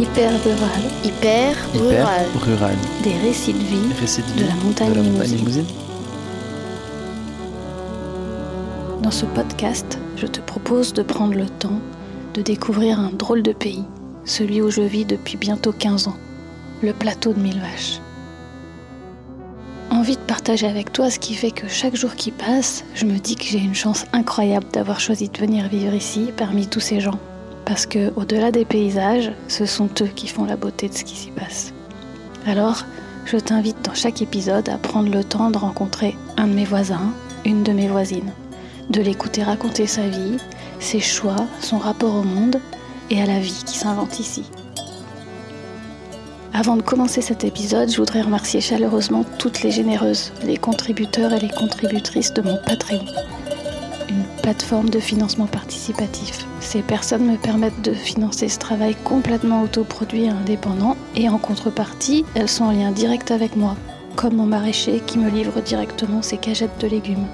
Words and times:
Hyper 0.00 0.30
rural. 0.44 0.82
Hyper, 1.04 1.50
Hyper 1.74 1.82
rural. 1.82 2.26
rural. 2.40 2.76
Des 3.04 3.18
récits 3.18 3.52
de 3.52 3.58
vie 3.58 3.76
de 4.38 4.46
la 4.46 4.54
montagne 4.54 4.88
de 4.88 4.94
la 4.94 5.02
montagne 5.02 5.28
limousine. 5.28 5.36
limousine. 5.36 5.66
Dans 9.02 9.10
ce 9.10 9.26
podcast, 9.26 9.98
je 10.16 10.26
te 10.26 10.40
propose 10.40 10.94
de 10.94 11.02
prendre 11.02 11.34
le 11.34 11.44
temps 11.44 11.80
de 12.32 12.40
découvrir 12.40 12.98
un 12.98 13.10
drôle 13.10 13.42
de 13.42 13.52
pays, 13.52 13.84
celui 14.24 14.62
où 14.62 14.70
je 14.70 14.80
vis 14.80 15.04
depuis 15.04 15.36
bientôt 15.36 15.72
15 15.72 16.08
ans, 16.08 16.16
le 16.82 16.94
plateau 16.94 17.34
de 17.34 17.40
Mille 17.40 17.60
Vaches. 17.60 18.00
Envie 19.90 20.16
de 20.16 20.22
partager 20.22 20.66
avec 20.66 20.94
toi 20.94 21.10
ce 21.10 21.18
qui 21.18 21.34
fait 21.34 21.50
que 21.50 21.68
chaque 21.68 21.96
jour 21.96 22.14
qui 22.14 22.30
passe, 22.30 22.86
je 22.94 23.04
me 23.04 23.18
dis 23.18 23.36
que 23.36 23.44
j'ai 23.44 23.58
une 23.58 23.74
chance 23.74 24.06
incroyable 24.14 24.64
d'avoir 24.72 24.98
choisi 24.98 25.28
de 25.28 25.38
venir 25.38 25.68
vivre 25.68 25.92
ici 25.92 26.30
parmi 26.38 26.66
tous 26.68 26.80
ces 26.80 27.00
gens. 27.00 27.18
Parce 27.70 27.86
que, 27.86 28.12
au-delà 28.16 28.50
des 28.50 28.64
paysages, 28.64 29.30
ce 29.46 29.64
sont 29.64 29.88
eux 30.00 30.10
qui 30.16 30.26
font 30.26 30.44
la 30.44 30.56
beauté 30.56 30.88
de 30.88 30.92
ce 30.92 31.04
qui 31.04 31.14
s'y 31.14 31.30
passe. 31.30 31.72
Alors, 32.44 32.84
je 33.26 33.36
t'invite 33.36 33.80
dans 33.84 33.94
chaque 33.94 34.22
épisode 34.22 34.68
à 34.68 34.76
prendre 34.76 35.08
le 35.08 35.22
temps 35.22 35.52
de 35.52 35.56
rencontrer 35.56 36.16
un 36.36 36.48
de 36.48 36.52
mes 36.52 36.64
voisins, 36.64 37.12
une 37.44 37.62
de 37.62 37.70
mes 37.70 37.86
voisines, 37.86 38.32
de 38.88 39.00
l'écouter 39.00 39.44
raconter 39.44 39.86
sa 39.86 40.08
vie, 40.08 40.38
ses 40.80 40.98
choix, 40.98 41.36
son 41.60 41.78
rapport 41.78 42.16
au 42.16 42.24
monde 42.24 42.60
et 43.08 43.22
à 43.22 43.26
la 43.26 43.38
vie 43.38 43.62
qui 43.64 43.78
s'invente 43.78 44.18
ici. 44.18 44.50
Avant 46.52 46.76
de 46.76 46.82
commencer 46.82 47.20
cet 47.20 47.44
épisode, 47.44 47.88
je 47.88 47.98
voudrais 47.98 48.22
remercier 48.22 48.60
chaleureusement 48.60 49.24
toutes 49.38 49.62
les 49.62 49.70
généreuses, 49.70 50.32
les 50.42 50.56
contributeurs 50.56 51.32
et 51.32 51.38
les 51.38 51.50
contributrices 51.50 52.34
de 52.34 52.42
mon 52.42 52.58
Patreon, 52.66 53.04
une 54.08 54.24
plateforme 54.42 54.90
de 54.90 54.98
financement 54.98 55.46
participatif. 55.46 56.49
Ces 56.70 56.82
personnes 56.82 57.26
me 57.26 57.36
permettent 57.36 57.82
de 57.82 57.92
financer 57.92 58.48
ce 58.48 58.60
travail 58.60 58.94
complètement 59.02 59.62
autoproduit 59.62 60.26
et 60.26 60.28
indépendant, 60.28 60.96
et 61.16 61.28
en 61.28 61.36
contrepartie, 61.36 62.24
elles 62.36 62.48
sont 62.48 62.62
en 62.62 62.70
lien 62.70 62.92
direct 62.92 63.32
avec 63.32 63.56
moi, 63.56 63.74
comme 64.14 64.36
mon 64.36 64.46
maraîcher 64.46 65.02
qui 65.04 65.18
me 65.18 65.30
livre 65.30 65.60
directement 65.62 66.22
ses 66.22 66.36
cagettes 66.36 66.80
de 66.80 66.86
légumes. 66.86 67.26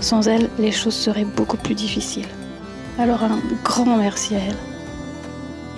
Sans 0.00 0.28
elles, 0.28 0.50
les 0.58 0.72
choses 0.72 0.94
seraient 0.94 1.24
beaucoup 1.24 1.56
plus 1.56 1.74
difficiles. 1.74 2.28
Alors 2.98 3.24
un 3.24 3.38
grand 3.64 3.86
merci 3.96 4.34
à 4.34 4.40
elles. 4.40 4.58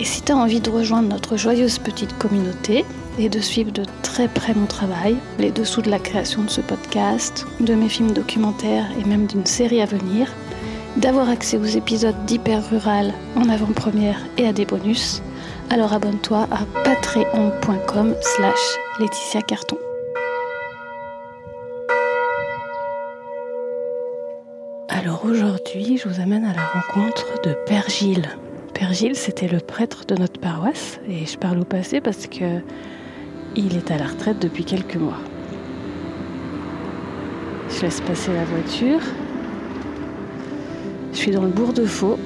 Et 0.01 0.03
si 0.03 0.21
tu 0.21 0.33
as 0.33 0.37
envie 0.37 0.59
de 0.59 0.69
rejoindre 0.69 1.07
notre 1.07 1.37
joyeuse 1.37 1.79
petite 1.79 2.17
communauté 2.17 2.83
et 3.17 3.29
de 3.29 3.39
suivre 3.39 3.71
de 3.71 3.83
très 4.03 4.27
près 4.27 4.53
mon 4.53 4.65
travail, 4.65 5.15
les 5.39 5.51
dessous 5.51 5.81
de 5.81 5.89
la 5.89 5.99
création 5.99 6.43
de 6.43 6.49
ce 6.49 6.59
podcast, 6.59 7.45
de 7.61 7.75
mes 7.75 7.87
films 7.87 8.11
documentaires 8.11 8.87
et 8.99 9.07
même 9.07 9.25
d'une 9.25 9.45
série 9.45 9.81
à 9.81 9.85
venir, 9.85 10.33
d'avoir 10.97 11.29
accès 11.29 11.57
aux 11.57 11.65
épisodes 11.65 12.15
d'Hyper 12.25 12.61
Rural 12.69 13.13
en 13.35 13.49
avant-première 13.49 14.19
et 14.37 14.47
à 14.47 14.53
des 14.53 14.65
bonus, 14.65 15.21
alors 15.69 15.93
abonne-toi 15.93 16.47
à 16.51 16.65
patreon.com 16.83 18.15
slash 18.21 18.77
Laetitia 18.99 19.41
Carton. 19.41 19.77
Alors 24.89 25.25
aujourd'hui, 25.25 25.97
je 25.97 26.09
vous 26.09 26.19
amène 26.19 26.45
à 26.45 26.53
la 26.53 26.65
rencontre 26.65 27.41
de 27.43 27.53
Père 27.67 27.89
Gilles. 27.89 28.29
Père 28.73 28.93
Gilles, 28.93 29.15
c'était 29.15 29.47
le 29.47 29.59
prêtre 29.59 30.05
de 30.07 30.15
notre 30.15 30.39
paroisse, 30.39 30.99
et 31.07 31.25
je 31.25 31.37
parle 31.37 31.59
au 31.59 31.65
passé 31.65 32.01
parce 32.01 32.27
que 32.27 32.61
il 33.55 33.75
est 33.75 33.91
à 33.91 33.97
la 33.97 34.05
retraite 34.07 34.39
depuis 34.39 34.65
quelques 34.65 34.97
mois. 34.97 35.19
Je 37.69 37.81
laisse 37.81 38.01
passer 38.01 38.33
la 38.33 38.45
voiture. 38.45 39.01
Je 41.17 41.23
suis 41.23 41.31
dans 41.31 41.41
le 41.41 41.49
bourg 41.49 41.73
de 41.73 41.83
Faux 41.83 42.19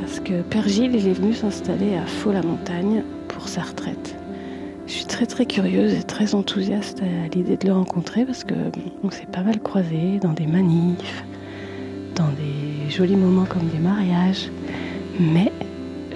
parce 0.00 0.18
que 0.18 0.42
Père 0.42 0.66
Gilles, 0.66 0.96
il 0.96 1.06
est 1.06 1.12
venu 1.12 1.32
s'installer 1.32 1.94
à 1.94 2.04
Faux-la-Montagne 2.04 3.04
pour 3.28 3.46
sa 3.46 3.62
retraite. 3.62 4.16
Je 4.88 4.94
suis 4.94 5.04
très 5.04 5.26
très 5.26 5.46
curieuse 5.46 5.94
et 5.94 6.02
très 6.02 6.34
enthousiaste 6.34 7.02
à 7.02 7.28
l'idée 7.28 7.56
de 7.56 7.68
le 7.68 7.72
rencontrer 7.72 8.24
parce 8.24 8.42
que 8.42 8.54
on 9.04 9.12
s'est 9.12 9.28
pas 9.30 9.42
mal 9.42 9.60
croisés 9.60 10.18
dans 10.20 10.32
des 10.32 10.48
manifs, 10.48 11.24
dans 12.16 12.30
des 12.30 12.90
jolis 12.90 13.14
moments 13.14 13.44
comme 13.44 13.68
des 13.68 13.78
mariages. 13.78 14.50
Mais 15.20 15.52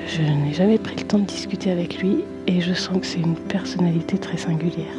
je 0.09 0.22
n'ai 0.22 0.55
jamais 0.55 0.78
pris 0.78 0.97
le 0.97 1.05
temps 1.05 1.21
de 1.21 1.27
discuter 1.27 1.71
avec 1.71 2.03
lui 2.03 2.25
et 2.49 2.60
je 2.60 2.75
sens 2.75 2.99
que 2.99 3.06
c'est 3.06 3.21
une 3.21 3.37
personnalité 3.37 4.19
très 4.19 4.37
singulière. 4.37 4.99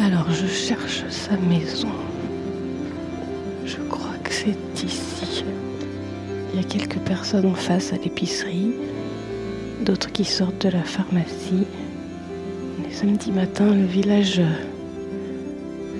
Alors 0.00 0.28
je 0.32 0.48
cherche 0.48 1.04
sa 1.10 1.36
maison. 1.36 1.92
Il 6.58 6.62
y 6.62 6.66
a 6.66 6.68
quelques 6.70 6.98
personnes 6.98 7.46
en 7.46 7.54
face 7.54 7.92
à 7.92 7.96
l'épicerie, 7.98 8.72
d'autres 9.82 10.10
qui 10.10 10.24
sortent 10.24 10.66
de 10.66 10.70
la 10.70 10.82
pharmacie. 10.82 11.68
Les 12.82 12.92
samedis 12.92 13.30
matins, 13.30 13.72
le 13.72 13.84
village, 13.84 14.42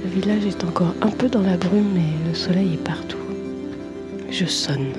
le 0.02 0.10
village 0.10 0.46
est 0.46 0.64
encore 0.64 0.96
un 1.00 1.10
peu 1.10 1.28
dans 1.28 1.42
la 1.42 1.56
brume, 1.56 1.92
mais 1.94 2.28
le 2.28 2.34
soleil 2.34 2.74
est 2.74 2.84
partout. 2.84 3.18
Je 4.32 4.46
sonne. 4.46 4.94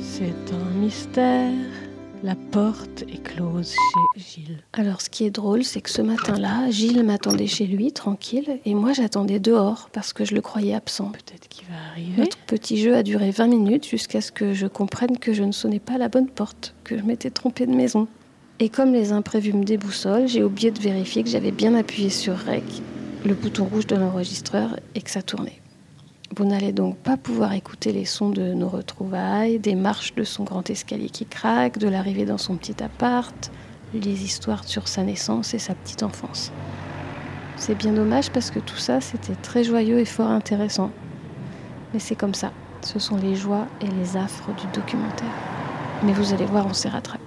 C'est 0.00 0.52
un 0.52 0.78
mystère. 0.78 1.50
La 2.22 2.34
porte 2.34 3.02
est 3.02 3.22
close 3.22 3.74
chez 4.14 4.20
Gilles. 4.20 4.58
Alors, 4.72 5.00
ce 5.02 5.10
qui 5.10 5.24
est 5.24 5.30
drôle, 5.30 5.64
c'est 5.64 5.82
que 5.82 5.90
ce 5.90 6.00
matin-là, 6.00 6.70
Gilles 6.70 7.04
m'attendait 7.04 7.46
chez 7.46 7.66
lui, 7.66 7.92
tranquille, 7.92 8.58
et 8.64 8.74
moi 8.74 8.94
j'attendais 8.94 9.38
dehors 9.38 9.90
parce 9.92 10.12
que 10.12 10.24
je 10.24 10.34
le 10.34 10.40
croyais 10.40 10.74
absent. 10.74 11.12
Peut-être 11.12 11.46
qu'il 11.48 11.66
va 11.68 11.74
arriver. 11.92 12.22
Notre 12.22 12.38
petit 12.38 12.78
jeu 12.78 12.96
a 12.96 13.02
duré 13.02 13.30
20 13.30 13.48
minutes 13.48 13.86
jusqu'à 13.86 14.22
ce 14.22 14.32
que 14.32 14.54
je 14.54 14.66
comprenne 14.66 15.18
que 15.18 15.34
je 15.34 15.42
ne 15.42 15.52
sonnais 15.52 15.78
pas 15.78 15.94
à 15.94 15.98
la 15.98 16.08
bonne 16.08 16.28
porte, 16.28 16.74
que 16.84 16.96
je 16.96 17.02
m'étais 17.02 17.30
trompée 17.30 17.66
de 17.66 17.74
maison. 17.74 18.08
Et 18.60 18.70
comme 18.70 18.92
les 18.92 19.12
imprévus 19.12 19.52
me 19.52 19.64
déboussolent, 19.64 20.26
j'ai 20.26 20.42
oublié 20.42 20.70
de 20.70 20.80
vérifier 20.80 21.22
que 21.22 21.28
j'avais 21.28 21.52
bien 21.52 21.74
appuyé 21.74 22.08
sur 22.08 22.34
REC, 22.34 22.64
le 23.26 23.34
bouton 23.34 23.66
rouge 23.66 23.86
de 23.86 23.96
l'enregistreur, 23.96 24.80
et 24.94 25.02
que 25.02 25.10
ça 25.10 25.20
tournait. 25.20 25.60
Vous 26.34 26.44
n'allez 26.44 26.72
donc 26.72 26.96
pas 26.96 27.16
pouvoir 27.16 27.52
écouter 27.52 27.92
les 27.92 28.04
sons 28.04 28.30
de 28.30 28.52
nos 28.52 28.68
retrouvailles, 28.68 29.60
des 29.60 29.76
marches 29.76 30.14
de 30.14 30.24
son 30.24 30.42
grand 30.42 30.68
escalier 30.68 31.08
qui 31.08 31.24
craque, 31.24 31.78
de 31.78 31.88
l'arrivée 31.88 32.24
dans 32.24 32.38
son 32.38 32.56
petit 32.56 32.82
appart, 32.82 33.52
les 33.94 34.24
histoires 34.24 34.64
sur 34.64 34.88
sa 34.88 35.04
naissance 35.04 35.54
et 35.54 35.60
sa 35.60 35.74
petite 35.74 36.02
enfance. 36.02 36.52
C'est 37.56 37.76
bien 37.76 37.92
dommage 37.92 38.30
parce 38.30 38.50
que 38.50 38.58
tout 38.58 38.76
ça, 38.76 39.00
c'était 39.00 39.36
très 39.36 39.62
joyeux 39.62 40.00
et 40.00 40.04
fort 40.04 40.30
intéressant. 40.30 40.90
Mais 41.94 42.00
c'est 42.00 42.16
comme 42.16 42.34
ça. 42.34 42.52
Ce 42.82 42.98
sont 42.98 43.16
les 43.16 43.36
joies 43.36 43.66
et 43.80 43.86
les 43.86 44.16
affres 44.16 44.50
du 44.54 44.66
documentaire. 44.74 45.32
Mais 46.02 46.12
vous 46.12 46.34
allez 46.34 46.44
voir, 46.44 46.66
on 46.66 46.74
s'est 46.74 46.88
rattrapé. 46.88 47.25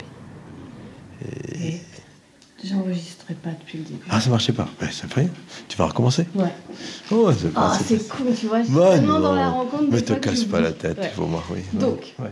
J'enregistrais 2.63 3.35
pas 3.35 3.51
depuis 3.51 3.77
le 3.79 3.83
début. 3.85 3.99
Ah, 4.09 4.19
ça 4.19 4.29
marchait 4.29 4.51
pas. 4.53 4.67
Ouais, 4.81 4.89
c'est 4.91 5.07
vrai. 5.09 5.27
Tu 5.69 5.77
vas 5.77 5.85
recommencer? 5.87 6.25
Ouais. 6.35 6.51
Oh, 7.11 7.31
c'est 7.31 7.47
Ah, 7.55 7.77
c'est 7.83 8.07
cool, 8.09 8.27
tu 8.37 8.47
vois. 8.47 8.61
Je 8.61 8.65
suis 8.67 8.73
Bah, 8.75 8.97
dans 8.99 9.33
la 9.33 9.49
rencontre. 9.49 9.85
Mais 9.89 10.01
te 10.01 10.13
casse 10.13 10.43
pas 10.43 10.59
la 10.59 10.73
tête, 10.73 10.97
Ouais. 10.97 11.09
il 11.11 11.15
faut 11.15 11.25
voir, 11.25 11.47
oui. 11.51 11.59
Donc, 11.73 12.13
Ouais. 12.19 12.27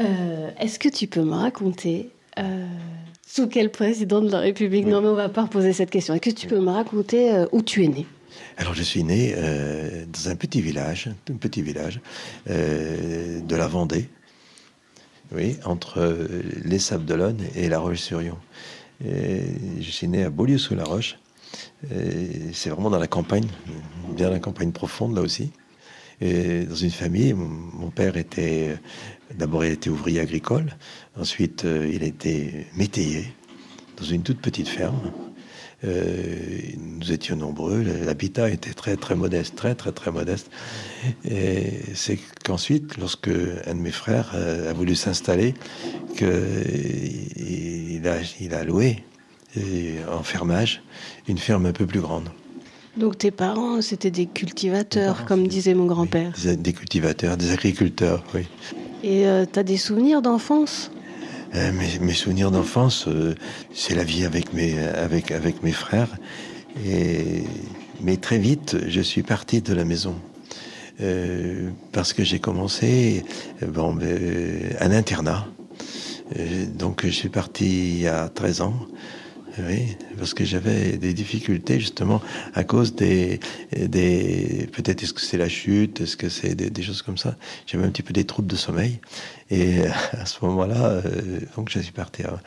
euh, 0.00 0.50
est-ce 0.60 0.78
que 0.78 0.88
tu 0.90 1.06
peux 1.06 1.22
me 1.22 1.34
raconter 1.34 2.10
euh, 2.38 2.66
sous 3.26 3.46
quel 3.46 3.70
président 3.70 4.20
de 4.20 4.30
la 4.30 4.40
République 4.40 4.86
Non, 4.86 5.00
mais 5.00 5.08
on 5.08 5.14
va 5.14 5.30
pas 5.30 5.42
reposer 5.42 5.72
cette 5.72 5.90
question. 5.90 6.12
Est-ce 6.14 6.20
que 6.22 6.30
tu 6.38 6.46
peux 6.46 6.60
me 6.60 6.70
raconter 6.70 7.32
euh, 7.32 7.46
où 7.52 7.62
tu 7.62 7.82
es 7.84 7.88
né? 7.88 8.06
Alors, 8.58 8.74
je 8.74 8.82
suis 8.82 9.02
né 9.04 9.34
dans 10.12 10.28
un 10.28 10.36
petit 10.36 10.60
village, 10.60 11.08
un 11.30 11.34
petit 11.36 11.62
village 11.62 12.00
de 12.46 13.56
la 13.56 13.66
Vendée, 13.68 14.08
oui, 15.34 15.56
entre 15.64 16.16
les 16.64 16.78
Sables 16.78 17.04
d'Olonne 17.06 17.40
et 17.54 17.68
La 17.70 17.78
Roche-sur-Yon. 17.78 18.36
Je 19.04 19.90
suis 19.90 20.08
né 20.08 20.24
à 20.24 20.30
Beaulieu-sous-la-Roche. 20.30 21.18
C'est 22.52 22.70
vraiment 22.70 22.90
dans 22.90 22.98
la 22.98 23.08
campagne, 23.08 23.46
bien 24.14 24.30
la 24.30 24.38
campagne 24.38 24.72
profonde 24.72 25.14
là 25.14 25.22
aussi. 25.22 25.50
Et 26.20 26.66
dans 26.66 26.76
une 26.76 26.90
famille, 26.90 27.34
mon 27.34 27.90
père 27.90 28.16
était 28.16 28.76
d'abord 29.36 29.64
il 29.64 29.72
était 29.72 29.90
ouvrier 29.90 30.20
agricole, 30.20 30.76
ensuite 31.18 31.64
euh, 31.64 31.90
il 31.92 32.02
été 32.02 32.66
métayer 32.76 33.32
dans 33.96 34.04
une 34.04 34.22
toute 34.22 34.40
petite 34.40 34.68
ferme. 34.68 35.00
Euh, 35.84 36.16
nous 36.78 37.10
étions 37.10 37.36
nombreux, 37.36 37.82
l'habitat 37.82 38.48
était 38.50 38.72
très 38.72 38.96
très 38.96 39.16
modeste, 39.16 39.56
très 39.56 39.74
très 39.74 39.90
très 39.90 40.12
modeste. 40.12 40.48
Et 41.28 41.80
c'est 41.94 42.18
qu'ensuite, 42.44 42.96
lorsque 42.98 43.28
un 43.66 43.74
de 43.74 43.80
mes 43.80 43.90
frères 43.90 44.32
euh, 44.34 44.70
a 44.70 44.72
voulu 44.72 44.94
s'installer, 44.94 45.54
que 46.16 46.62
il 47.36 48.06
a, 48.06 48.18
il 48.40 48.54
a 48.54 48.64
loué 48.64 49.02
et 49.56 49.96
en 50.10 50.22
fermage 50.22 50.82
une 51.28 51.38
ferme 51.38 51.66
un 51.66 51.72
peu 51.72 51.86
plus 51.86 52.00
grande. 52.00 52.28
Donc 52.96 53.18
tes 53.18 53.30
parents, 53.30 53.80
c'était 53.80 54.10
des 54.10 54.26
cultivateurs, 54.26 55.14
parents, 55.14 55.26
comme 55.26 55.48
disait 55.48 55.74
mon 55.74 55.86
grand-père. 55.86 56.32
Des, 56.42 56.56
des 56.56 56.72
cultivateurs, 56.72 57.36
des 57.36 57.50
agriculteurs, 57.50 58.22
oui. 58.34 58.46
Et 59.02 59.26
euh, 59.26 59.46
t'as 59.50 59.62
des 59.62 59.78
souvenirs 59.78 60.22
d'enfance? 60.22 60.90
Euh, 61.54 61.70
mes, 62.00 62.14
souvenirs 62.14 62.50
d'enfance, 62.50 63.06
euh, 63.08 63.34
c'est 63.74 63.94
la 63.94 64.04
vie 64.04 64.24
avec 64.24 64.54
mes, 64.54 64.78
avec, 64.78 65.30
avec 65.30 65.62
mes 65.62 65.72
frères. 65.72 66.08
Et, 66.86 67.44
mais 68.00 68.16
très 68.16 68.38
vite, 68.38 68.76
je 68.88 69.00
suis 69.00 69.22
parti 69.22 69.60
de 69.60 69.74
la 69.74 69.84
maison. 69.84 70.14
parce 71.90 72.12
que 72.12 72.22
j'ai 72.22 72.38
commencé 72.38 73.24
bon, 73.66 73.98
un 74.80 74.90
internat. 74.92 75.46
donc 76.78 77.04
je 77.04 77.10
suis 77.10 77.28
parti 77.28 78.06
à 78.06 78.28
13 78.28 78.60
ans 78.60 78.74
oui, 79.58 79.96
parce 80.16 80.32
que 80.32 80.44
j'avais 80.44 80.96
des 80.96 81.12
difficultés 81.12 81.78
justement 81.78 82.22
à 82.54 82.64
cause 82.64 82.94
des, 82.94 83.38
des 83.76 84.68
peut-être 84.72 85.02
est-ce 85.02 85.12
que 85.12 85.20
c'est 85.20 85.36
la 85.36 85.48
chute, 85.48 86.00
est-ce 86.00 86.16
que 86.16 86.28
c'est 86.28 86.54
des, 86.54 86.82
choses 86.82 87.02
comme 87.02 87.18
ça. 87.18 87.36
J'avais 87.66 87.84
un 87.84 87.90
petit 87.90 88.02
peu 88.02 88.14
des 88.14 88.24
troubles 88.24 88.48
de 88.48 88.56
sommeil 88.56 89.00
et 89.52 89.86
à 90.12 90.24
ce 90.24 90.42
moment-là, 90.46 90.82
euh, 90.82 91.02
donc 91.56 91.68
je 91.68 91.78
suis 91.80 91.92
parti. 91.92 92.22
Hein. 92.22 92.40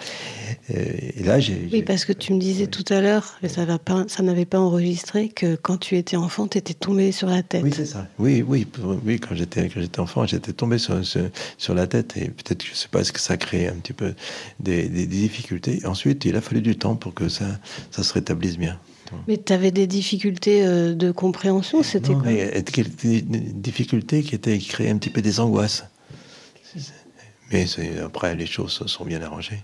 Et 0.69 1.21
là, 1.23 1.39
j'ai. 1.39 1.69
Oui, 1.71 1.83
parce 1.83 2.03
que 2.03 2.13
tu 2.13 2.33
me 2.33 2.39
disais 2.39 2.65
tout 2.65 2.83
à 2.91 2.99
l'heure, 2.99 3.35
mais 3.43 3.49
ça 3.49 3.65
pas, 3.77 4.05
ça 4.07 4.23
n'avait 4.23 4.45
pas 4.45 4.59
enregistré 4.59 5.29
que 5.29 5.55
quand 5.55 5.77
tu 5.77 5.97
étais 5.97 6.17
enfant, 6.17 6.47
tu 6.47 6.57
étais 6.57 6.73
tombé 6.73 7.11
sur 7.11 7.29
la 7.29 7.43
tête. 7.43 7.61
Oui, 7.63 7.71
c'est 7.75 7.85
ça. 7.85 8.07
Oui, 8.17 8.43
oui, 8.47 8.65
oui. 9.05 9.19
Quand 9.19 9.35
j'étais 9.35 9.69
quand 9.69 9.81
j'étais 9.81 9.99
enfant, 9.99 10.25
j'étais 10.25 10.53
tombé 10.53 10.79
sur, 10.79 10.99
sur, 11.05 11.75
la 11.75 11.85
tête 11.85 12.17
et 12.17 12.29
peut-être 12.29 12.65
je 12.65 12.73
sais 12.73 12.87
pas, 12.87 13.01
est-ce 13.01 13.13
que 13.13 13.19
ça 13.19 13.37
créait 13.37 13.67
un 13.67 13.75
petit 13.75 13.93
peu 13.93 14.15
des, 14.59 14.89
des 14.89 15.05
difficultés. 15.05 15.85
Ensuite, 15.85 16.25
il 16.25 16.35
a 16.35 16.41
fallu 16.41 16.61
du 16.61 16.75
temps 16.75 16.95
pour 16.95 17.13
que 17.13 17.29
ça, 17.29 17.45
ça 17.91 18.01
se 18.01 18.13
rétablisse 18.13 18.57
bien. 18.57 18.79
Mais 19.27 19.37
tu 19.37 19.53
avais 19.53 19.69
des 19.69 19.85
difficultés 19.85 20.65
euh, 20.65 20.95
de 20.95 21.11
compréhension, 21.11 21.83
c'était 21.83 22.13
quoi? 22.13 22.23
Des 22.23 23.21
difficultés 23.21 24.23
qui 24.23 24.33
étaient 24.33 24.57
qui 24.57 24.69
créaient 24.69 24.89
un 24.89 24.97
petit 24.97 25.11
peu 25.11 25.21
des 25.21 25.39
angoisses. 25.39 25.85
Mais 27.51 27.65
après, 28.03 28.35
les 28.35 28.45
choses 28.45 28.71
se 28.71 28.87
sont 28.87 29.05
bien 29.05 29.21
arrangées. 29.21 29.63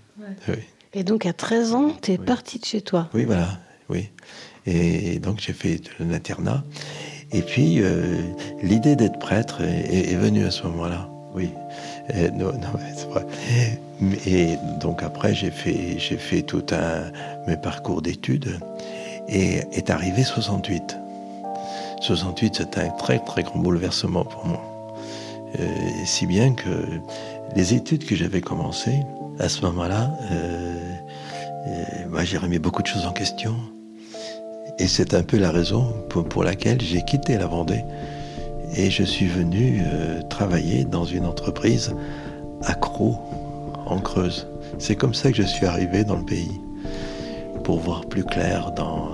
Et 0.94 1.04
donc, 1.04 1.26
à 1.26 1.32
13 1.32 1.74
ans, 1.74 1.96
tu 2.00 2.12
es 2.12 2.18
parti 2.18 2.58
de 2.58 2.64
chez 2.64 2.80
toi 2.80 3.08
Oui, 3.14 3.24
voilà. 3.24 3.58
Oui. 3.88 4.10
Et 4.66 5.18
donc, 5.18 5.40
j'ai 5.40 5.52
fait 5.52 5.80
l'internat. 5.98 6.62
Et 7.32 7.42
puis, 7.42 7.78
euh, 7.80 8.20
l'idée 8.62 8.94
d'être 8.94 9.18
prêtre 9.18 9.62
est, 9.62 10.14
venue 10.14 10.44
à 10.44 10.50
ce 10.50 10.64
moment-là. 10.64 11.08
Oui. 11.34 11.50
Et, 12.14 12.30
non, 12.30 12.52
non 12.52 12.78
c'est 12.94 13.08
vrai. 13.08 13.26
Et 14.26 14.56
donc 14.80 15.02
après, 15.02 15.34
j'ai 15.34 15.50
fait, 15.50 15.98
j'ai 15.98 16.16
fait 16.16 16.42
tout 16.42 16.64
un 16.72 17.10
mes 17.46 17.56
parcours 17.56 18.02
d'études 18.02 18.58
et 19.28 19.62
est 19.72 19.90
arrivé 19.90 20.24
68. 20.24 20.98
68, 22.00 22.56
c'était 22.56 22.80
un 22.80 22.90
très 22.90 23.20
très 23.20 23.44
grand 23.44 23.60
bouleversement 23.60 24.24
pour 24.24 24.44
moi. 24.44 24.60
Euh, 25.60 25.66
si 26.04 26.26
bien 26.26 26.54
que 26.54 27.00
les 27.54 27.74
études 27.74 28.04
que 28.04 28.14
j'avais 28.14 28.40
commencées 28.40 29.00
à 29.38 29.48
ce 29.48 29.62
moment-là, 29.62 30.10
euh, 30.30 30.96
euh 31.66 32.24
j'ai 32.24 32.38
remis 32.38 32.58
beaucoup 32.58 32.82
de 32.82 32.86
choses 32.86 33.06
en 33.06 33.12
question. 33.12 33.54
Et 34.78 34.86
c'est 34.86 35.14
un 35.14 35.22
peu 35.22 35.38
la 35.38 35.50
raison 35.50 35.92
pour, 36.08 36.24
pour 36.24 36.44
laquelle 36.44 36.80
j'ai 36.80 37.02
quitté 37.02 37.36
la 37.36 37.46
Vendée 37.46 37.82
et 38.76 38.90
je 38.90 39.02
suis 39.02 39.26
venu 39.26 39.82
euh, 39.84 40.22
travailler 40.22 40.84
dans 40.84 41.04
une 41.04 41.26
entreprise 41.26 41.94
accro 42.62 43.16
en 43.86 43.98
Creuse. 43.98 44.46
C'est 44.78 44.96
comme 44.96 45.14
ça 45.14 45.30
que 45.30 45.36
je 45.36 45.42
suis 45.42 45.66
arrivé 45.66 46.04
dans 46.04 46.16
le 46.16 46.24
pays, 46.24 46.60
pour 47.64 47.80
voir 47.80 48.06
plus 48.06 48.24
clair 48.24 48.72
dans 48.72 49.10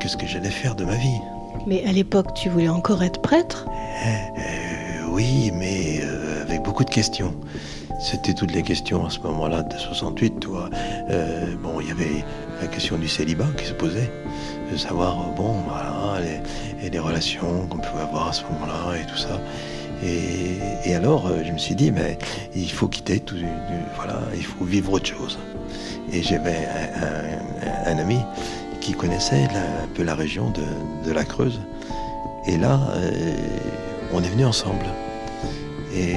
qu'est-ce 0.00 0.16
que 0.16 0.26
j'allais 0.26 0.50
faire 0.50 0.74
de 0.74 0.84
ma 0.84 0.94
vie. 0.94 1.20
Mais 1.66 1.84
à 1.84 1.92
l'époque, 1.92 2.32
tu 2.34 2.48
voulais 2.48 2.68
encore 2.68 3.02
être 3.02 3.20
prêtre? 3.20 3.66
Euh, 4.06 5.06
Oui, 5.10 5.50
mais 5.52 6.00
avec 6.48 6.62
beaucoup 6.62 6.84
de 6.84 6.90
questions. 6.90 7.34
C'était 8.00 8.34
toutes 8.34 8.52
les 8.52 8.62
questions 8.62 9.06
à 9.06 9.10
ce 9.10 9.20
moment-là 9.20 9.62
de 9.62 9.76
68. 9.76 10.40
Toi. 10.40 10.70
Euh, 11.10 11.54
bon, 11.62 11.80
il 11.80 11.88
y 11.88 11.90
avait 11.90 12.24
la 12.60 12.66
question 12.68 12.96
du 12.96 13.08
célibat 13.08 13.48
qui 13.56 13.66
se 13.66 13.72
posait, 13.72 14.10
de 14.70 14.76
savoir, 14.76 15.16
bon, 15.36 15.54
voilà, 15.68 16.20
les, 16.20 16.90
les 16.90 16.98
relations 16.98 17.66
qu'on 17.68 17.78
pouvait 17.78 18.02
avoir 18.02 18.28
à 18.28 18.32
ce 18.32 18.44
moment-là 18.44 18.96
et 18.96 19.06
tout 19.06 19.18
ça. 19.18 19.40
Et, 20.04 20.94
alors, 20.94 21.26
euh, 21.26 21.42
je 21.44 21.52
me 21.52 21.58
suis 21.58 21.74
dit, 21.74 21.90
mais 21.90 22.18
il 22.54 22.70
faut 22.70 22.88
quitter 22.88 23.20
tout, 23.20 23.36
voilà, 23.96 24.20
il 24.36 24.44
faut 24.44 24.64
vivre 24.64 24.92
autre 24.92 25.06
chose. 25.06 25.38
Et 26.12 26.22
j'avais 26.22 26.66
un, 27.86 27.98
ami 27.98 28.18
qui 28.80 28.92
connaissait 28.92 29.44
un 29.44 29.88
peu 29.94 30.02
la 30.02 30.14
région 30.14 30.52
de, 31.04 31.12
la 31.12 31.24
Creuse. 31.24 31.60
Et 32.46 32.56
là, 32.56 32.80
euh, 32.96 33.36
on 34.12 34.22
est 34.22 34.28
venu 34.28 34.44
ensemble. 34.44 34.86
Et 35.94 36.14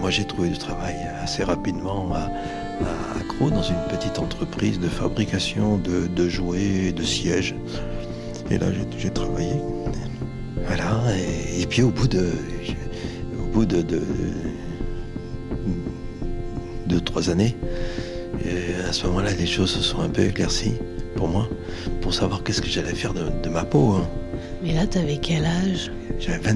moi, 0.00 0.10
j'ai 0.10 0.24
trouvé 0.24 0.48
du 0.48 0.58
travail 0.58 0.96
assez 1.22 1.44
rapidement 1.44 2.12
à, 2.14 2.20
à 2.20 3.50
dans 3.50 3.62
une 3.62 3.82
petite 3.90 4.20
entreprise 4.20 4.78
de 4.78 4.88
fabrication 4.88 5.76
de, 5.78 6.28
jouets, 6.28 6.92
de 6.92 7.02
sièges. 7.02 7.56
Et 8.50 8.58
là, 8.58 8.66
j'ai 8.96 9.10
travaillé. 9.10 9.54
Voilà. 10.66 11.02
Et, 11.16 11.62
et, 11.62 11.66
puis, 11.66 11.82
au 11.82 11.90
bout 11.90 12.06
de 12.06 12.30
bout 13.52 13.66
de, 13.66 13.82
deux, 16.86 17.00
trois 17.00 17.30
années, 17.30 17.56
à 18.88 18.92
ce 18.92 19.06
moment-là, 19.06 19.32
les 19.38 19.46
choses 19.46 19.70
se 19.70 19.82
sont 19.82 20.00
un 20.00 20.08
peu 20.08 20.22
éclaircies 20.22 20.74
pour 21.16 21.28
moi, 21.28 21.48
pour 22.00 22.14
savoir 22.14 22.42
qu'est-ce 22.42 22.62
que 22.62 22.68
j'allais 22.68 22.94
faire 22.94 23.12
de, 23.14 23.48
ma 23.48 23.64
peau. 23.64 23.92
Hein. 23.92 24.08
Mais 24.62 24.72
là, 24.72 24.86
tu 24.86 24.98
avais 24.98 25.18
quel 25.18 25.44
âge? 25.44 25.92
J'avais 26.18 26.54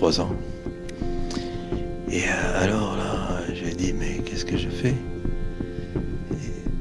23 0.00 0.20
ans. 0.22 0.34
Et 2.10 2.22
euh, 2.22 2.62
alors 2.62 2.96
là, 2.96 3.40
j'ai 3.52 3.74
dit, 3.74 3.92
mais 3.92 4.22
qu'est-ce 4.24 4.46
que 4.46 4.56
je 4.56 4.70
fais? 4.70 4.94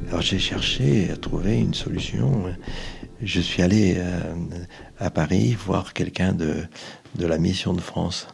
Alors 0.08 0.22
j'ai 0.22 0.40
cherché 0.40 1.10
à 1.12 1.18
trouver 1.18 1.60
une 1.60 1.74
solution. 1.74 2.46
Je 3.22 3.42
suis 3.42 3.62
allé 3.62 3.96
euh, 3.98 4.34
à 5.00 5.10
Paris 5.10 5.54
voir 5.54 5.94
quelqu'un 5.94 6.32
de, 6.32 6.64
de 7.16 7.26
la 7.28 7.38
mission 7.38 7.74
de 7.74 7.82
France. 7.82 8.28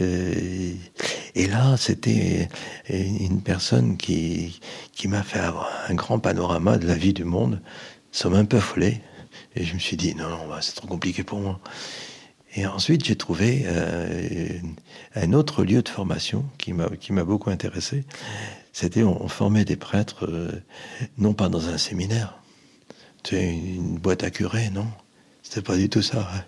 Euh, 0.00 0.72
et, 1.34 1.46
là, 1.46 1.76
c'était 1.76 2.48
une 2.88 3.42
personne 3.42 3.98
qui, 3.98 4.58
qui 4.94 5.06
m'a 5.06 5.22
fait 5.22 5.38
avoir 5.38 5.68
un 5.90 5.94
grand 5.94 6.18
panorama 6.18 6.78
de 6.78 6.86
la 6.86 6.94
vie 6.94 7.12
du 7.12 7.24
monde. 7.24 7.60
Ça 8.10 8.30
m'a 8.30 8.38
un 8.38 8.46
peu 8.46 8.56
affolé. 8.56 9.02
Et 9.54 9.64
je 9.64 9.74
me 9.74 9.78
suis 9.78 9.98
dit, 9.98 10.14
non, 10.14 10.30
non, 10.30 10.48
bah, 10.48 10.60
c'est 10.62 10.74
trop 10.74 10.88
compliqué 10.88 11.22
pour 11.24 11.40
moi. 11.40 11.60
Et 12.54 12.66
ensuite, 12.66 13.04
j'ai 13.04 13.16
trouvé 13.16 13.62
euh, 13.64 14.58
un 15.14 15.32
autre 15.32 15.64
lieu 15.64 15.82
de 15.82 15.88
formation 15.88 16.44
qui 16.58 16.72
m'a 16.72 17.24
beaucoup 17.24 17.50
intéressé. 17.50 18.04
C'était, 18.72 19.02
on, 19.02 19.28
formait 19.28 19.64
des 19.64 19.76
prêtres, 19.76 20.26
euh, 20.26 20.50
non 21.18 21.34
pas 21.34 21.48
dans 21.48 21.68
un 21.68 21.78
séminaire, 21.78 22.38
c'est 23.24 23.54
une 23.54 23.98
boîte 23.98 24.24
à 24.24 24.30
curé, 24.30 24.70
non? 24.70 24.86
C'était 25.42 25.62
pas 25.62 25.76
du 25.76 25.88
tout 25.88 26.02
ça. 26.02 26.28
Hein. 26.34 26.44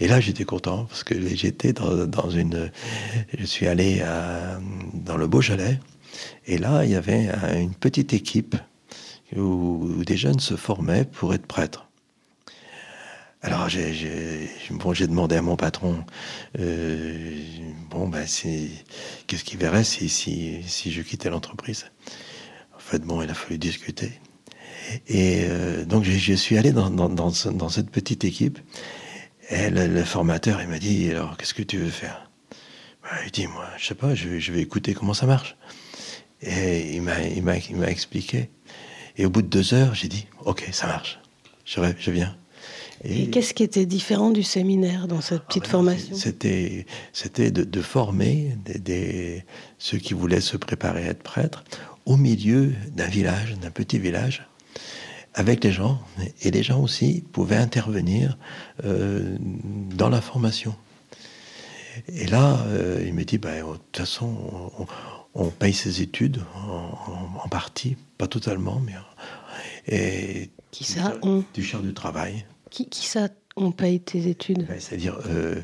Et 0.00 0.08
là, 0.08 0.20
j'étais 0.20 0.44
content 0.44 0.84
parce 0.84 1.04
que 1.04 1.14
j'étais 1.34 1.72
dans, 1.72 2.30
une. 2.30 2.70
Je 3.36 3.44
suis 3.44 3.66
allé 3.66 4.02
dans 4.94 5.16
le 5.16 5.26
Beaujolais 5.26 5.78
et 6.46 6.58
là, 6.58 6.84
il 6.84 6.90
y 6.90 6.94
avait 6.94 7.28
une 7.54 7.74
petite 7.74 8.14
équipe 8.14 8.56
où, 9.36 10.02
des 10.04 10.16
jeunes 10.16 10.40
se 10.40 10.56
formaient 10.56 11.04
pour 11.04 11.34
être 11.34 11.46
prêtres. 11.46 11.85
Alors 13.46 13.68
j'ai 13.68 15.06
demandé 15.06 15.36
à 15.36 15.42
mon 15.42 15.54
patron, 15.54 16.04
euh, 16.58 17.32
bon 17.90 18.08
ben 18.08 18.26
qu'est-ce 18.26 19.44
qu'il 19.44 19.60
verrait 19.60 19.84
si, 19.84 20.08
si, 20.08 20.64
si 20.66 20.90
je 20.90 21.00
quittais 21.00 21.30
l'entreprise? 21.30 21.86
En 22.74 22.80
fait 22.80 22.98
bon, 23.02 23.22
il 23.22 23.30
a 23.30 23.34
fallu 23.34 23.56
discuter. 23.56 24.18
Et 25.06 25.44
euh, 25.44 25.84
donc 25.84 26.02
je, 26.02 26.34
suis 26.34 26.58
allé 26.58 26.72
dans, 26.72 26.90
dans, 26.90 27.30
cette 27.30 27.90
petite 27.90 28.24
équipe. 28.24 28.58
Et 29.50 29.70
le, 29.70 30.02
formateur, 30.02 30.60
il 30.60 30.66
m'a 30.66 30.80
dit, 30.80 31.12
alors 31.12 31.36
qu'est-ce 31.36 31.54
que 31.54 31.62
tu 31.62 31.78
veux 31.78 31.90
faire? 31.90 32.28
Bah, 33.04 33.10
Il 33.26 33.30
dit, 33.30 33.46
moi, 33.46 33.68
je 33.78 33.86
sais 33.86 33.94
pas, 33.94 34.16
je, 34.16 34.28
vais 34.28 34.60
écouter 34.60 34.92
comment 34.92 35.14
ça 35.14 35.26
marche. 35.26 35.56
Et 36.42 36.96
il 36.96 37.02
m'a 37.02 37.88
expliqué. 37.88 38.50
Et 39.16 39.24
au 39.24 39.30
bout 39.30 39.42
de 39.42 39.46
deux 39.46 39.72
heures, 39.72 39.94
j'ai 39.94 40.08
dit, 40.08 40.26
ok, 40.44 40.68
ça 40.72 40.88
marche, 40.88 41.20
je, 41.64 41.80
je 41.96 42.10
viens. 42.10 42.36
Et, 43.04 43.30
qu'est-ce 43.30 43.54
qui 43.54 43.62
était 43.62 43.86
différent 43.86 44.30
du 44.30 44.42
séminaire 44.42 45.06
dans 45.08 45.20
cette 45.20 45.42
petite 45.44 45.64
ah, 45.66 45.70
formation? 45.70 46.16
C'était, 46.16 46.86
c'était 47.12 47.50
de, 47.50 47.64
de 47.64 47.82
former 47.82 48.56
des, 48.64 48.78
des, 48.78 49.44
ceux 49.78 49.98
qui 49.98 50.14
voulaient 50.14 50.40
se 50.40 50.56
préparer 50.56 51.06
à 51.06 51.10
être 51.10 51.22
prêtres 51.22 51.64
au 52.06 52.16
milieu 52.16 52.72
d'un 52.92 53.08
village, 53.08 53.56
d'un 53.60 53.70
petit 53.70 53.98
village, 53.98 54.46
avec 55.34 55.62
les 55.62 55.72
gens, 55.72 56.00
et 56.40 56.50
les 56.50 56.62
gens 56.62 56.80
aussi 56.80 57.22
pouvaient 57.32 57.56
intervenir 57.56 58.38
euh, 58.84 59.36
dans 59.94 60.08
la 60.08 60.22
formation. 60.22 60.74
Et 62.08 62.26
là, 62.26 62.64
euh, 62.68 63.04
il 63.06 63.12
me 63.12 63.24
dit, 63.24 63.36
bah, 63.36 63.60
de 63.60 63.62
toute 63.62 63.96
façon, 63.96 64.72
on, 65.34 65.50
paye 65.50 65.74
ses 65.74 66.00
études 66.00 66.42
en, 66.54 67.48
partie, 67.48 67.96
pas 68.16 68.26
totalement, 68.26 68.80
mais 68.80 68.94
et 69.88 70.50
qui 70.70 70.84
ça 70.84 71.16
on? 71.22 71.44
du 71.54 71.62
cher 71.62 71.80
du 71.80 71.92
travail. 71.92 72.46
Qui, 72.70 72.88
ça 72.92 73.28
on 73.56 73.72
paye 73.72 74.00
tes 74.00 74.28
études? 74.28 74.66
Ben, 74.66 74.78
C'est-à-dire 74.78 75.18
euh, 75.28 75.62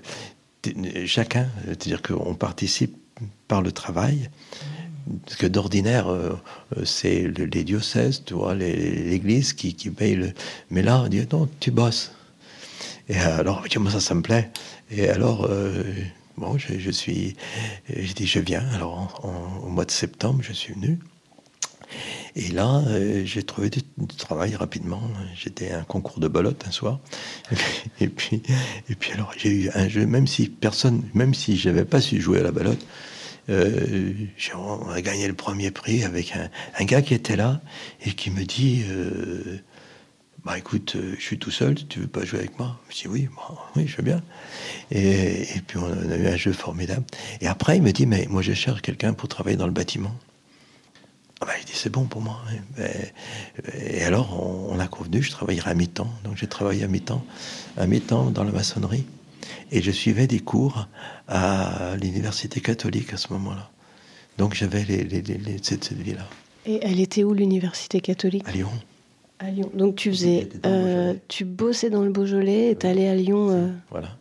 chacun, 1.06 1.48
c'est-à-dire 1.66 2.02
qu'on 2.02 2.34
participe 2.34 2.96
par 3.48 3.62
le 3.62 3.72
travail. 3.72 4.30
Parce 5.24 5.36
que 5.36 5.46
d'ordinaire, 5.46 6.08
euh, 6.08 6.30
euh, 6.76 6.84
c'est 6.84 7.26
les 7.26 7.64
diocèses, 7.64 8.22
tu 8.24 8.34
vois, 8.34 8.54
l'Église 8.54 9.52
qui, 9.52 9.74
qui 9.74 9.90
paye 9.90 10.14
le. 10.14 10.32
Mais 10.70 10.82
là, 10.82 11.02
on 11.04 11.08
dit 11.08 11.26
non, 11.30 11.48
tu 11.60 11.70
bosses. 11.70 12.12
Et 13.08 13.18
alors, 13.18 13.64
moi, 13.76 13.90
ça, 13.90 14.00
ça 14.00 14.14
me 14.14 14.22
plaît? 14.22 14.50
Et 14.90 15.08
alors, 15.08 15.50
bon, 16.36 16.56
je, 16.56 16.90
suis, 16.92 17.36
j'ai 17.88 18.14
dit, 18.14 18.26
je 18.26 18.38
viens. 18.38 18.64
Alors, 18.74 19.28
au 19.64 19.68
mois 19.68 19.84
de 19.84 19.90
septembre, 19.90 20.40
je 20.42 20.52
suis 20.52 20.72
venu. 20.72 21.00
Et 22.34 22.48
là, 22.48 22.82
j'ai 23.24 23.42
trouvé 23.42 23.68
du, 23.68 23.82
travail 24.18 24.54
rapidement. 24.56 25.02
J'étais 25.34 25.70
à 25.70 25.80
un 25.80 25.84
concours 25.84 26.20
de 26.20 26.28
belote 26.28 26.64
un 26.66 26.70
soir. 26.70 27.00
Et 28.00 28.08
puis, 28.08 28.42
et 28.88 28.94
puis 28.94 29.12
alors, 29.12 29.32
j'ai 29.36 29.50
eu 29.50 29.70
un 29.74 29.88
jeu, 29.88 30.06
même 30.06 30.26
si 30.26 30.48
personne, 30.48 31.02
même 31.14 31.34
si 31.34 31.56
j'avais 31.56 31.84
pas 31.84 32.00
su 32.00 32.20
jouer 32.20 32.40
à 32.40 32.42
la 32.42 32.52
belote, 32.52 32.84
euh, 33.48 34.12
on 34.54 34.88
a 34.88 35.00
gagné 35.00 35.26
le 35.26 35.34
premier 35.34 35.70
prix 35.70 36.04
avec 36.04 36.34
un, 36.36 36.84
gars 36.84 37.02
qui 37.02 37.14
était 37.14 37.36
là 37.36 37.60
et 38.04 38.12
qui 38.12 38.30
me 38.30 38.44
dit 38.44 38.84
euh, 38.88 39.58
Bah 40.44 40.58
écoute, 40.58 40.94
euh, 40.96 41.14
je 41.18 41.22
suis 41.22 41.38
tout 41.38 41.50
seul, 41.50 41.74
tu 41.74 42.00
veux 42.00 42.06
pas 42.06 42.24
jouer 42.24 42.40
avec 42.40 42.58
moi? 42.58 42.80
Je 42.88 43.02
dis 43.02 43.08
Oui, 43.08 43.28
oui, 43.76 43.86
je 43.86 43.96
veux 43.96 44.04
bien. 44.04 44.22
Et, 44.92 45.46
puis 45.66 45.78
on 45.78 46.10
a 46.10 46.16
eu 46.16 46.26
un 46.26 46.36
jeu 46.36 46.52
formidable. 46.52 47.04
Et 47.40 47.48
après, 47.48 47.76
il 47.76 47.82
me 47.82 47.92
dit 47.92 48.06
Mais 48.06 48.26
moi, 48.30 48.42
je 48.42 48.52
cherche 48.52 48.80
quelqu'un 48.80 49.12
pour 49.12 49.28
travailler 49.28 49.56
dans 49.56 49.66
le 49.66 49.72
bâtiment. 49.72 50.14
Ah 51.42 51.44
bah, 51.44 51.54
il 51.60 51.64
dit 51.64 51.72
c'est 51.74 51.90
bon 51.90 52.04
pour 52.04 52.20
moi. 52.20 52.40
Et, 53.74 54.04
alors 54.04 54.40
on, 54.40 54.76
on, 54.76 54.78
a 54.78 54.86
convenu, 54.86 55.20
je 55.20 55.32
travaillerai 55.32 55.72
à 55.72 55.74
mi-temps. 55.74 56.08
Donc 56.22 56.36
j'ai 56.36 56.46
travaillé 56.46 56.84
à 56.84 56.86
mi-temps, 56.86 57.24
à 57.76 57.88
mi-temps 57.88 58.30
dans 58.30 58.44
la 58.44 58.52
maçonnerie. 58.52 59.04
Et 59.72 59.82
je 59.82 59.90
suivais 59.90 60.28
des 60.28 60.38
cours 60.38 60.86
à 61.26 61.96
l'université 62.00 62.60
catholique 62.60 63.12
à 63.12 63.16
ce 63.16 63.32
moment-là. 63.32 63.70
Donc 64.38 64.54
j'avais 64.54 64.84
les, 64.84 65.02
les, 65.02 65.20
les, 65.20 65.58
cette, 65.60 65.82
cette 65.82 65.98
vie-là. 65.98 66.28
Et 66.64 66.78
elle 66.80 67.00
était 67.00 67.24
où 67.24 67.34
l'université 67.34 68.00
catholique? 68.00 68.46
À 68.46 68.52
Lyon. 68.52 68.70
À 69.40 69.50
Lyon. 69.50 69.68
Donc 69.74 69.96
tu 69.96 70.12
faisais, 70.12 70.48
euh, 70.64 71.14
tu 71.26 71.44
bossais 71.44 71.90
dans 71.90 72.02
le 72.02 72.12
Beaujolais 72.12 72.70
et 72.70 72.76
tu 72.76 72.86
allais 72.86 73.08
à 73.08 73.16
Lyon. 73.16 73.50
Euh. 73.50 73.68
Voilà. 73.90 74.16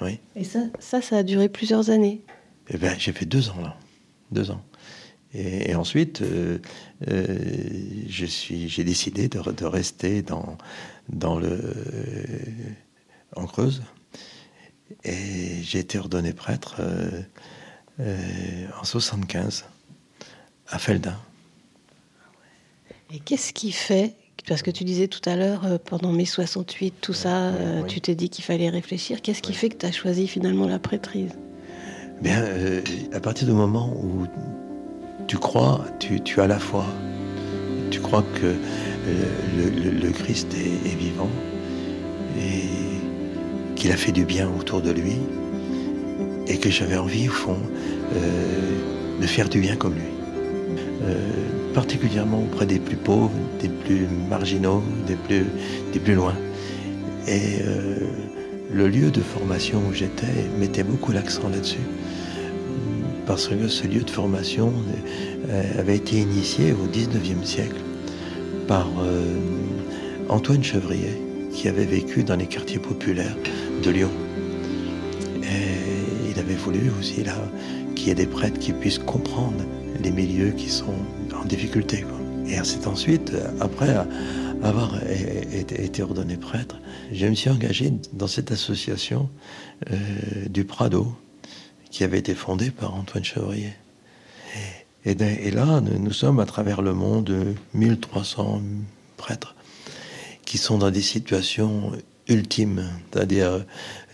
Oui. 0.00 0.20
Et 0.36 0.44
ça, 0.44 0.60
ça, 0.78 1.02
ça 1.02 1.16
a 1.16 1.22
duré 1.24 1.48
plusieurs 1.48 1.90
années. 1.90 2.20
Eh 2.68 2.76
bien, 2.78 2.94
j'ai 2.96 3.12
fait 3.12 3.26
deux 3.26 3.50
ans 3.50 3.60
là, 3.60 3.76
deux 4.30 4.52
ans. 4.52 4.62
Et, 5.32 5.74
ensuite, 5.76 6.22
euh, 6.22 6.58
suis, 8.26 8.68
j'ai 8.68 8.84
décidé 8.84 9.28
de, 9.28 9.40
de, 9.52 9.64
rester 9.64 10.22
dans 10.22 10.58
dans 11.08 11.38
le 11.38 11.60
en 13.36 13.46
Creuse 13.46 13.82
et 15.04 15.62
j'ai 15.62 15.78
été 15.78 15.98
ordonné 15.98 16.32
prêtre 16.32 16.76
euh, 16.80 17.22
euh, 18.00 18.66
en 18.80 18.84
75 18.84 19.64
à 20.68 20.78
Felda. 20.78 21.18
Et 23.12 23.18
qu'est-ce 23.20 23.52
qui 23.52 23.72
fait 23.72 24.14
parce 24.48 24.62
que 24.62 24.70
tu 24.70 24.84
disais 24.84 25.06
tout 25.06 25.20
à 25.28 25.36
l'heure, 25.36 25.66
euh, 25.66 25.76
pendant 25.78 26.12
mai 26.12 26.24
68, 26.24 26.94
tout 27.02 27.12
ça, 27.12 27.52
tu 27.86 28.00
t'es 28.00 28.14
dit 28.14 28.30
qu'il 28.30 28.42
fallait 28.42 28.70
réfléchir. 28.70 29.20
Qu'est-ce 29.20 29.42
qui 29.42 29.52
fait 29.52 29.68
que 29.68 29.76
tu 29.76 29.84
as 29.84 29.92
choisi 29.92 30.26
finalement 30.26 30.66
la 30.66 30.78
prêtrise? 30.78 31.32
Bien, 32.22 32.42
à 33.12 33.20
partir 33.20 33.46
du 33.46 33.52
moment 33.52 33.94
où 34.02 34.26
tu 35.30 35.38
crois, 35.38 35.84
tu, 36.00 36.40
as 36.40 36.48
la 36.48 36.58
foi, 36.58 36.84
tu 37.92 38.00
crois 38.00 38.24
que 38.34 38.52
le, 39.56 40.10
Christ 40.10 40.48
est, 40.54 40.96
vivant 40.96 41.30
et 42.36 42.64
qu'il 43.76 43.92
a 43.92 43.96
fait 43.96 44.10
du 44.10 44.24
bien 44.24 44.50
autour 44.58 44.82
de 44.82 44.90
lui 44.90 45.18
et 46.48 46.58
que 46.58 46.68
j'avais 46.68 46.96
envie, 46.96 47.28
au 47.28 47.32
fond, 47.32 47.56
euh, 48.16 49.20
de 49.20 49.26
faire 49.28 49.48
du 49.48 49.60
bien 49.60 49.76
comme 49.76 49.94
lui. 49.94 50.10
Euh, 51.04 51.14
particulièrement 51.74 52.40
auprès 52.40 52.66
des 52.66 52.80
plus 52.80 52.96
pauvres, 52.96 53.30
des 53.60 53.68
plus 53.68 54.08
marginaux, 54.28 54.82
des 55.06 55.14
plus, 55.14 55.44
des 55.92 56.12
loin. 56.12 56.34
Et 57.28 57.60
euh, 57.64 58.00
le 58.74 58.88
lieu 58.88 59.12
de 59.12 59.20
formation 59.20 59.80
où 59.88 59.94
j'étais 59.94 60.48
mettait 60.58 60.82
beaucoup 60.82 61.12
l'accent 61.12 61.48
là-dessus. 61.48 61.86
Parce 63.30 63.46
que 63.46 63.68
ce 63.68 63.86
lieu 63.86 64.00
de 64.00 64.10
formation 64.10 64.72
avait 65.78 65.98
été 65.98 66.16
initié 66.16 66.72
au 66.72 66.88
19e 66.88 67.44
siècle 67.44 67.80
par 68.66 68.88
Antoine 70.28 70.64
Chevrier, 70.64 71.16
qui 71.54 71.68
avait 71.68 71.84
vécu 71.84 72.24
dans 72.24 72.34
les 72.34 72.48
quartiers 72.48 72.80
populaires 72.80 73.36
de 73.84 73.90
Lyon. 73.90 74.10
Et 75.44 76.28
il 76.32 76.40
avait 76.40 76.56
voulu 76.56 76.90
aussi 76.98 77.22
qu'il 77.94 78.08
y 78.08 78.10
ait 78.10 78.16
des 78.16 78.26
prêtres 78.26 78.58
qui 78.58 78.72
puissent 78.72 78.98
comprendre 78.98 79.62
les 80.02 80.10
milieux 80.10 80.50
qui 80.50 80.68
sont 80.68 80.98
en 81.40 81.44
difficulté. 81.44 82.04
Et 82.48 82.56
c'est 82.64 82.88
ensuite, 82.88 83.32
après 83.60 83.94
avoir 84.60 84.98
été 85.08 86.02
ordonné 86.02 86.36
prêtre, 86.36 86.80
je 87.12 87.26
me 87.26 87.34
suis 87.36 87.48
engagé 87.48 87.92
dans 88.12 88.26
cette 88.26 88.50
association 88.50 89.30
euh, 89.88 89.96
du 90.48 90.64
Prado, 90.64 91.14
qui 91.90 92.04
avait 92.04 92.18
été 92.18 92.34
fondée 92.34 92.70
par 92.70 92.94
Antoine 92.94 93.24
Chevrier. 93.24 93.74
Et, 95.04 95.12
et, 95.12 95.50
là, 95.50 95.80
nous 95.80 96.12
sommes 96.12 96.40
à 96.40 96.46
travers 96.46 96.82
le 96.82 96.92
monde 96.92 97.56
1300 97.74 98.60
prêtres 99.16 99.54
qui 100.44 100.58
sont 100.58 100.78
dans 100.78 100.90
des 100.90 101.00
situations 101.00 101.92
ultime, 102.28 102.88
c'est-à-dire 103.10 103.64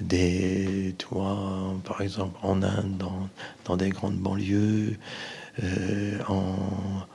des, 0.00 0.94
tu 0.98 1.06
par 1.84 2.00
exemple 2.00 2.38
en 2.42 2.62
Inde, 2.62 2.96
dans, 2.98 3.28
dans 3.64 3.76
des 3.76 3.90
grandes 3.90 4.16
banlieues, 4.16 4.96
euh, 5.62 6.18
en, 6.28 6.56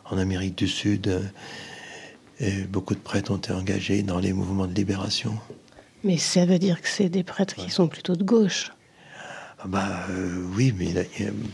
en, 0.09 0.17
Amérique 0.17 0.57
du 0.57 0.67
Sud, 0.67 1.21
et 2.39 2.63
beaucoup 2.63 2.95
de 2.95 2.99
prêtres 2.99 3.31
ont 3.31 3.37
été 3.37 3.51
engagés 3.51 4.03
dans 4.03 4.19
les 4.19 4.33
mouvements 4.33 4.67
de 4.67 4.73
libération. 4.73 5.37
Mais 6.03 6.17
ça 6.17 6.45
veut 6.45 6.59
dire 6.59 6.81
que 6.81 6.87
c'est 6.87 7.09
des 7.09 7.23
prêtres 7.23 7.55
qui 7.55 7.69
sont 7.69 7.87
plutôt 7.87 8.15
de 8.15 8.23
gauche. 8.23 8.71
Ah 9.63 9.67
bah 9.67 10.05
euh, 10.09 10.43
oui, 10.55 10.73
mais 10.75 10.87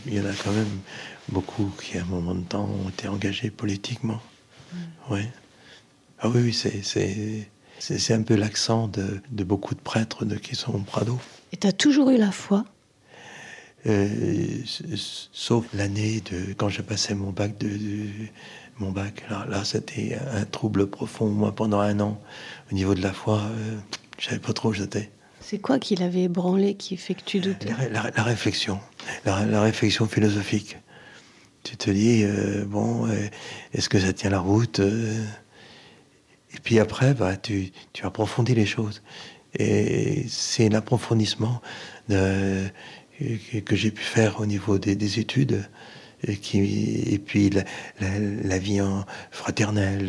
il 0.06 0.14
y, 0.14 0.20
en 0.20 0.24
a 0.24 0.32
quand 0.42 0.52
même 0.52 0.80
beaucoup 1.28 1.70
qui 1.82 1.98
à 1.98 2.02
un 2.02 2.06
moment 2.06 2.34
de 2.34 2.42
temps 2.44 2.64
ont 2.64 2.88
été 2.88 3.06
engagés 3.06 3.50
politiquement. 3.50 4.20
Mm. 4.72 5.12
Ouais. 5.12 5.32
Ah 6.20 6.30
oui, 6.30 6.40
oui, 6.44 7.48
c'est 7.78 8.14
un 8.14 8.22
peu 8.22 8.34
l'accent 8.34 8.88
de, 8.88 9.44
beaucoup 9.44 9.74
de 9.74 9.80
prêtres 9.80 10.24
de, 10.24 10.36
qui 10.36 10.56
sont 10.56 10.74
au 10.74 10.78
Prado. 10.78 11.18
Et 11.52 11.58
tu 11.58 11.66
as 11.66 11.72
toujours 11.72 12.08
eu 12.08 12.16
la 12.16 12.32
foi? 12.32 12.64
Euh, 13.86 14.62
Sauf 14.96 15.66
l'année 15.74 16.22
de 16.22 16.54
quand 16.54 16.70
je 16.70 16.80
passais 16.80 17.14
mon 17.14 17.30
bac 17.30 17.58
de, 17.58 17.70
mon 18.78 18.90
bac. 18.90 19.22
Là, 19.28 19.46
là 19.50 19.64
c'était 19.64 20.18
un 20.32 20.44
trouble 20.46 20.86
profond. 20.86 21.28
Moi, 21.28 21.54
pendant 21.54 21.80
un 21.80 22.00
an, 22.00 22.20
au 22.72 22.74
niveau 22.74 22.94
de 22.94 23.02
la 23.02 23.12
foi, 23.12 23.42
euh, 23.42 23.76
je 24.18 24.26
savais 24.26 24.40
pas 24.40 24.54
trop 24.54 24.70
où 24.70 24.72
j'étais. 24.72 25.10
C'est 25.48 25.58
quoi 25.58 25.78
qui 25.78 25.94
l'avait 25.96 26.24
ébranlé 26.24 26.74
qui 26.74 26.98
fait 26.98 27.14
que 27.14 27.24
tu 27.24 27.40
doutes 27.40 27.64
la, 27.90 28.22
réflexion, 28.22 28.80
la, 29.24 29.62
réflexion 29.62 30.06
philosophique. 30.06 30.76
Tu 31.62 31.78
te 31.78 31.90
dis, 31.90 32.22
euh, 32.22 32.66
bon, 32.66 33.08
est-ce 33.72 33.88
que 33.88 33.98
ça 33.98 34.12
tient 34.12 34.28
la 34.28 34.40
route 34.40 34.82
et 36.54 36.60
puis 36.60 36.78
après, 36.78 37.14
bah, 37.14 37.36
tu, 37.36 37.72
tu 37.92 38.04
approfondis 38.04 38.54
les 38.54 38.66
choses. 38.66 39.02
Et 39.58 40.26
c'est 40.28 40.68
l'approfondissement 40.68 41.62
que, 42.10 42.68
que 43.64 43.76
j'ai 43.76 43.90
pu 43.90 44.02
faire 44.02 44.40
au 44.40 44.46
niveau 44.46 44.78
des, 44.78 44.96
des 44.96 45.18
études. 45.18 45.66
Et, 46.26 46.36
qui, 46.36 47.04
et 47.12 47.18
puis 47.18 47.48
la, 47.48 47.62
la, 48.00 48.58
vie 48.58 48.80
en 48.80 49.06
fraternelle, 49.30 50.04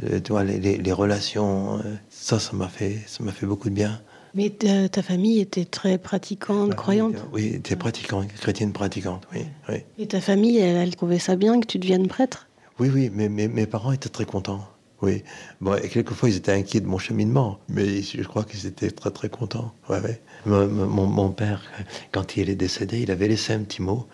le, 0.00 0.42
les, 0.42 0.78
les, 0.78 0.92
relations, 0.92 1.82
ça, 2.08 2.40
ça 2.40 2.54
m'a 2.54 2.68
fait, 2.68 3.00
ça 3.06 3.22
m'a 3.22 3.32
fait 3.32 3.44
beaucoup 3.44 3.68
de 3.68 3.74
bien. 3.74 4.00
Mais 4.34 4.50
ta, 4.50 5.02
famille 5.02 5.40
était 5.40 5.64
très 5.64 5.98
pratiquante, 5.98 6.74
croyante 6.74 7.16
Oui, 7.32 7.46
était 7.54 7.76
pratiquante, 7.76 8.28
chrétienne 8.34 8.72
pratiquante, 8.72 9.26
oui, 9.32 9.40
oui. 9.68 9.76
Et 9.98 10.06
ta 10.06 10.20
famille, 10.20 10.58
elle, 10.58 10.76
elle, 10.76 10.94
trouvait 10.94 11.18
ça 11.18 11.36
bien 11.36 11.60
que 11.60 11.66
tu 11.66 11.78
deviennes 11.78 12.08
prêtre? 12.08 12.46
Oui, 12.78 12.90
oui, 12.92 13.10
mais 13.12 13.28
mes 13.28 13.66
parents 13.66 13.92
étaient 13.92 14.08
très 14.08 14.26
contents. 14.26 14.68
Oui. 15.00 15.22
Bon, 15.60 15.76
et 15.76 15.88
quelquefois, 15.88 16.28
ils 16.28 16.36
étaient 16.36 16.52
inquiets 16.52 16.80
de 16.80 16.86
mon 16.86 16.98
cheminement, 16.98 17.60
mais 17.68 18.02
je 18.02 18.22
crois 18.22 18.42
qu'ils 18.42 18.66
étaient 18.66 18.90
très, 18.90 19.10
très 19.10 19.28
contents. 19.28 19.72
Ouais, 19.88 20.00
ouais. 20.00 20.20
Mon, 20.44 21.06
mon, 21.06 21.30
père, 21.30 21.62
quand 22.10 22.36
il 22.36 22.50
est 22.50 22.56
décédé, 22.56 23.00
il 23.00 23.10
avait 23.10 23.28
laissé 23.28 23.52
un 23.52 23.60
petit 23.60 23.80
mot. 23.80 24.08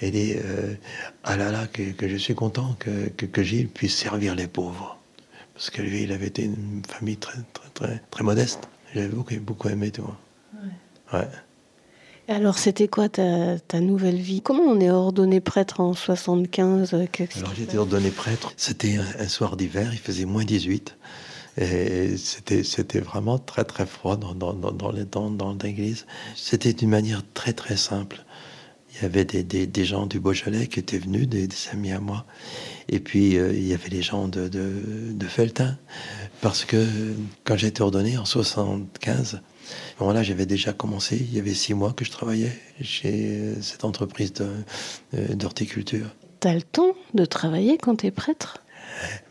Et 0.00 0.10
dit 0.10 0.34
euh, 0.36 0.74
Ah 1.24 1.36
là 1.36 1.50
là, 1.50 1.66
que, 1.66 1.90
que 1.90 2.08
je 2.08 2.16
suis 2.16 2.34
content 2.34 2.76
que, 2.78 3.08
que, 3.08 3.26
que, 3.26 3.42
Gilles 3.42 3.68
puisse 3.68 3.96
servir 3.96 4.36
les 4.36 4.46
pauvres. 4.46 4.98
Parce 5.54 5.70
que 5.70 5.82
lui, 5.82 6.04
il 6.04 6.12
avait 6.12 6.28
été 6.28 6.44
une 6.44 6.82
famille 6.86 7.16
très, 7.16 7.38
très, 7.52 7.68
très, 7.74 8.02
très 8.10 8.22
modeste. 8.22 8.68
J'avais 8.94 9.08
beaucoup, 9.08 9.34
beaucoup 9.40 9.68
aimé, 9.68 9.90
toi. 9.90 10.16
Ouais. 10.54 11.18
ouais. 11.18 11.28
Alors, 12.30 12.58
c'était 12.58 12.86
quoi 12.86 13.08
ta, 13.08 13.80
nouvelle 13.80 14.20
vie? 14.20 14.40
Comment 14.40 14.62
on 14.62 14.80
est 14.80 14.90
ordonné 14.90 15.40
prêtre 15.40 15.80
en 15.80 15.94
75 15.94 16.94
Alors, 16.94 17.54
j'étais 17.56 17.76
ordonné 17.76 18.10
prêtre. 18.10 18.52
C'était 18.56 18.98
un, 19.18 19.26
soir 19.26 19.56
d'hiver, 19.56 19.90
il 19.92 19.98
faisait 19.98 20.26
moins 20.26 20.44
18. 20.44 20.96
Et 21.58 22.16
c'était, 22.16 23.00
vraiment 23.00 23.38
très, 23.38 23.64
très 23.64 23.84
froid 23.84 24.16
dans, 24.16 24.34
dans, 24.34 24.52
dans, 24.52 24.72
dans, 24.72 25.30
dans 25.30 25.56
l'église. 25.60 26.06
C'était 26.36 26.72
d'une 26.72 26.90
manière 26.90 27.22
très, 27.34 27.52
très 27.52 27.76
simple. 27.76 28.24
Il 28.94 29.02
y 29.02 29.04
avait 29.04 29.24
des, 29.24 29.42
des, 29.66 29.84
gens 29.84 30.06
du 30.06 30.20
Beaujolais 30.20 30.66
qui 30.66 30.80
étaient 30.80 30.98
venus, 30.98 31.28
des, 31.28 31.48
amis 31.72 31.92
à 31.92 32.00
moi. 32.00 32.26
Et 32.88 33.00
puis, 33.00 33.38
euh, 33.38 33.52
il 33.52 33.66
y 33.66 33.72
avait 33.72 33.88
les 33.88 34.02
gens 34.02 34.28
de, 34.28 34.48
de, 34.48 35.26
Feltin. 35.26 35.78
Parce 36.40 36.64
que 36.64 36.86
quand 37.44 37.56
j'ai 37.56 37.68
été 37.68 37.82
ordonné 37.82 38.18
en 38.18 38.24
75, 38.24 39.40
là 40.00 40.22
j'avais 40.22 40.46
déjà 40.46 40.72
commencé. 40.72 41.16
Il 41.16 41.34
y 41.34 41.38
avait 41.38 41.54
six 41.54 41.74
mois 41.74 41.92
que 41.92 42.04
je 42.04 42.10
travaillais 42.10 42.52
chez 42.80 43.54
cette 43.60 43.84
entreprise 43.84 44.32
euh, 44.40 45.34
d'horticulture. 45.34 46.06
Tu 46.40 46.48
as 46.48 46.54
le 46.54 46.62
temps 46.62 46.94
de 47.14 47.24
travailler 47.24 47.78
quand 47.78 47.96
tu 47.96 48.06
es 48.06 48.10
prêtre? 48.10 48.58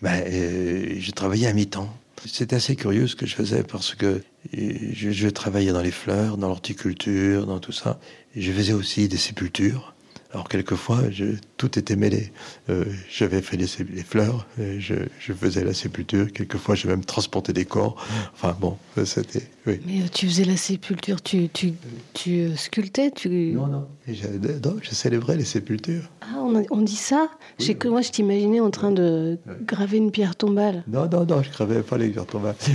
Ben, 0.01 0.23
euh, 0.27 0.95
Je 0.99 1.11
travaillais 1.11 1.47
à 1.47 1.53
mi-temps. 1.53 1.89
C'était 2.25 2.57
assez 2.57 2.75
curieux 2.75 3.07
ce 3.07 3.15
que 3.15 3.25
je 3.25 3.35
faisais 3.35 3.63
parce 3.63 3.95
que 3.95 4.21
je, 4.53 5.11
je 5.11 5.29
travaillais 5.29 5.71
dans 5.71 5.81
les 5.81 5.91
fleurs, 5.91 6.37
dans 6.37 6.47
l'horticulture, 6.47 7.45
dans 7.45 7.59
tout 7.59 7.71
ça. 7.71 7.99
Je 8.35 8.51
faisais 8.51 8.73
aussi 8.73 9.07
des 9.07 9.17
sépultures. 9.17 9.93
Alors 10.31 10.47
quelquefois, 10.47 11.09
je, 11.09 11.25
tout 11.57 11.79
était 11.79 11.95
mêlé. 11.95 12.31
Euh, 12.69 12.85
j'avais 13.09 13.41
fait 13.41 13.57
les, 13.57 13.65
les 13.91 14.03
fleurs, 14.03 14.45
je, 14.59 14.93
je, 15.19 15.33
faisais 15.33 15.63
la 15.63 15.73
sépulture. 15.73 16.31
Quelquefois, 16.31 16.75
j'ai 16.75 16.87
même 16.87 17.03
transporté 17.03 17.51
des 17.51 17.65
corps. 17.65 17.95
Enfin 18.35 18.55
bon, 18.61 18.77
c'était. 19.05 19.41
Oui. 19.65 19.79
Mais 19.87 20.01
euh, 20.01 20.05
tu 20.13 20.27
faisais 20.27 20.45
la 20.45 20.55
sépulture, 20.55 21.23
tu, 21.23 21.49
tu, 21.49 21.73
tu 22.13 22.41
euh, 22.41 22.55
sculptais, 22.55 23.09
tu. 23.09 23.53
Non, 23.53 23.65
non. 23.65 23.87
non. 24.07 24.77
je 24.83 24.89
célébrais 24.93 25.35
les 25.35 25.45
sépultures. 25.45 26.07
Ah, 26.21 26.35
on, 26.37 26.63
on 26.69 26.81
dit 26.81 26.95
ça? 26.95 27.29
Que 27.57 27.87
Moi, 27.87 28.01
je 28.01 28.11
t'imaginais 28.11 28.59
en 28.59 28.69
train 28.69 28.91
de 28.91 29.39
graver 29.61 29.97
une 29.97 30.11
pierre 30.11 30.35
tombale. 30.35 30.83
Non, 30.87 31.09
non, 31.09 31.25
non, 31.25 31.41
je 31.41 31.49
gravais 31.49 31.81
pas 31.81 31.97
les 31.97 32.09
pierres 32.09 32.27
tombales. 32.27 32.55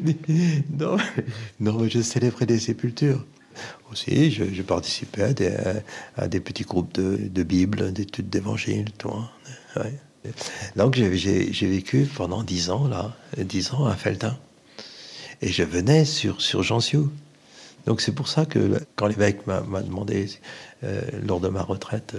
Non, 0.00 0.08
non, 1.60 1.78
non, 1.78 1.88
je 1.88 2.00
célébrais 2.02 2.46
les 2.46 2.58
sépultures 2.58 3.24
aussi, 3.90 4.30
je, 4.30 4.62
participais 4.62 5.34
à 6.16 6.28
des, 6.28 6.40
petits 6.40 6.64
groupes 6.64 6.94
de, 6.94 7.16
de 7.16 7.42
Bible, 7.42 7.92
d'études 7.92 8.30
d'évangile, 8.30 8.90
toi. 8.98 9.30
Donc 10.76 10.94
j'ai 10.94 11.66
vécu 11.68 12.08
pendant 12.14 12.42
dix 12.42 12.70
ans 12.70 12.88
là, 12.88 13.14
dix 13.36 13.72
ans 13.72 13.86
à 13.86 13.94
Feltin, 13.94 14.36
et 15.42 15.48
je 15.48 15.62
venais 15.62 16.04
sur 16.04 16.40
sur. 16.40 16.64
Donc 17.86 18.00
c'est 18.00 18.12
pour 18.12 18.28
ça 18.28 18.46
que 18.46 18.80
quand 18.96 19.06
l'évêque 19.06 19.46
m'a 19.46 19.60
demandé 19.82 20.28
euh, 20.82 21.02
lors 21.26 21.40
de 21.40 21.48
ma 21.48 21.62
retraite, 21.62 22.16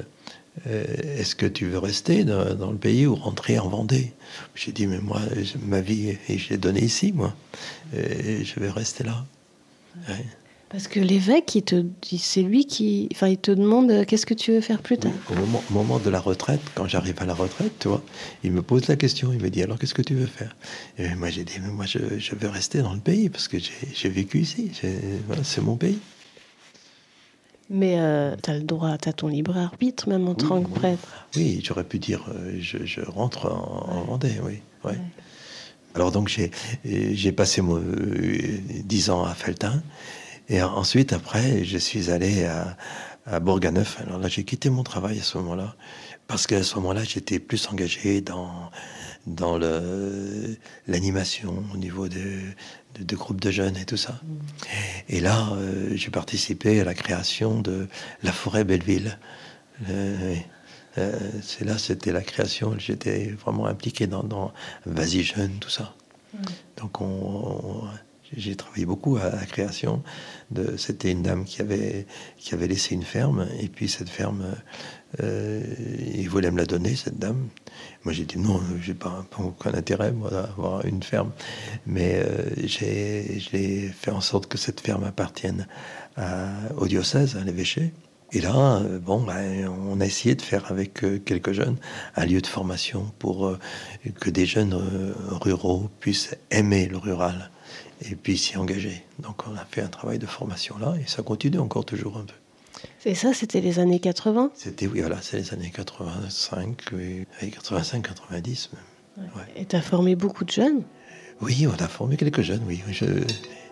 euh, 0.68 0.86
est-ce 1.18 1.36
que 1.36 1.48
tu 1.48 1.66
veux 1.66 1.80
rester 1.80 2.24
dans, 2.24 2.72
le 2.72 2.78
pays 2.78 3.08
ou 3.08 3.16
rentrer 3.16 3.58
en 3.58 3.68
Vendée? 3.68 4.14
J'ai 4.54 4.72
dit 4.72 4.86
mais 4.86 5.00
moi 5.00 5.20
ma 5.64 5.82
vie 5.82 6.18
je 6.30 6.50
l'ai 6.50 6.58
donnée 6.58 6.84
ici 6.84 7.12
moi, 7.12 7.36
et 7.96 8.46
je 8.46 8.60
vais 8.60 8.70
rester 8.70 9.04
là. 9.04 9.26
Ouais. 10.08 10.26
Parce 10.76 10.90
que 10.90 11.00
l'évêque, 11.00 11.58
te, 11.66 11.86
c'est 12.18 12.42
lui 12.42 12.66
qui, 12.66 13.08
enfin, 13.14 13.30
il 13.30 13.38
te 13.38 13.50
demande 13.52 13.90
euh, 13.92 14.04
qu'est-ce 14.04 14.26
que 14.26 14.34
tu 14.34 14.52
veux 14.52 14.60
faire 14.60 14.82
plus 14.82 14.98
tard? 14.98 15.14
au, 15.30 15.74
moment, 15.74 16.00
de 16.00 16.10
la 16.10 16.20
retraite, 16.20 16.60
quand 16.76 16.86
j'arrive 16.86 17.16
à 17.20 17.26
la 17.26 17.34
retraite, 17.34 17.72
tu 17.80 17.88
vois, 17.88 18.04
il 18.44 18.52
me 18.52 18.62
pose 18.62 18.90
la 18.90 18.98
question. 18.98 19.32
Il 19.32 19.42
me 19.42 19.50
dit 19.50 19.64
alors 19.64 19.80
qu'est-ce 19.80 19.94
que 19.94 20.02
tu 20.02 20.16
veux 20.16 20.26
faire? 20.26 20.54
Et 20.98 21.16
moi 21.16 21.30
j'ai 21.30 21.46
dit 21.46 21.54
mais 21.62 21.70
moi 21.70 21.86
je, 21.86 22.00
veux 22.36 22.50
rester 22.50 22.82
dans 22.82 22.94
le 22.94 23.00
pays 23.00 23.30
parce 23.30 23.48
que 23.48 23.58
j'ai, 23.58 24.10
vécu 24.10 24.40
ici. 24.40 24.70
c'est 25.44 25.62
mon 25.62 25.78
pays. 25.78 25.98
Mais 27.70 27.98
euh, 27.98 28.36
tu 28.44 28.50
as 28.50 28.56
le 28.56 28.64
droit, 28.64 28.98
tu 28.98 29.08
as 29.08 29.14
ton 29.14 29.30
libre 29.30 29.56
arbitre 29.56 30.10
même 30.10 30.28
en 30.28 30.36
tant 30.36 30.62
que 30.62 30.70
prêtre. 30.70 31.26
Oui, 31.38 31.62
j'aurais 31.64 31.86
pu 31.86 32.00
dire 32.00 32.26
euh, 32.36 32.58
je, 32.60 33.00
rentre 33.00 33.46
en, 33.46 34.04
Vendée, 34.04 34.42
oui. 34.44 34.60
Ouais. 34.84 35.00
Alors 35.94 36.12
donc 36.12 36.28
j'ai, 36.28 37.32
passé 37.32 37.62
dix 38.84 39.10
ans 39.10 39.24
à 39.24 39.34
Feltin. 39.34 39.82
Et 40.50 40.62
ensuite, 40.62 41.14
après, 41.14 41.64
je 41.64 41.78
suis 41.78 42.12
allé 42.12 42.46
à, 42.46 42.78
à 43.26 43.40
Bourganeuf. 43.40 44.00
Alors 44.02 44.20
là, 44.20 44.28
j'ai 44.28 44.44
quitté 44.44 44.70
mon 44.70 44.84
travail 44.84 45.20
à 45.20 45.24
ce 45.24 45.38
moment-là, 45.40 45.76
parce 46.28 46.48
qu'à 46.48 46.64
ce 46.64 46.76
moment-là, 46.76 47.04
j'étais 47.04 47.40
plus 47.40 47.68
engagé 47.68 48.22
dans, 48.22 48.70
dans 49.28 49.58
l'animation 50.88 51.64
au 51.74 51.78
niveau 51.78 52.08
de, 52.08 52.42
de, 53.00 53.16
groupes 53.16 53.42
de 53.42 53.52
jeunes 53.52 53.78
et 53.78 53.86
tout 53.86 53.98
ça. 53.98 54.20
Et 55.10 55.20
là, 55.20 55.50
euh, 55.54 55.92
j'ai 55.96 56.12
participé 56.12 56.80
à 56.80 56.84
la 56.84 56.94
création 56.94 57.62
de 57.62 57.88
la 58.24 58.32
forêt 58.32 58.64
Belleville. 58.64 59.18
Euh, 59.90 60.36
euh, 60.98 61.20
c'est 61.42 61.66
là, 61.66 61.78
c'était 61.78 62.12
la 62.12 62.22
création. 62.22 62.76
J'étais 62.78 63.36
vraiment 63.44 63.66
impliqué 63.66 64.08
dans, 64.08 64.24
dans 64.24 64.54
Vas-y 64.86 65.24
jeune, 65.24 65.54
tout 65.60 65.70
ça. 65.70 65.96
Donc 66.78 67.00
on 67.00 67.88
j'ai 68.38 68.56
travaillé 68.56 68.86
beaucoup 68.86 69.18
à 69.18 69.30
la 69.30 69.46
création. 69.46 70.04
C'était 70.78 71.12
une 71.12 71.24
dame 71.24 71.46
qui 71.46 71.62
avait, 71.62 72.06
qui 72.38 72.54
avait 72.54 72.68
laissé 72.68 72.96
une 72.96 73.04
ferme, 73.04 73.48
et 73.60 73.68
puis 73.68 73.90
cette 73.90 74.10
ferme, 74.10 74.56
euh, 75.24 75.64
il 76.14 76.30
voulait 76.30 76.52
me 76.52 76.58
la 76.58 76.66
donner, 76.66 76.96
cette 76.96 77.18
dame. 77.18 77.48
Moi, 78.06 78.14
j'ai 78.14 78.26
dit 78.26 78.38
non, 78.38 78.62
j'ai 78.82 78.94
pas, 78.94 79.26
pas, 79.32 79.44
aucun 79.44 79.74
intérêt, 79.74 80.12
moi, 80.12 80.30
d'avoir 80.30 80.86
une 80.86 81.02
ferme. 81.02 81.32
Mais 81.88 82.22
euh, 82.24 82.52
j'ai, 82.64 83.40
j'ai 83.40 83.88
fait 83.90 84.12
en 84.12 84.22
sorte 84.22 84.46
que 84.48 84.60
cette 84.60 84.80
ferme 84.80 85.04
appartienne 85.04 85.68
à, 86.16 86.50
au 86.78 86.88
diocèse, 86.88 87.36
à 87.36 87.44
l'évêché. 87.44 87.94
Et 88.32 88.42
là, 88.42 88.78
euh, 88.78 89.00
bon, 89.00 89.24
ben, 89.24 89.68
on 89.68 90.00
a 90.02 90.06
essayé 90.06 90.36
de 90.36 90.44
faire 90.44 90.72
avec 90.72 91.04
euh, 91.04 91.18
quelques 91.18 91.54
jeunes 91.54 91.78
un 92.16 92.26
lieu 92.26 92.42
de 92.42 92.48
formation 92.48 93.12
pour 93.18 93.58
que 94.20 94.30
des 94.30 94.46
jeunes 94.46 94.80
ruraux 95.32 95.90
puissent 96.00 96.36
aimer 96.52 96.86
le 96.86 96.98
rural 96.98 97.50
et 98.10 98.16
puis 98.16 98.38
s'y 98.38 98.58
engager. 98.58 99.04
Donc 99.20 99.44
on 99.48 99.56
a 99.56 99.66
fait 99.66 99.82
un 99.82 99.88
travail 99.88 100.20
de 100.20 100.26
formation 100.26 100.78
là 100.78 100.96
et 101.02 101.08
ça 101.08 101.24
continue 101.24 101.60
encore 101.60 101.86
toujours 101.86 102.18
un 102.18 102.26
peu. 102.26 102.34
Et 103.06 103.16
ça, 103.16 103.34
c'était 103.34 103.62
les 103.62 103.80
années 103.80 104.00
80 104.00 104.52
C'était, 104.56 104.88
oui, 104.88 105.02
voilà, 105.02 105.22
c'est 105.22 105.38
les 105.38 105.54
années 105.54 105.72
85, 105.74 106.76
85, 107.40 108.08
90 108.08 108.70
même. 108.74 109.30
Et 109.56 109.66
tu 109.66 109.76
as 109.76 109.82
formé 109.82 110.16
beaucoup 110.16 110.44
de 110.44 110.52
jeunes? 110.52 110.84
Oui, 111.42 111.68
on 111.68 111.84
a 111.84 111.88
formé 111.88 112.18
quelques 112.18 112.42
jeunes, 112.42 112.64
oui. 112.68 112.82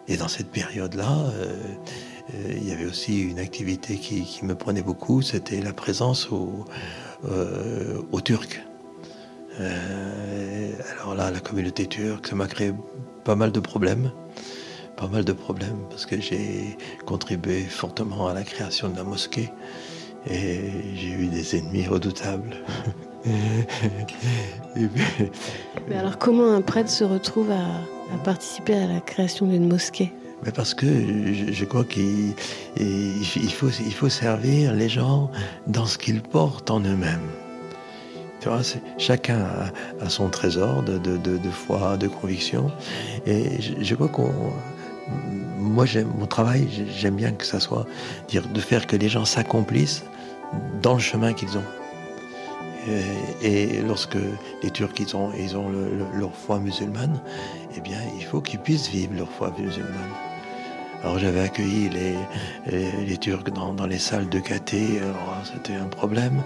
Et 0.07 0.17
dans 0.17 0.27
cette 0.27 0.49
période-là, 0.49 1.11
euh, 1.33 1.53
euh, 2.33 2.53
il 2.55 2.67
y 2.67 2.71
avait 2.71 2.85
aussi 2.85 3.21
une 3.21 3.39
activité 3.39 3.97
qui, 3.97 4.25
me 4.43 4.55
prenait 4.55 4.81
beaucoup, 4.81 5.21
c'était 5.21 5.61
la 5.61 5.73
présence 5.73 6.29
au, 6.31 6.65
euh, 7.25 8.01
aux 8.11 8.21
Turcs. 8.21 8.61
alors 9.59 11.15
là, 11.15 11.31
la 11.31 11.39
communauté 11.39 11.87
turque, 11.87 12.27
ça 12.27 12.35
m'a 12.35 12.47
créé 12.47 12.73
pas 13.23 13.35
mal 13.35 13.51
de 13.51 13.59
problèmes. 13.59 14.11
Pas 14.95 15.07
mal 15.07 15.25
de 15.25 15.33
problèmes 15.33 15.79
parce 15.89 16.05
que 16.05 16.19
j'ai 16.21 16.77
contribué 17.05 17.61
fortement 17.61 18.27
à 18.27 18.33
la 18.33 18.43
création 18.43 18.89
de 18.89 18.97
la 18.97 19.03
mosquée 19.03 19.49
et 20.29 20.59
j'ai 20.95 21.09
eu 21.09 21.27
des 21.27 21.57
ennemis 21.57 21.87
redoutables. 21.87 22.55
Mais 25.87 25.95
alors 25.95 26.17
comment 26.17 26.53
un 26.53 26.61
prêtre 26.61 26.89
se 26.89 27.03
retrouve 27.03 27.51
à, 27.51 27.65
participer 28.23 28.75
à 28.75 28.87
la 28.87 28.99
création 28.99 29.47
d'une 29.47 29.67
mosquée? 29.67 30.13
Mais 30.45 30.51
parce 30.51 30.73
que 30.73 30.85
je, 30.85 31.65
crois 31.65 31.85
qu'il 31.85 32.33
faut, 32.75 33.69
il 33.69 33.93
faut 33.93 34.09
servir 34.09 34.73
les 34.73 34.89
gens 34.89 35.31
dans 35.67 35.85
ce 35.85 35.97
qu'ils 35.97 36.21
portent 36.21 36.69
en 36.69 36.81
eux-mêmes 36.81 37.29
chacun 38.97 39.45
a, 39.99 40.09
son 40.09 40.29
trésor 40.29 40.83
de, 40.83 41.49
foi, 41.49 41.97
de 41.97 42.07
conviction. 42.07 42.71
Et 43.25 43.61
je, 43.61 43.95
crois 43.95 44.07
qu'on. 44.07 44.31
Moi, 45.57 45.85
j'aime 45.85 46.11
mon 46.17 46.25
travail, 46.25 46.67
j'aime 46.89 47.15
bien 47.15 47.31
que 47.31 47.45
ça 47.45 47.59
soit 47.59 47.85
de 48.31 48.59
faire 48.59 48.85
que 48.87 48.95
les 48.95 49.09
gens 49.09 49.25
s'accomplissent 49.25 50.03
dans 50.81 50.93
le 50.93 50.99
chemin 50.99 51.33
qu'ils 51.33 51.57
ont. 51.57 51.63
Et, 53.41 53.81
lorsque 53.81 54.17
les 54.61 54.69
Turcs 54.69 55.15
ont, 55.15 55.31
ils 55.37 55.55
ont 55.55 55.69
leur 56.13 56.35
foi 56.35 56.59
musulmane, 56.59 57.21
eh 57.77 57.79
bien, 57.79 57.99
il 58.17 58.25
faut 58.25 58.41
qu'ils 58.41 58.59
puissent 58.59 58.89
vivre 58.89 59.13
leur 59.15 59.29
foi 59.29 59.53
musulmane. 59.57 60.11
Alors 61.01 61.19
j'avais 61.19 61.41
accueilli 61.41 61.89
les, 61.89 63.17
Turcs 63.17 63.51
dans, 63.51 63.85
les 63.85 63.99
salles 63.99 64.29
de 64.29 64.39
caté, 64.39 65.01
c'était 65.43 65.75
un 65.75 65.87
problème. 65.87 66.43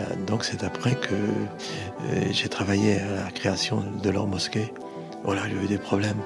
Euh, 0.00 0.04
donc 0.26 0.44
c'est 0.44 0.62
après 0.62 0.94
que 0.94 1.14
euh, 1.14 2.24
j'ai 2.30 2.48
travaillé 2.48 3.00
à 3.00 3.24
la 3.24 3.30
création 3.30 3.82
de 4.02 4.10
leur 4.10 4.26
mosquée. 4.26 4.72
Voilà, 5.24 5.42
j'ai 5.48 5.56
eu 5.56 5.66
des 5.66 5.78
problèmes. 5.78 6.18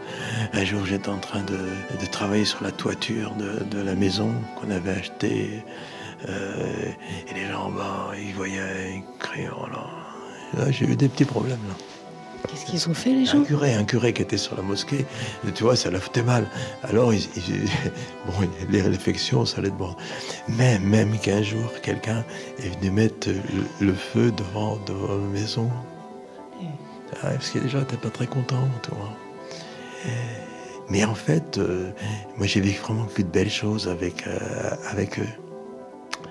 Un 0.52 0.64
jour, 0.64 0.84
j'étais 0.84 1.08
en 1.08 1.18
train 1.18 1.42
de, 1.42 2.06
travailler 2.10 2.44
sur 2.44 2.62
la 2.62 2.70
toiture 2.70 3.32
de, 3.34 3.80
la 3.80 3.94
maison 3.94 4.30
qu'on 4.56 4.70
avait 4.70 4.92
achetée. 4.92 5.64
Euh, 6.28 6.90
et 7.28 7.34
les 7.34 7.46
gens, 7.50 7.70
bas, 7.70 8.12
ils 8.16 8.34
voyaient 8.34 8.60
un 8.60 9.18
crayon. 9.18 9.66
Là, 10.56 10.70
j'ai 10.70 10.86
eu 10.86 10.96
des 10.96 11.08
petits 11.08 11.24
problèmes. 11.24 11.58
Là. 11.68 11.74
Qu'est-ce 12.48 12.66
qu'ils 12.66 12.88
ont 12.88 12.94
fait 12.94 13.10
les 13.10 13.24
gens 13.24 13.40
Un 13.40 13.44
curé, 13.44 13.74
un 13.74 13.84
curé 13.84 14.12
qui 14.12 14.22
était 14.22 14.36
sur 14.36 14.56
la 14.56 14.62
mosquée, 14.62 15.06
tu 15.54 15.62
vois, 15.62 15.76
ça 15.76 15.90
leur 15.90 16.02
foutait 16.02 16.22
mal. 16.22 16.46
Alors, 16.82 17.14
ils, 17.14 17.22
bon, 18.26 18.48
les 18.68 18.82
réflexions, 18.82 19.46
ça 19.46 19.58
allait 19.58 19.70
de 19.70 19.76
bon. 19.76 19.94
Mais 20.48 20.78
même 20.78 21.18
qu'un 21.18 21.42
jour, 21.42 21.70
quelqu'un 21.82 22.24
est 22.58 22.78
venu 22.78 22.90
mettre 22.90 23.28
le, 23.80 23.94
feu 23.94 24.32
devant, 24.32 24.78
devant 24.86 25.14
la 25.14 25.28
maison. 25.28 25.70
Ah, 27.22 27.30
parce 27.30 27.50
que 27.50 27.66
gens 27.68 27.80
n'étaient 27.80 27.96
pas 27.96 28.10
très 28.10 28.26
contents, 28.26 28.68
tu 28.82 28.90
vois. 28.90 29.12
Mais 30.88 31.04
en 31.04 31.14
fait, 31.14 31.58
euh, 31.58 31.90
moi 32.36 32.46
j'ai 32.46 32.60
vécu 32.60 32.80
vraiment 32.80 33.04
que 33.06 33.22
de 33.22 33.28
belles 33.28 33.50
choses 33.50 33.88
avec, 33.88 34.26
euh, 34.26 34.38
avec 34.90 35.18
eux. 35.18 35.28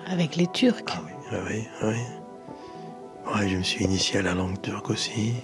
Avec 0.08 0.36
les 0.36 0.48
Turcs 0.48 0.84
Ah 0.88 1.02
oui, 1.06 1.13
ah 1.32 1.36
oui, 1.48 1.67
ah 1.82 1.88
oui. 1.88 3.34
Ouais, 3.34 3.50
je 3.50 3.58
me 3.58 3.63
suis 3.63 3.86
initié 3.86 4.20
à 4.20 4.24
la 4.24 4.34
langue 4.34 4.62
turque 4.62 4.89
aussi. 4.89 5.36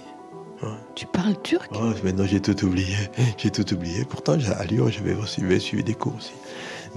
Tu 0.94 1.06
parles 1.06 1.40
turc? 1.42 1.70
Oh, 1.74 1.92
Maintenant, 2.02 2.26
j'ai 2.26 2.40
tout 2.40 2.64
oublié. 2.64 2.96
J'ai 3.38 3.50
tout 3.50 3.72
oublié. 3.72 4.04
Pourtant, 4.04 4.32
à 4.32 4.64
Lyon, 4.64 4.88
j'avais 4.88 5.14
aussi 5.14 5.40
suivi 5.60 5.84
des 5.84 5.94
cours 5.94 6.16
aussi. 6.16 6.32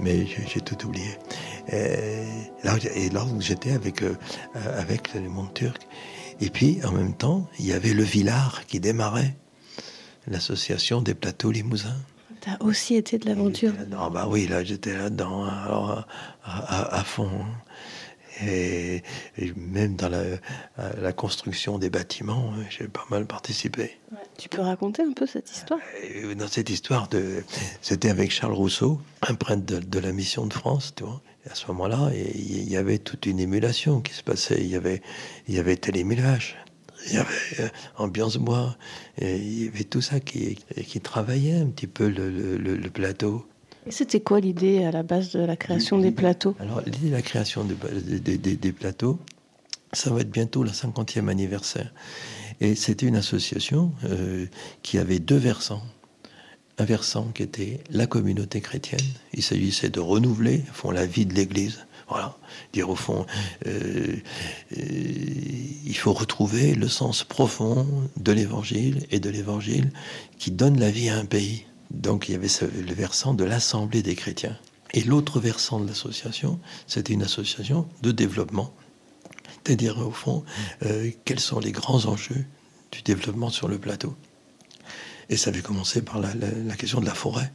Mais 0.00 0.26
j'ai 0.26 0.60
tout 0.60 0.86
oublié. 0.86 1.16
Et 1.68 2.24
là, 2.64 2.76
et 2.94 3.10
j'étais 3.38 3.72
avec, 3.72 4.02
euh, 4.02 4.16
avec 4.76 5.14
le 5.14 5.28
monde 5.28 5.54
turc. 5.54 5.86
Et 6.40 6.50
puis, 6.50 6.80
en 6.84 6.92
même 6.92 7.14
temps, 7.14 7.48
il 7.58 7.66
y 7.66 7.72
avait 7.72 7.94
le 7.94 8.02
Villard 8.02 8.66
qui 8.66 8.80
démarrait, 8.80 9.36
l'association 10.26 11.02
des 11.02 11.14
plateaux 11.14 11.50
limousins. 11.50 11.96
T'as 12.40 12.58
aussi 12.58 12.96
été 12.96 13.18
de 13.18 13.26
l'aventure 13.26 13.72
Ah 13.96 14.10
bah 14.10 14.26
oui, 14.28 14.48
là, 14.48 14.64
j'étais 14.64 14.96
là-dedans, 14.96 15.44
à, 15.44 16.06
à, 16.44 17.04
fond. 17.04 17.30
Hein. 17.30 17.46
Et, 18.44 19.02
même 19.56 19.96
dans 19.96 20.08
la, 20.08 21.12
construction 21.12 21.78
des 21.78 21.90
bâtiments, 21.90 22.52
euh, 22.56 22.62
j'ai 22.70 22.88
pas 22.88 23.04
mal 23.10 23.26
participé. 23.26 23.98
Tu 24.38 24.48
peux 24.48 24.62
raconter 24.62 25.02
un 25.02 25.12
peu 25.12 25.26
cette 25.26 25.50
histoire? 25.50 25.80
Euh, 26.04 26.34
Dans 26.34 26.48
cette 26.48 26.70
histoire, 26.70 27.08
de, 27.08 27.44
c'était 27.80 28.10
avec 28.10 28.32
Charles 28.32 28.54
Rousseau, 28.54 29.00
un 29.28 29.34
prêtre 29.34 29.64
de, 29.64 29.98
la 29.98 30.12
mission 30.12 30.46
de 30.46 30.52
France, 30.52 30.94
tu 30.96 31.04
vois. 31.04 31.20
À 31.50 31.54
ce 31.54 31.66
moment-là, 31.68 32.10
il 32.14 32.70
y 32.70 32.76
avait 32.76 32.98
toute 32.98 33.26
une 33.26 33.40
émulation 33.40 34.00
qui 34.00 34.12
se 34.14 34.22
passait. 34.22 34.60
Il 34.60 34.68
y 34.68 34.76
avait, 34.76 35.02
il 35.48 35.54
y 35.54 35.58
avait 35.58 35.76
télémulage, 35.76 36.56
il 37.06 37.14
y 37.14 37.16
avait 37.18 37.60
euh, 37.60 37.68
ambiance 37.96 38.36
bois, 38.36 38.76
et 39.18 39.36
il 39.36 39.64
y 39.64 39.68
avait 39.68 39.84
tout 39.84 40.00
ça 40.00 40.20
qui, 40.20 40.56
qui 40.86 41.00
travaillait 41.00 41.58
un 41.58 41.66
petit 41.66 41.88
peu 41.88 42.08
le, 42.08 42.56
le 42.56 42.90
plateau. 42.90 43.44
Et 43.86 43.90
c'était 43.90 44.20
quoi 44.20 44.40
l'idée 44.40 44.84
à 44.84 44.92
la 44.92 45.02
base 45.02 45.32
de 45.32 45.40
la 45.40 45.56
création 45.56 45.98
des 45.98 46.12
plateaux? 46.12 46.54
Alors, 46.60 46.80
l'idée 46.82 47.08
de 47.08 47.12
la 47.12 47.22
création 47.22 47.64
des, 47.64 48.72
plateaux, 48.72 49.18
ça 49.92 50.10
va 50.10 50.20
être 50.20 50.30
bientôt 50.30 50.62
le 50.62 50.70
50e 50.70 51.28
anniversaire. 51.28 51.92
Et 52.60 52.76
c'était 52.76 53.06
une 53.06 53.16
association 53.16 53.92
euh, 54.04 54.46
qui 54.82 54.98
avait 54.98 55.18
deux 55.18 55.36
versants. 55.36 55.82
Un 56.78 56.84
versant 56.84 57.26
qui 57.34 57.42
était 57.42 57.80
la 57.90 58.06
communauté 58.06 58.60
chrétienne. 58.60 59.00
Il 59.34 59.42
s'agissait 59.42 59.90
de 59.90 60.00
renouveler 60.00 60.62
font 60.72 60.90
la 60.90 61.06
vie 61.06 61.26
de 61.26 61.34
l'Église. 61.34 61.86
Voilà, 62.08 62.36
dire 62.72 62.90
au 62.90 62.96
fond, 62.96 63.26
euh, 63.66 64.16
euh, 64.76 65.02
il 65.86 65.96
faut 65.96 66.12
retrouver 66.12 66.74
le 66.74 66.88
sens 66.88 67.24
profond 67.24 67.86
de 68.16 68.32
l'Évangile 68.32 69.06
et 69.10 69.20
de 69.20 69.30
l'Évangile 69.30 69.92
qui 70.38 70.50
donne 70.50 70.78
la 70.78 70.90
vie 70.90 71.08
à 71.08 71.16
un 71.16 71.24
pays. 71.24 71.64
Donc 71.90 72.28
il 72.28 72.32
y 72.32 72.34
avait 72.34 72.48
le 72.86 72.94
versant 72.94 73.34
de 73.34 73.44
l'Assemblée 73.44 74.02
des 74.02 74.14
chrétiens. 74.14 74.58
Et 74.94 75.02
l'autre 75.02 75.40
versant 75.40 75.80
de 75.80 75.86
l'association, 75.86 76.58
c'était 76.86 77.14
une 77.14 77.22
association 77.22 77.88
de 78.02 78.12
développement. 78.12 78.74
C'est-à-dire, 79.64 79.98
au 79.98 80.10
fond, 80.10 80.44
euh, 80.84 81.10
quels 81.24 81.40
sont 81.40 81.60
les 81.60 81.72
grands 81.72 82.06
enjeux 82.06 82.44
du 82.90 83.02
développement 83.02 83.48
sur 83.48 83.68
le 83.68 83.78
plateau. 83.78 84.14
Et 85.32 85.36
ça 85.36 85.50
avait 85.50 85.62
commencé 85.62 86.02
par 86.02 86.20
la, 86.20 86.76
question 86.76 87.00
de 87.00 87.06
la 87.06 87.14
forêt. 87.14 87.50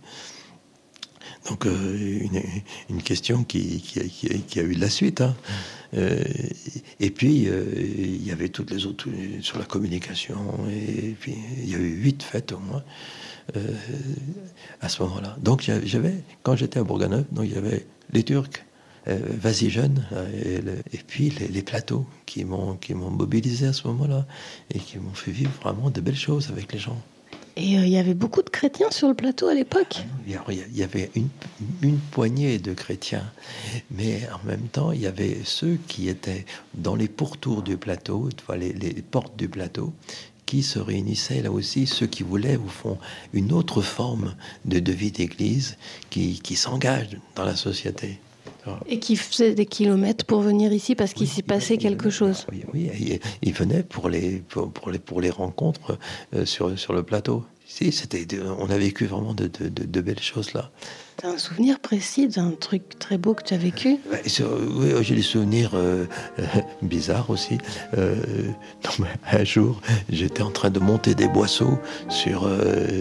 Donc 1.47 1.65
euh, 1.65 2.19
une, 2.89 3.03
question 3.03 3.43
qui, 3.43 3.81
a 4.55 4.61
eu 4.61 4.75
de 4.75 4.81
la 4.81 4.89
suite. 4.89 5.21
Hein. 5.21 5.35
Euh, 5.93 6.23
et 6.99 7.11
puis 7.11 7.47
il 7.47 8.25
y 8.25 8.31
avait 8.31 8.49
toutes 8.49 8.71
les 8.71 8.87
autres 8.87 9.07
sur 9.41 9.59
la 9.59 9.65
communication. 9.65 10.37
Et 10.69 11.15
puis 11.19 11.35
il 11.61 11.69
y 11.69 11.75
a 11.75 11.77
eu 11.77 12.01
huit 12.01 12.23
fêtes 12.23 12.51
au 12.51 12.59
moins. 12.59 12.83
Euh, 13.55 13.59
à 14.81 14.89
ce 14.89 15.01
moment-là. 15.03 15.37
Donc 15.41 15.69
j'avais, 15.85 16.15
quand 16.43 16.57
j'étais 16.57 16.79
à 16.79 16.83
Bourganeuf, 16.83 17.25
donc 17.31 17.45
il 17.45 17.53
y 17.53 17.57
avait 17.57 17.85
les 18.11 18.23
Turcs, 18.23 18.49
euh, 19.07 19.19
Vas-y 19.41 19.69
jeune, 19.69 20.05
et, 20.43 20.57
et 20.91 20.97
puis 20.97 21.29
les, 21.29 21.61
plateaux 21.61 22.05
qui 22.25 22.43
m'ont 22.43 22.77
mobilisé 23.09 23.67
à 23.67 23.71
ce 23.71 23.87
moment-là 23.87 24.27
et 24.73 24.79
qui 24.79 24.97
m'ont 24.97 25.13
fait 25.13 25.31
vivre 25.31 25.51
vraiment 25.61 25.89
de 25.89 26.01
belles 26.01 26.17
choses 26.17 26.49
avec 26.49 26.73
les 26.73 26.79
gens. 26.79 27.01
Et 27.57 27.75
euh, 27.77 27.85
il 27.85 27.89
y 27.89 27.97
avait 27.97 28.13
beaucoup 28.13 28.43
de 28.43 28.51
chrétiens 28.51 28.91
sur 28.91 29.07
le 29.07 29.15
plateau 29.15 29.47
à 29.47 29.55
l'époque 29.55 30.03
ah 30.29 30.51
Il 30.51 30.77
y 30.77 30.83
avait 30.83 31.09
une, 31.15 31.97
poignée 32.11 32.59
de 32.59 32.73
chrétiens, 32.73 33.25
mais 33.89 34.21
en 34.31 34.45
même 34.45 34.67
temps, 34.67 34.91
il 34.91 35.01
y 35.01 35.07
avait 35.07 35.39
ceux 35.43 35.79
qui 35.87 36.07
étaient 36.07 36.45
dans 36.75 36.95
les 36.95 37.07
pourtours 37.07 37.63
du 37.63 37.75
plateau, 37.75 38.29
les, 38.55 38.73
les 38.73 39.01
portes 39.01 39.35
du 39.35 39.49
plateau, 39.49 39.91
qui 40.45 40.61
se 40.61 40.77
réunissaient 40.77 41.41
là 41.41 41.51
aussi, 41.51 41.87
ceux 41.87 42.05
qui 42.05 42.21
voulaient, 42.21 42.57
au 42.57 42.67
fond, 42.67 42.99
une 43.33 43.51
autre 43.51 43.81
forme 43.81 44.35
de, 44.65 44.79
de 44.79 44.91
vie 44.91 45.11
d'église 45.11 45.77
qui 46.11 46.55
s'engage 46.55 47.17
dans 47.35 47.43
la 47.43 47.55
société. 47.55 48.19
Et 48.87 48.99
qui 48.99 49.15
faisaient 49.15 49.53
des 49.53 49.65
kilomètres 49.65 50.25
pour 50.25 50.41
venir 50.41 50.73
ici 50.73 50.95
parce 50.95 51.13
qu'il 51.13 51.27
s'y 51.27 51.43
passait 51.43 51.77
quelque 51.77 52.09
chose. 52.09 52.45
Oui, 52.51 52.63
oui, 52.73 53.19
ils 53.41 53.53
venaient 53.53 53.83
pour 53.83 54.09
les, 54.09 54.43
pour, 54.49 54.89
les, 54.91 54.99
pour 54.99 55.21
les 55.21 55.29
rencontres 55.29 55.97
euh, 56.33 56.45
sur, 56.45 56.77
sur 56.77 56.93
le 56.93 57.03
plateau. 57.03 57.43
Si, 57.65 57.91
c'était, 57.91 58.25
on 58.59 58.69
a 58.69 58.77
vécu 58.77 59.05
vraiment 59.05 59.33
de, 59.33 59.47
de, 59.47 59.69
de 59.69 60.01
belles 60.01 60.19
choses 60.19 60.53
là. 60.53 60.71
T'as 61.19 61.29
un 61.29 61.37
souvenir 61.39 61.79
précis 61.79 62.27
d'un 62.27 62.51
truc 62.51 62.99
très 62.99 63.17
beau 63.17 63.33
que 63.33 63.41
tu 63.41 63.55
as 63.55 63.57
vécu 63.57 63.97
Oui, 64.11 64.91
j'ai 65.01 65.15
des 65.15 65.23
souvenirs 65.23 65.71
euh, 65.73 66.05
euh, 66.37 66.43
bizarres 66.83 67.31
aussi. 67.31 67.57
Euh, 67.97 68.15
un 69.31 69.43
jour, 69.43 69.81
j'étais 70.11 70.43
en 70.43 70.51
train 70.51 70.69
de 70.69 70.79
monter 70.79 71.15
des 71.15 71.27
boisseaux 71.27 71.79
sur, 72.07 72.47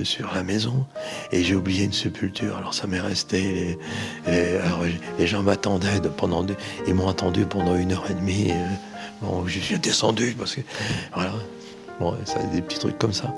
sur 0.05 0.33
la 0.35 0.42
maison 0.42 0.87
et 1.31 1.44
j'ai 1.44 1.55
oublié 1.55 1.85
une 1.85 1.92
sépulture. 1.92 2.57
Alors 2.57 2.72
ça 2.72 2.87
m'est 2.87 3.00
resté. 3.00 3.79
alors, 4.26 4.81
les 5.18 5.26
gens 5.26 5.42
m'attendaient 5.42 6.00
pendant. 6.16 6.46
Ils 6.87 6.94
m'ont 6.94 7.09
attendu 7.09 7.44
pendant 7.44 7.76
une 7.76 7.92
heure 7.92 8.11
et 8.11 8.14
demie. 8.14 8.50
Bon, 9.20 9.46
je 9.46 9.61
suis 9.61 9.79
descendu 9.79 10.35
parce 10.38 10.55
que 10.55 10.62
voilà, 11.14 11.35
Bon, 11.98 12.14
ça, 12.26 12.42
des 12.42 12.61
petits 12.61 12.78
trucs 12.78 12.98
comme 12.98 13.14
ça. 13.14 13.35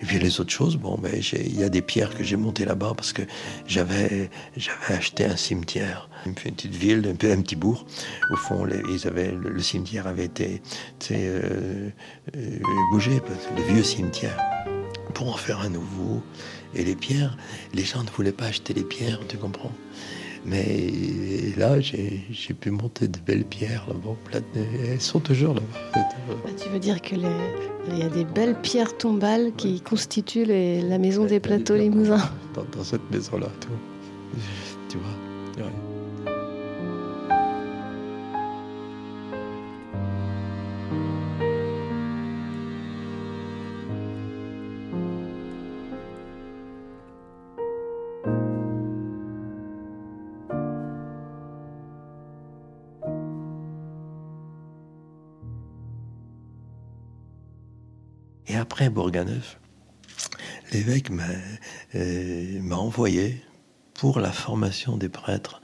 Et 0.00 0.06
puis 0.06 0.18
les 0.18 0.40
autres 0.40 0.50
choses, 0.50 0.76
bon, 0.76 0.96
ben, 0.96 1.12
il 1.32 1.58
y 1.58 1.62
a 1.62 1.68
des 1.68 1.82
pierres 1.82 2.16
que 2.16 2.24
j'ai 2.24 2.36
montées 2.36 2.64
là-bas 2.64 2.94
parce 2.96 3.12
que 3.12 3.22
j'avais, 3.66 4.30
j'avais 4.56 4.94
acheté 4.94 5.26
un 5.26 5.36
cimetière, 5.36 6.08
une 6.24 6.34
petite 6.34 6.74
ville, 6.74 7.06
un, 7.06 7.14
petit 7.42 7.56
bourg. 7.56 7.84
Au 8.32 8.36
fond, 8.36 8.66
ils 8.66 9.06
avaient, 9.06 9.32
le, 9.32 9.60
cimetière 9.60 10.06
avait 10.06 10.24
été 10.24 10.62
euh, 11.10 11.90
euh, 12.34 12.58
bougé, 12.92 13.20
le 13.56 13.62
vieux 13.74 13.82
cimetière, 13.82 14.38
pour 15.12 15.28
en 15.28 15.36
faire 15.36 15.60
un 15.60 15.68
nouveau. 15.68 16.22
Et 16.74 16.84
les 16.84 16.96
pierres, 16.96 17.36
les 17.74 17.84
gens 17.84 18.02
ne 18.04 18.10
voulaient 18.10 18.32
pas 18.32 18.46
acheter 18.46 18.72
les 18.72 18.84
pierres, 18.84 19.20
tu 19.28 19.36
comprends? 19.36 19.72
Mais 20.48 20.90
là, 21.56 21.80
j'ai 21.80 22.54
pu 22.58 22.70
monter 22.70 23.08
de 23.08 23.18
belles 23.18 23.44
pierres 23.44 23.86
là-bas. 23.88 24.42
Elles 24.88 25.00
sont 25.00 25.20
toujours 25.20 25.54
là-bas. 25.54 26.00
Bah, 26.28 26.50
tu 26.62 26.68
veux 26.70 26.78
dire 26.78 27.00
qu'il 27.00 27.22
y 27.22 28.02
a 28.02 28.08
des 28.08 28.24
belles 28.24 28.60
pierres 28.60 28.96
tombales 28.96 29.52
qui 29.56 29.80
constituent 29.80 30.46
la 30.46 30.98
maison 30.98 31.24
des 31.24 31.40
plateaux 31.40 31.76
limousins 31.76 32.30
dans, 32.54 32.64
dans 32.76 32.84
cette 32.84 33.10
maison-là, 33.10 33.48
tu 34.88 34.98
vois. 34.98 35.27
Après 58.78 58.90
Bourganeuf, 58.90 59.58
l'évêque 60.72 61.10
euh, 61.96 62.60
m'a 62.62 62.76
envoyé 62.76 63.42
pour 63.92 64.20
la 64.20 64.30
formation 64.30 64.96
des 64.96 65.08
prêtres 65.08 65.60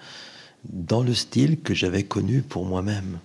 dans 0.64 1.00
le 1.00 1.14
style 1.14 1.60
que 1.60 1.74
j'avais 1.74 2.02
connu 2.02 2.42
pour 2.42 2.64
moi-même. 2.64 3.20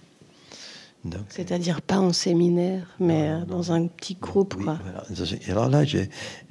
C'est-à-dire 1.30 1.82
pas 1.82 1.98
en 1.98 2.14
séminaire, 2.14 2.86
mais 3.00 3.32
dans 3.48 3.72
un 3.72 3.88
petit 3.88 4.14
groupe. 4.14 4.62
Et 5.48 5.50
alors 5.50 5.70
là, 5.70 5.84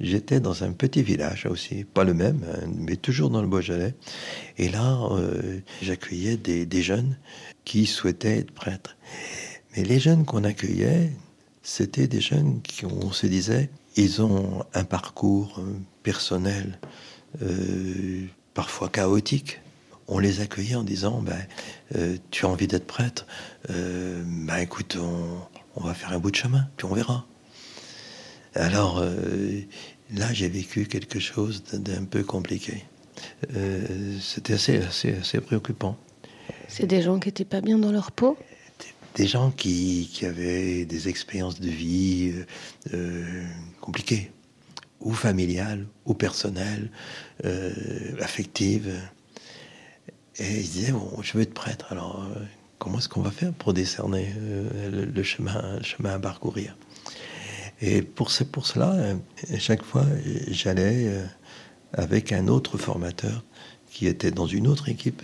j'étais 0.01 0.41
dans 0.41 0.65
un 0.65 0.73
petit 0.73 1.01
village 1.01 1.45
aussi, 1.45 1.85
pas 1.85 2.03
le 2.03 2.13
même, 2.13 2.43
hein, 2.43 2.67
mais 2.75 2.97
toujours 2.97 3.29
dans 3.29 3.41
le 3.41 3.47
Beaujolais. 3.47 3.95
Et 4.57 4.67
là, 4.67 4.99
euh, 5.11 5.61
j'accueillais 5.81 6.35
des, 6.35 6.65
des, 6.65 6.81
jeunes 6.81 7.17
qui 7.63 7.85
souhaitaient 7.85 8.39
être 8.39 8.51
prêtres. 8.51 8.97
Mais 9.77 9.83
les 9.85 9.99
jeunes 9.99 10.25
qu'on 10.25 10.43
accueillait, 10.43 11.13
c'était 11.63 12.07
des 12.07 12.21
jeunes 12.21 12.61
qui, 12.61 12.85
on 12.85 13.11
se 13.11 13.27
disait, 13.27 13.69
ils 13.95 14.21
ont 14.21 14.65
un 14.73 14.83
parcours 14.83 15.59
euh, 15.59 15.73
personnel 16.03 16.79
euh, 17.41 18.25
parfois 18.53 18.89
chaotique. 18.89 19.59
On 20.07 20.19
les 20.19 20.41
accueillait 20.41 20.75
en 20.75 20.83
disant, 20.83 21.21
ben, 21.21 21.37
euh, 21.95 22.17
tu 22.31 22.45
as 22.45 22.49
envie 22.49 22.67
d'être 22.67 22.87
prêtre, 22.87 23.27
ben 23.67 24.57
écoute, 24.57 24.97
on, 25.75 25.83
va 25.83 25.93
faire 25.93 26.11
un 26.11 26.19
bout 26.19 26.31
de 26.31 26.35
chemin, 26.35 26.67
puis 26.77 26.85
on 26.85 26.93
verra. 26.93 27.25
Alors 28.55 29.05
là, 30.15 30.33
j'ai 30.33 30.49
vécu 30.49 30.87
quelque 30.87 31.19
chose 31.19 31.63
d'un 31.71 32.05
peu 32.05 32.23
compliqué. 32.23 32.83
C'était 34.19 34.53
assez, 34.53 34.77
assez, 34.77 35.13
assez 35.13 35.39
préoccupant. 35.41 35.95
C'est 36.67 36.87
des 36.87 37.03
gens 37.03 37.19
qui 37.19 37.27
n'étaient 37.27 37.45
pas 37.45 37.61
bien 37.61 37.77
dans 37.77 37.91
leur 37.91 38.11
peau? 38.11 38.35
Des 39.15 39.27
gens 39.27 39.51
qui, 39.51 40.09
qui, 40.13 40.25
avaient 40.25 40.85
des 40.85 41.09
expériences 41.09 41.59
de 41.59 41.69
vie 41.69 42.33
euh, 42.93 43.43
compliquées, 43.81 44.31
ou 45.01 45.13
familiales, 45.13 45.85
ou 46.05 46.13
personnelles, 46.13 46.89
euh, 47.45 47.71
affectives. 48.21 48.93
Et 50.37 50.59
ils 50.59 50.69
disaient, 50.69 50.91
bon, 50.91 51.21
je 51.21 51.33
veux 51.33 51.43
être 51.43 51.53
prêtre, 51.53 51.87
alors 51.89 52.23
euh, 52.23 52.39
comment 52.77 52.99
est-ce 52.99 53.09
qu'on 53.09 53.21
va 53.21 53.31
faire 53.31 53.51
pour 53.53 53.73
décerner 53.73 54.33
euh, 54.37 55.05
le, 55.13 55.23
chemin, 55.23 55.81
chemin 55.81 56.13
à 56.13 56.19
parcourir? 56.19 56.77
Et 57.81 58.01
pour, 58.01 58.29
pour 58.51 58.65
cela, 58.65 58.93
euh, 58.93 59.15
chaque 59.57 59.83
fois, 59.83 60.05
j'allais 60.49 61.11
avec 61.93 62.31
un 62.31 62.47
autre 62.47 62.77
formateur 62.77 63.43
qui 63.89 64.07
était 64.07 64.31
dans 64.31 64.47
une 64.47 64.67
autre 64.67 64.87
équipe, 64.89 65.21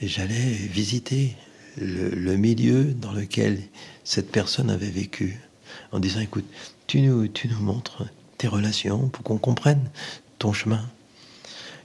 et 0.00 0.08
j'allais 0.08 0.52
visiter 0.52 1.36
le, 1.76 2.36
milieu 2.36 2.84
dans 2.84 3.12
lequel 3.12 3.60
cette 4.04 4.30
personne 4.30 4.70
avait 4.70 4.90
vécu, 4.90 5.40
en 5.92 6.00
disant, 6.00 6.20
écoute, 6.20 6.46
tu 6.86 7.00
nous, 7.00 7.28
tu 7.28 7.48
nous 7.48 7.60
montres 7.60 8.04
tes 8.38 8.48
relations 8.48 9.08
pour 9.08 9.22
qu'on 9.22 9.38
comprenne 9.38 9.90
ton 10.38 10.52
chemin. 10.52 10.84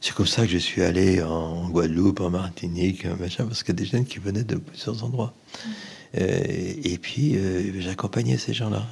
C'est 0.02 0.13
comme 0.13 0.28
ça 0.28 0.43
que 0.43 0.52
je 0.52 0.58
suis 0.58 0.84
allé 0.84 1.21
en 1.24 1.67
Guadeloupe, 1.69 2.21
en 2.21 2.30
Martinique, 2.30 3.06
machin, 3.19 3.45
parce 3.45 3.63
qu'il 3.63 3.74
y 3.74 3.78
a 3.78 3.84
des 3.84 3.89
jeunes 3.89 4.06
qui 4.06 4.19
venaient 4.19 4.43
de 4.43 4.56
plusieurs 4.56 5.04
endroits. 5.04 5.34
Mm. 5.65 5.69
Euh, 6.17 6.39
et, 6.84 6.98
puis, 6.98 7.36
euh, 7.36 7.82
j'accompagnais 7.82 8.38
ces 8.38 8.54
gens-là. 8.54 8.86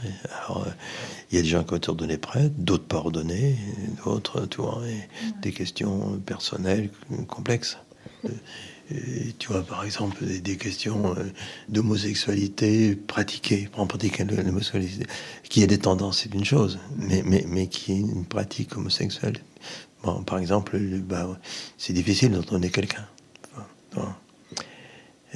Alors, 0.45 0.65
euh, 0.67 0.71
il 1.31 1.35
y 1.37 1.39
a 1.39 1.41
des 1.41 1.47
gens 1.47 1.63
qui 1.63 1.73
ont 1.73 1.77
été 1.77 1.89
ordonnés 1.89 2.17
prêtres, 2.17 2.53
d'autres 2.57 2.85
pas 2.85 2.97
ordonnés, 2.97 3.57
d'autres, 4.03 4.45
tu 4.47 4.57
vois, 4.57 4.81
des 5.41 5.51
questions 5.51 6.19
personnelles 6.25 6.89
complexes. 7.27 7.77
tu 9.39 9.47
vois, 9.47 9.63
par 9.63 9.85
exemple, 9.85 10.23
des, 10.25 10.57
questions 10.57 11.15
d'homosexualité 11.69 12.95
pratiquée, 12.95 13.69
en 13.75 13.87
pratiquer 13.87 14.23
l'homosexualité, 14.25 15.05
qui 15.49 15.63
a 15.63 15.67
des 15.67 15.79
tendances, 15.79 16.21
c'est 16.23 16.33
une 16.33 16.45
chose, 16.45 16.79
mais, 16.97 17.23
mais, 17.25 17.45
mais 17.47 17.67
qui 17.67 17.93
est 17.93 17.99
une 17.99 18.25
pratique 18.25 18.75
homosexuelle. 18.77 19.37
Bon, 20.03 20.21
par 20.23 20.37
exemple, 20.37 20.77
bah, 20.77 21.39
c'est 21.77 21.93
difficile 21.93 22.31
d'entendre 22.31 22.67
quelqu'un. 22.67 23.07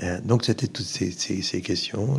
Euh, 0.04 0.22
donc 0.22 0.46
c'était 0.46 0.68
toutes 0.68 0.86
ces, 0.86 1.12
ces, 1.12 1.62
questions. 1.62 2.18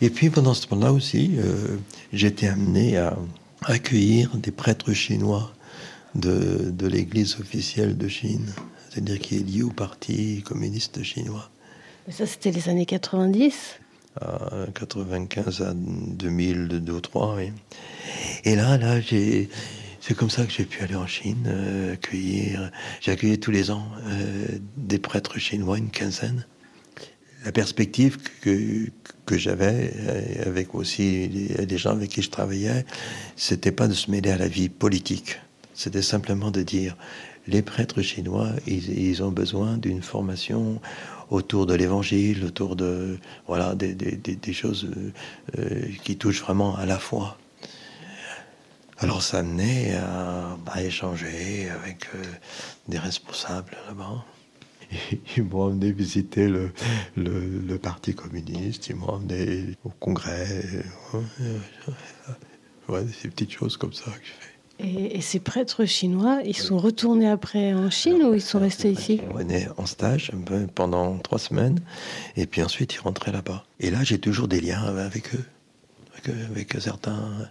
Et 0.00 0.10
puis 0.10 0.30
pendant 0.30 0.54
ce 0.54 0.66
temps-là 0.68 0.92
aussi, 0.92 1.32
euh, 1.38 1.78
j'étais 2.12 2.46
amené 2.46 2.96
à 2.96 3.16
accueillir 3.62 4.36
des 4.36 4.50
prêtres 4.50 4.92
chinois 4.92 5.52
de, 6.14 6.70
de 6.70 6.86
l'Église 6.86 7.36
officielle 7.40 7.96
de 7.96 8.08
Chine, 8.08 8.52
c'est-à-dire 8.90 9.18
qui 9.18 9.36
est 9.36 9.46
lié 9.48 9.62
au 9.62 9.70
Parti 9.70 10.42
communiste 10.42 11.02
chinois. 11.02 11.50
Mais 12.06 12.12
ça, 12.12 12.26
c'était 12.26 12.50
les 12.50 12.68
années 12.68 12.86
90 12.86 13.80
à 14.20 14.66
95 14.74 15.62
à 15.62 15.72
2000, 15.72 16.66
2 16.68 16.92
ou 16.92 17.00
3, 17.00 17.36
oui. 17.36 17.52
Et 18.44 18.56
là, 18.56 18.76
là, 18.76 19.00
j'ai 19.00 19.48
c'est 20.00 20.14
comme 20.14 20.30
ça 20.30 20.46
que 20.46 20.52
j'ai 20.52 20.64
pu 20.64 20.82
aller 20.82 20.96
en 20.96 21.06
Chine, 21.06 21.44
euh, 21.46 21.92
accueillir. 21.92 22.70
J'ai 23.00 23.12
accueilli 23.12 23.38
tous 23.38 23.50
les 23.50 23.70
ans 23.70 23.86
euh, 24.06 24.46
des 24.78 24.98
prêtres 24.98 25.38
chinois, 25.38 25.76
une 25.76 25.90
quinzaine. 25.90 26.46
La 27.44 27.52
perspective 27.52 28.18
que, 28.40 28.88
que 29.26 29.36
j'avais, 29.36 29.92
euh, 29.94 30.46
avec 30.46 30.74
aussi 30.74 31.28
les, 31.28 31.78
gens 31.78 31.90
avec 31.90 32.10
qui 32.10 32.22
je 32.22 32.30
travaillais, 32.30 32.86
c'était 33.36 33.72
pas 33.72 33.88
de 33.88 33.94
se 33.94 34.10
mêler 34.10 34.30
à 34.30 34.38
la 34.38 34.48
vie 34.48 34.70
politique. 34.70 35.38
C'était 35.74 36.02
simplement 36.02 36.50
de 36.50 36.62
dire 36.62 36.96
les 37.46 37.62
prêtres 37.62 38.02
chinois, 38.02 38.50
ils, 38.66 39.22
ont 39.22 39.30
besoin 39.30 39.76
d'une 39.78 40.02
formation 40.02 40.80
autour 41.30 41.66
de 41.66 41.74
l'évangile, 41.74 42.44
autour 42.44 42.76
de 42.76 43.18
voilà 43.46 43.74
des, 43.74 43.94
des, 43.94 44.16
des 44.16 44.52
choses 44.52 44.88
qui 46.04 46.16
touchent 46.16 46.42
vraiment 46.42 46.76
à 46.76 46.86
la 46.86 46.98
foi. 46.98 47.38
Alors 49.02 49.22
ça 49.22 49.42
menait 49.42 49.94
à, 49.94 50.58
échanger 50.82 51.70
avec 51.70 52.06
euh, 52.14 52.22
des 52.86 52.98
responsables 52.98 53.74
là-bas. 53.88 54.24
Ils 55.36 55.44
m'ont 55.44 55.62
emmené 55.62 55.90
visiter 55.90 56.48
le, 56.48 57.78
Parti 57.78 58.14
communiste, 58.14 58.88
ils 58.88 58.96
m'ont 58.96 59.08
emmené 59.08 59.74
au 59.84 59.88
congrès. 59.88 60.84
Ouais, 62.88 63.06
ces 63.22 63.28
petites 63.28 63.52
choses 63.52 63.78
comme 63.78 63.94
ça 63.94 64.10
que 64.10 64.26
je 64.26 64.32
fais. 64.32 64.49
Et, 64.82 65.20
ces 65.20 65.40
prêtres 65.40 65.84
chinois, 65.84 66.40
ils 66.44 66.56
sont 66.56 66.78
retournés 66.78 67.28
après 67.28 67.74
en 67.74 67.90
Chine 67.90 68.22
ou 68.22 68.34
ils 68.34 68.40
sont 68.40 68.58
restés 68.58 68.90
ici 68.90 69.20
Ils 69.22 69.36
venaient 69.36 69.68
en 69.76 69.86
stage 69.86 70.32
pendant 70.74 71.18
trois 71.18 71.38
semaines 71.38 71.80
et 72.36 72.46
puis 72.46 72.62
ensuite 72.62 72.94
ils 72.94 73.00
rentraient 73.00 73.32
là-bas. 73.32 73.64
Et 73.78 73.90
là, 73.90 74.02
j'ai 74.02 74.18
toujours 74.18 74.48
des 74.48 74.60
liens 74.60 74.82
avec 74.82 75.34
eux, 75.34 75.44
avec, 76.14 76.28
avec 76.50 76.76
certains 76.80 77.48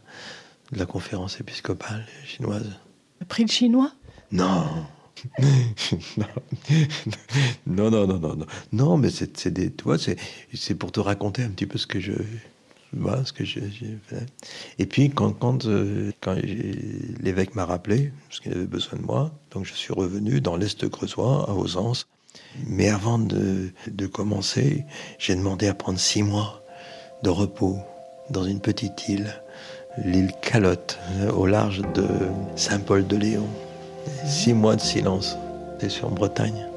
de 0.71 0.79
la 0.79 0.85
conférence 0.85 1.39
épiscopale 1.39 2.05
chinoise. 2.25 2.69
Le 3.21 3.47
chinois? 3.47 3.91
Non. 4.31 4.65
non, 7.67 7.91
non, 7.91 8.07
non, 8.07 8.19
non, 8.19 8.35
non, 8.35 8.45
non, 8.71 8.97
mais 8.97 9.09
c'est 9.09 9.47
des, 9.49 9.71
tu 9.71 9.83
vois, 9.83 9.97
c'est 9.97 10.75
pour 10.75 10.91
te 10.91 10.99
raconter 10.99 11.43
un 11.43 11.49
petit 11.49 11.65
peu 11.65 11.77
ce 11.77 11.87
que 11.87 11.99
je, 11.99 12.13
voilà, 12.93 13.23
ce 13.25 13.33
que 13.33 13.45
j'ai 13.45 13.61
fait. 14.07 14.25
Et 14.79 14.85
puis 14.85 15.09
quand, 15.09 15.31
quand, 15.31 15.65
euh, 15.65 16.11
quand 16.21 16.35
l'évêque 17.21 17.55
m'a 17.55 17.65
rappelé, 17.65 18.11
parce 18.27 18.39
qu'il 18.39 18.53
avait 18.53 18.65
besoin 18.65 18.99
de 18.99 19.03
moi, 19.03 19.31
donc 19.51 19.65
je 19.65 19.73
suis 19.73 19.93
revenu 19.93 20.41
dans 20.41 20.55
l'est 20.55 20.89
creusois, 20.89 21.45
à 21.49 21.53
Ausence. 21.53 22.07
Mais 22.67 22.89
avant 22.89 23.19
de, 23.19 23.69
de 23.87 24.07
commencer, 24.07 24.85
j'ai 25.17 25.35
demandé 25.35 25.67
à 25.67 25.73
prendre 25.73 25.99
six 25.99 26.23
mois 26.23 26.63
de 27.23 27.29
repos 27.29 27.77
dans 28.29 28.43
une 28.43 28.59
petite 28.59 29.07
île 29.07 29.33
l'île 30.05 30.31
Calotte, 30.41 30.99
au 31.35 31.45
large 31.45 31.81
de 31.93 32.07
Saint-Paul-de-Léon. 32.55 33.47
Six 34.25 34.53
mois 34.53 34.75
de 34.75 34.81
silence. 34.81 35.37
C'est 35.79 35.89
sur 35.89 36.09
Bretagne. 36.09 36.67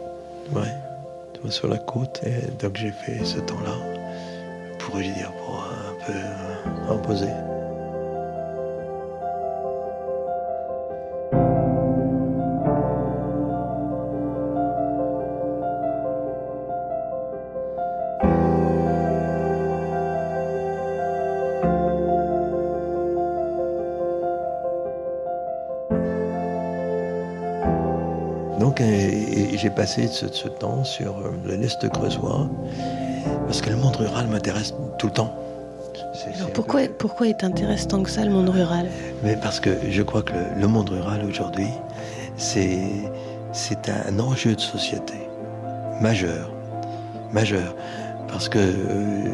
Ouais. 0.55 1.51
Sur 1.51 1.69
la 1.69 1.79
côte. 1.79 2.21
Et 2.25 2.51
donc 2.63 2.77
j'ai 2.77 2.93
fait 2.93 3.25
ce 3.25 3.39
temps-là 3.41 3.75
pour, 4.79 4.97
dire, 4.99 5.33
pour 5.45 5.72
peu 6.07 6.13
reposer. 6.89 7.29
j'ai 29.63 29.71
passé 29.71 30.09
ce, 30.09 30.49
temps 30.49 30.83
sur 30.83 31.19
euh, 31.19 31.57
l'Est 31.57 31.89
creusois 31.89 32.49
parce 33.47 33.61
que 33.61 33.71
le 33.71 33.77
monde 33.77 33.95
rural 33.95 34.27
m'intéresse 34.27 34.75
tout 34.99 35.07
le 35.07 35.13
temps. 35.13 35.33
Alors 36.35 36.51
pourquoi, 36.53 36.83
pourquoi 36.99 37.29
il 37.29 37.37
t'intéresse 37.37 37.89
tant 37.89 38.03
que 38.03 38.11
ça 38.11 38.25
le 38.25 38.31
monde 38.31 38.51
rural? 38.51 38.87
Mais 39.23 39.37
parce 39.37 39.61
que 39.61 39.71
je 39.89 40.03
crois 40.03 40.23
que 40.23 40.35
le, 40.59 40.67
monde 40.67 40.91
rural 40.91 41.25
aujourd'hui, 41.25 41.69
c'est, 42.37 42.81
c'est 43.53 43.89
un 43.89 44.19
enjeu 44.19 44.55
de 44.55 44.61
société 44.61 45.15
majeur, 46.01 46.51
majeur, 47.33 47.75
parce 48.29 48.49
que 48.49 48.59
euh, 48.59 49.29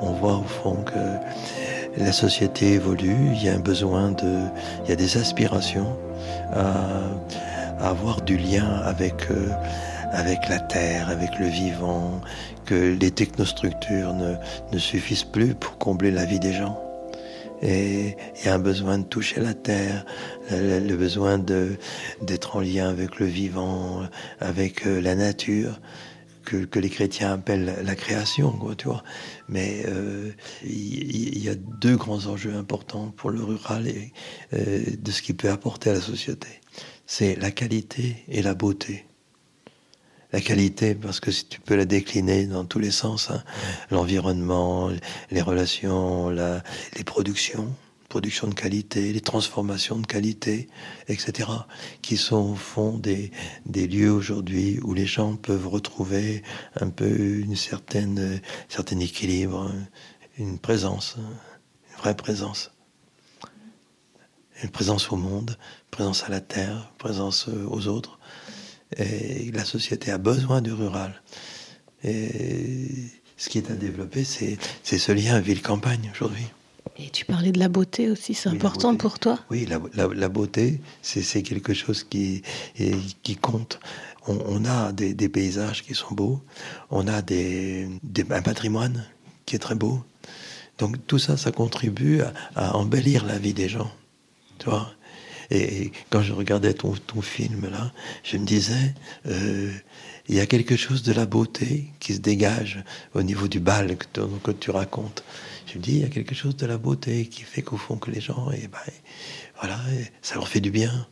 on, 0.00 0.12
voit 0.12 0.36
au 0.36 0.42
fond 0.42 0.76
que 0.76 2.02
la 2.02 2.12
société 2.12 2.72
évolue, 2.72 3.30
il 3.32 3.42
y 3.42 3.48
a 3.48 3.54
un 3.54 3.60
besoin 3.60 4.12
de, 4.12 4.40
il 4.84 4.90
y 4.90 4.92
a 4.92 4.96
des 4.96 5.16
aspirations 5.16 5.96
à 6.52 7.00
avoir 7.80 8.22
du 8.22 8.36
lien 8.36 8.80
avec, 8.84 9.30
euh, 9.30 9.50
avec 10.12 10.48
la 10.48 10.60
terre, 10.60 11.08
avec 11.10 11.38
le 11.38 11.46
vivant, 11.46 12.20
que 12.66 12.96
les 13.00 13.10
technostructures 13.10 14.12
ne, 14.14 14.78
suffisent 14.78 15.24
plus 15.24 15.54
pour 15.54 15.78
combler 15.78 16.10
la 16.10 16.24
vie 16.24 16.40
des 16.40 16.52
gens. 16.52 16.82
Et 17.62 18.16
il 18.36 18.44
y 18.44 18.48
a 18.48 18.54
un 18.54 18.58
besoin 18.58 18.98
de 18.98 19.04
toucher 19.04 19.40
la 19.40 19.54
terre, 19.54 20.04
le, 20.50 20.94
besoin 20.94 21.38
d'être 21.38 22.56
en 22.56 22.60
lien 22.60 22.90
avec 22.90 23.18
le 23.18 23.26
vivant, 23.26 24.02
avec 24.40 24.86
euh, 24.86 25.00
la 25.00 25.14
nature. 25.14 25.80
Que, 26.44 26.78
les 26.78 26.90
chrétiens 26.90 27.32
appellent 27.32 27.74
la 27.82 27.94
création, 27.96 28.52
quoi, 28.52 28.76
tu 28.76 28.86
vois. 28.86 29.02
Mais 29.48 29.82
euh, 29.86 30.30
il 30.62 31.42
y, 31.42 31.48
a 31.48 31.56
deux 31.56 31.96
grands 31.96 32.26
enjeux 32.26 32.54
importants 32.54 33.12
pour 33.16 33.30
le 33.30 33.42
rural 33.42 33.88
et 33.88 34.12
de 34.52 35.10
ce 35.10 35.22
qu'il 35.22 35.36
peut 35.36 35.50
apporter 35.50 35.90
à 35.90 35.94
la 35.94 36.00
société 36.00 36.60
c'est 37.06 37.36
la 37.36 37.50
qualité 37.50 38.16
et 38.28 38.42
la 38.42 38.54
beauté. 38.54 39.05
La 40.32 40.40
qualité, 40.40 40.94
parce 40.94 41.20
que 41.20 41.30
si 41.30 41.46
tu 41.46 41.60
peux 41.60 41.76
la 41.76 41.84
décliner 41.84 42.46
dans 42.46 42.64
tous 42.64 42.78
les 42.78 42.90
sens, 42.90 43.30
hein, 43.30 43.42
l'environnement, 43.90 44.90
les 45.30 45.40
relations, 45.40 46.30
la, 46.30 46.62
les 46.96 47.04
productions, 47.04 47.72
production 48.08 48.48
de 48.48 48.54
qualité, 48.54 49.12
les 49.12 49.20
transformations 49.20 49.98
de 49.98 50.06
qualité, 50.06 50.68
etc., 51.08 51.50
qui 52.02 52.16
sont 52.16 52.52
au 52.52 52.54
fond 52.54 52.98
des, 52.98 53.30
des 53.66 53.86
lieux 53.86 54.10
aujourd'hui 54.10 54.80
où 54.82 54.94
les 54.94 55.06
gens 55.06 55.36
peuvent 55.36 55.68
retrouver 55.68 56.42
un 56.80 56.88
peu 56.88 57.08
une 57.08 57.56
certaine, 57.56 58.40
certain 58.68 58.98
équilibre, 59.00 59.70
une 60.38 60.58
présence, 60.58 61.16
une 61.18 61.96
vraie 61.98 62.16
présence. 62.16 62.72
Une 64.62 64.70
présence 64.70 65.12
au 65.12 65.16
monde, 65.16 65.58
présence 65.90 66.24
à 66.24 66.30
la 66.30 66.40
terre, 66.40 66.92
présence 66.96 67.48
aux 67.48 67.88
autres. 67.88 68.15
Et 68.96 69.50
la 69.52 69.64
société 69.64 70.10
a 70.10 70.18
besoin 70.18 70.60
du 70.60 70.72
rural. 70.72 71.20
Et 72.04 72.88
ce 73.36 73.48
qui 73.48 73.58
est 73.58 73.70
à 73.70 73.74
développer, 73.74 74.24
c'est 74.24 74.58
ce 74.82 75.12
lien 75.12 75.40
ville-campagne 75.40 76.10
aujourd'hui. 76.14 76.46
Et 76.98 77.10
tu 77.10 77.24
parlais 77.24 77.52
de 77.52 77.58
la 77.58 77.68
beauté 77.68 78.10
aussi, 78.10 78.32
c'est 78.32 78.48
important 78.48 78.96
pour 78.96 79.18
toi? 79.18 79.38
Oui, 79.50 79.66
la, 79.94 80.28
beauté, 80.28 80.80
c'est 81.02 81.42
quelque 81.42 81.74
chose 81.74 82.04
qui, 82.04 82.42
qui 83.22 83.36
compte. 83.36 83.80
On, 84.26 84.64
a 84.64 84.92
des, 84.92 85.28
paysages 85.28 85.82
qui 85.82 85.94
sont 85.94 86.14
beaux, 86.14 86.40
on 86.90 87.06
a 87.06 87.22
des, 87.22 87.88
un 88.30 88.42
patrimoine 88.42 89.04
qui 89.44 89.56
est 89.56 89.60
très 89.60 89.74
beau. 89.74 90.02
Donc 90.78 90.96
tout 91.06 91.18
ça, 91.18 91.36
ça 91.36 91.52
contribue 91.52 92.22
à, 92.54 92.76
embellir 92.76 93.24
la 93.26 93.38
vie 93.38 93.54
des 93.54 93.68
gens. 93.68 93.90
Tu 94.58 94.70
vois? 94.70 94.90
Et 95.50 95.92
quand 96.10 96.22
je 96.22 96.32
regardais 96.32 96.74
ton, 96.74 96.92
ton 96.92 97.20
film 97.20 97.68
là, 97.70 97.92
je 98.24 98.36
me 98.36 98.44
disais, 98.46 98.94
euh, 99.26 99.72
il 100.28 100.34
y 100.34 100.40
a 100.40 100.46
quelque 100.46 100.76
chose 100.76 101.02
de 101.02 101.12
la 101.12 101.26
beauté 101.26 101.92
qui 102.00 102.14
se 102.14 102.20
dégage 102.20 102.82
au 103.14 103.22
niveau 103.22 103.48
du 103.48 103.60
bal 103.60 103.96
que, 103.96 104.06
que 104.42 104.50
tu 104.50 104.70
racontes 104.70 105.22
je 105.66 105.78
me 105.78 105.82
dis, 105.82 105.92
il 105.92 106.00
y 106.00 106.04
a 106.04 106.08
quelque 106.08 106.34
chose 106.34 106.56
de 106.56 106.66
la 106.66 106.78
beauté 106.78 107.26
qui 107.26 107.42
fait 107.42 107.62
qu'au 107.62 107.76
fond 107.76 107.96
que 107.96 108.10
les 108.10 108.20
gens, 108.20 108.50
et 108.52 108.68
ben, 108.68 108.78
voilà, 109.58 109.78
ça 110.22 110.36
leur 110.36 110.48
fait 110.48 110.60
du 110.60 110.70
bien. 110.70 111.06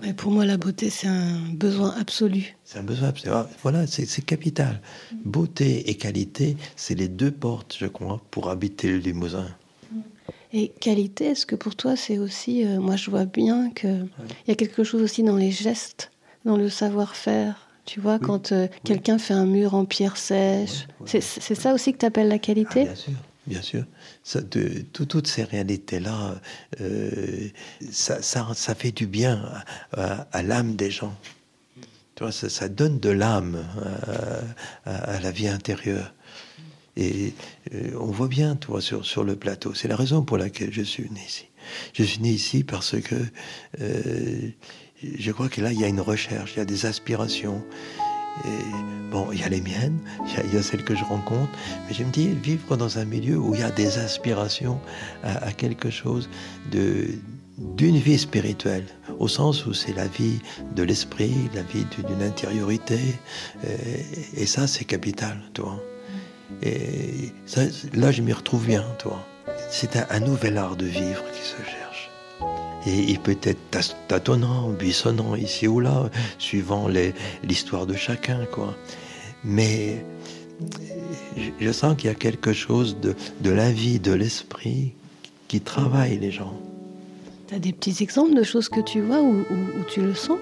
Mais 0.00 0.14
pour 0.14 0.30
moi, 0.30 0.44
la 0.44 0.56
beauté, 0.56 0.90
c'est 0.90 1.08
un 1.08 1.40
besoin 1.52 1.92
absolu. 1.98 2.56
C'est 2.64 2.78
un 2.78 2.84
besoin 2.84 3.08
absolu. 3.08 3.32
Ah, 3.34 3.48
voilà, 3.62 3.86
c'est 3.88 4.24
capital. 4.24 4.80
Beauté 5.24 5.90
et 5.90 5.96
qualité, 5.96 6.56
c'est 6.76 6.94
les 6.94 7.08
deux 7.08 7.32
portes, 7.32 7.76
je 7.78 7.86
crois, 7.86 8.22
pour 8.30 8.48
habiter 8.48 8.88
le 8.88 8.98
Limousin. 8.98 9.48
Et 10.52 10.68
qualité, 10.68 11.26
est-ce 11.26 11.46
que 11.46 11.54
pour 11.54 11.76
toi, 11.76 11.96
c'est 11.96 12.18
aussi, 12.18 12.64
euh, 12.64 12.80
moi, 12.80 12.96
je 12.96 13.10
vois 13.10 13.26
bien 13.26 13.70
qu'il 13.70 14.08
il 14.46 14.48
y 14.48 14.52
a 14.52 14.54
quelque 14.54 14.82
chose 14.82 15.02
aussi 15.02 15.22
dans 15.22 15.36
les 15.36 15.50
gestes, 15.50 16.10
dans 16.44 16.56
le 16.56 16.70
savoir-faire, 16.70 17.68
tu 17.88 18.00
vois, 18.00 18.18
quand 18.18 18.52
euh, 18.52 18.68
quelqu'un 18.84 19.16
fait 19.16 19.32
un 19.32 19.46
mur 19.46 19.74
en 19.74 19.86
pierre 19.86 20.18
sèche, 20.18 20.86
c'est 21.06 21.22
ça 21.54 21.72
aussi 21.72 21.94
que 21.94 21.98
tu 21.98 22.04
appelles 22.04 22.28
la 22.28 22.38
qualité? 22.38 22.82
Ah, 22.82 22.84
Bien 22.84 22.94
sûr, 22.94 23.12
bien 23.46 23.62
sûr. 23.62 23.84
Ça, 24.24 24.42
de, 24.42 24.84
toutes 24.92 25.26
ces 25.26 25.42
réalités-là, 25.42 26.34
euh, 26.82 27.48
ça, 27.90 28.22
ça, 28.22 28.74
fait 28.74 28.92
du 28.92 29.06
bien 29.06 29.42
à, 29.94 30.42
l'âme 30.42 30.76
des 30.76 30.90
gens. 30.90 31.14
Tu 32.14 32.24
vois, 32.24 32.32
ça, 32.32 32.68
donne 32.68 33.00
de 33.00 33.08
l'âme 33.08 33.64
à, 34.84 35.20
la 35.20 35.30
vie 35.30 35.48
intérieure. 35.48 36.12
Et 36.98 37.32
euh, 37.72 37.92
on 37.98 38.10
voit 38.10 38.28
bien, 38.28 38.56
tu 38.56 38.66
vois, 38.66 38.82
sur, 38.82 39.06
sur 39.06 39.24
le 39.24 39.36
plateau. 39.36 39.72
C'est 39.72 39.88
la 39.88 39.96
raison 39.96 40.22
pour 40.22 40.36
laquelle 40.36 40.72
je 40.72 40.82
suis 40.82 41.10
né 41.10 41.20
ici. 41.26 41.46
Je 41.94 42.02
suis 42.02 42.20
né 42.20 42.30
ici 42.30 42.64
parce 42.64 43.00
que 43.00 43.14
je 45.02 45.32
crois 45.32 45.48
que 45.48 45.60
là, 45.60 45.72
il 45.72 45.80
y 45.80 45.84
a 45.84 45.88
une 45.88 46.00
recherche, 46.00 46.54
il 46.56 46.58
y 46.58 46.62
a 46.62 46.64
des 46.64 46.86
aspirations. 46.86 47.62
Bon, 49.10 49.28
il 49.32 49.40
y 49.40 49.42
a 49.42 49.48
les 49.48 49.60
miennes, 49.60 49.98
il 50.46 50.54
y 50.54 50.56
a, 50.56 50.62
celles 50.62 50.84
que 50.84 50.94
je 50.94 51.04
rencontre, 51.04 51.50
mais 51.86 51.94
je 51.94 52.04
me 52.04 52.10
dis, 52.10 52.28
vivre 52.28 52.76
dans 52.76 52.98
un 52.98 53.04
milieu 53.04 53.38
où 53.38 53.54
il 53.54 53.60
y 53.60 53.64
a 53.64 53.70
des 53.70 53.98
aspirations 53.98 54.78
à, 55.22 55.52
quelque 55.52 55.90
chose 55.90 56.28
de 56.70 57.08
d'une 57.76 57.96
vie 57.96 58.18
spirituelle, 58.18 58.86
au 59.18 59.26
sens 59.26 59.66
où 59.66 59.74
c'est 59.74 59.92
la 59.92 60.06
vie 60.06 60.38
de 60.76 60.84
l'esprit, 60.84 61.34
la 61.54 61.62
vie 61.62 61.84
d'une 62.06 62.22
intériorité, 62.22 63.00
et, 64.36 64.46
ça 64.46 64.68
c'est 64.68 64.84
capital, 64.84 65.42
toi. 65.54 65.82
Et 66.62 67.32
là 67.94 68.10
je 68.10 68.22
m'y 68.22 68.32
retrouve 68.32 68.66
bien, 68.66 68.84
toi. 68.98 69.26
C'est 69.70 69.96
un, 69.96 70.20
nouvel 70.20 70.56
art 70.56 70.76
de 70.76 70.86
vivre 70.86 71.24
qui 71.32 71.40
se 71.40 71.56
cherche. 71.56 72.10
Et 72.86 73.10
il 73.10 73.18
peut 73.18 73.36
être 73.42 73.96
tâtonnant, 74.06 74.70
buissonnant 74.70 75.34
ici 75.34 75.66
ou 75.66 75.80
là, 75.80 76.10
suivant 76.38 76.88
l'histoire 77.42 77.86
de 77.86 77.94
chacun, 77.94 78.46
quoi. 78.52 78.74
Mais 79.44 80.04
je 81.60 81.72
sens 81.72 81.96
qu'il 81.96 82.08
y 82.08 82.10
a 82.10 82.14
quelque 82.14 82.52
chose 82.52 82.98
de, 83.00 83.14
de 83.40 83.50
la 83.50 83.70
vie, 83.70 84.00
de 84.00 84.12
l'esprit 84.12 84.92
qui 85.48 85.60
travaille 85.60 86.18
les 86.18 86.30
gens. 86.30 86.54
Tu 87.48 87.54
as 87.54 87.58
des 87.58 87.72
petits 87.72 88.02
exemples 88.02 88.34
de 88.34 88.42
choses 88.42 88.68
que 88.68 88.80
tu 88.80 89.00
vois 89.00 89.22
ou, 89.22 89.44
tu 89.88 90.02
le 90.02 90.14
sens? 90.14 90.38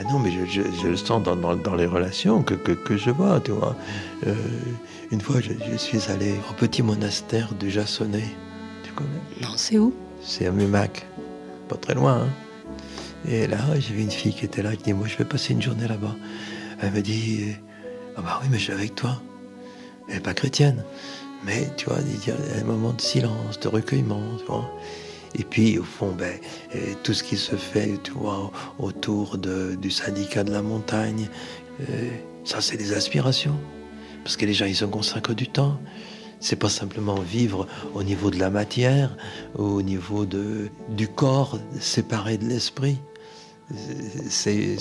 Ah 0.00 0.04
non, 0.04 0.18
mais 0.18 0.30
je, 0.30 0.46
je, 0.46 0.88
le 0.88 0.96
sens 0.96 1.22
dans, 1.22 1.36
dans, 1.36 1.74
les 1.74 1.84
relations 1.84 2.42
que, 2.42 2.54
que, 2.54 2.72
que, 2.72 2.96
je 2.96 3.10
vois, 3.10 3.38
tu 3.40 3.50
vois. 3.50 3.76
Euh, 4.26 4.34
une 5.10 5.20
fois, 5.20 5.40
je, 5.40 5.50
je, 5.70 5.76
suis 5.76 6.10
allé 6.10 6.34
au 6.48 6.54
petit 6.54 6.82
monastère 6.82 7.52
du 7.52 7.70
Jassonnet. 7.70 8.24
Tu 8.82 8.92
connais? 8.92 9.10
Non, 9.42 9.52
c'est 9.56 9.78
où? 9.78 9.94
C'est 10.22 10.46
à 10.46 10.52
Mumac 10.52 11.06
pas 11.70 11.76
très 11.76 11.94
loin. 11.94 12.22
Hein. 12.22 12.28
Et 13.28 13.46
là, 13.46 13.58
j'ai 13.78 13.94
vu 13.94 14.02
une 14.02 14.10
fille 14.10 14.34
qui 14.34 14.44
était 14.44 14.62
là, 14.62 14.74
qui 14.74 14.84
dit 14.84 14.92
Moi, 14.92 15.06
je 15.06 15.16
vais 15.16 15.24
passer 15.24 15.52
une 15.52 15.62
journée 15.62 15.86
là-bas. 15.86 16.16
Elle 16.80 16.92
me 16.92 17.02
dit 17.02 17.54
Ah, 18.16 18.22
bah 18.22 18.40
oui, 18.42 18.48
mais 18.50 18.58
je 18.58 18.64
suis 18.64 18.72
avec 18.72 18.94
toi. 18.94 19.20
Elle 20.08 20.14
n'est 20.14 20.20
pas 20.20 20.34
chrétienne. 20.34 20.82
Mais 21.44 21.68
tu 21.76 21.86
vois, 21.86 21.98
il 22.00 22.26
y 22.26 22.30
a 22.30 22.60
un 22.60 22.64
moment 22.64 22.92
de 22.92 23.00
silence, 23.00 23.60
de 23.60 23.68
recueillement, 23.68 24.22
tu 24.38 24.46
vois. 24.46 24.70
Et 25.34 25.44
puis, 25.44 25.78
au 25.78 25.84
fond, 25.84 26.12
ben, 26.12 26.38
tout 27.02 27.14
ce 27.14 27.22
qui 27.22 27.36
se 27.36 27.56
fait, 27.56 27.98
tu 28.02 28.12
vois, 28.12 28.50
autour 28.78 29.38
du 29.38 29.90
syndicat 29.90 30.44
de 30.44 30.50
la 30.50 30.62
montagne, 30.62 31.28
euh, 31.80 32.10
ça, 32.44 32.60
c'est 32.60 32.76
des 32.76 32.92
aspirations. 32.92 33.58
Parce 34.24 34.36
que 34.36 34.44
les 34.44 34.54
gens, 34.54 34.66
ils 34.66 34.84
ont 34.84 34.88
consacrent 34.88 35.34
du 35.34 35.48
temps. 35.48 35.80
C'est 36.40 36.56
pas 36.56 36.68
simplement 36.68 37.20
vivre 37.20 37.66
au 37.94 38.02
niveau 38.02 38.30
de 38.30 38.38
la 38.38 38.50
matière, 38.50 39.16
au 39.56 39.82
niveau 39.82 40.24
de, 40.24 40.70
du 40.88 41.06
corps 41.06 41.58
séparé 41.78 42.38
de 42.38 42.46
l'esprit. 42.46 42.98
C'est 44.28 44.78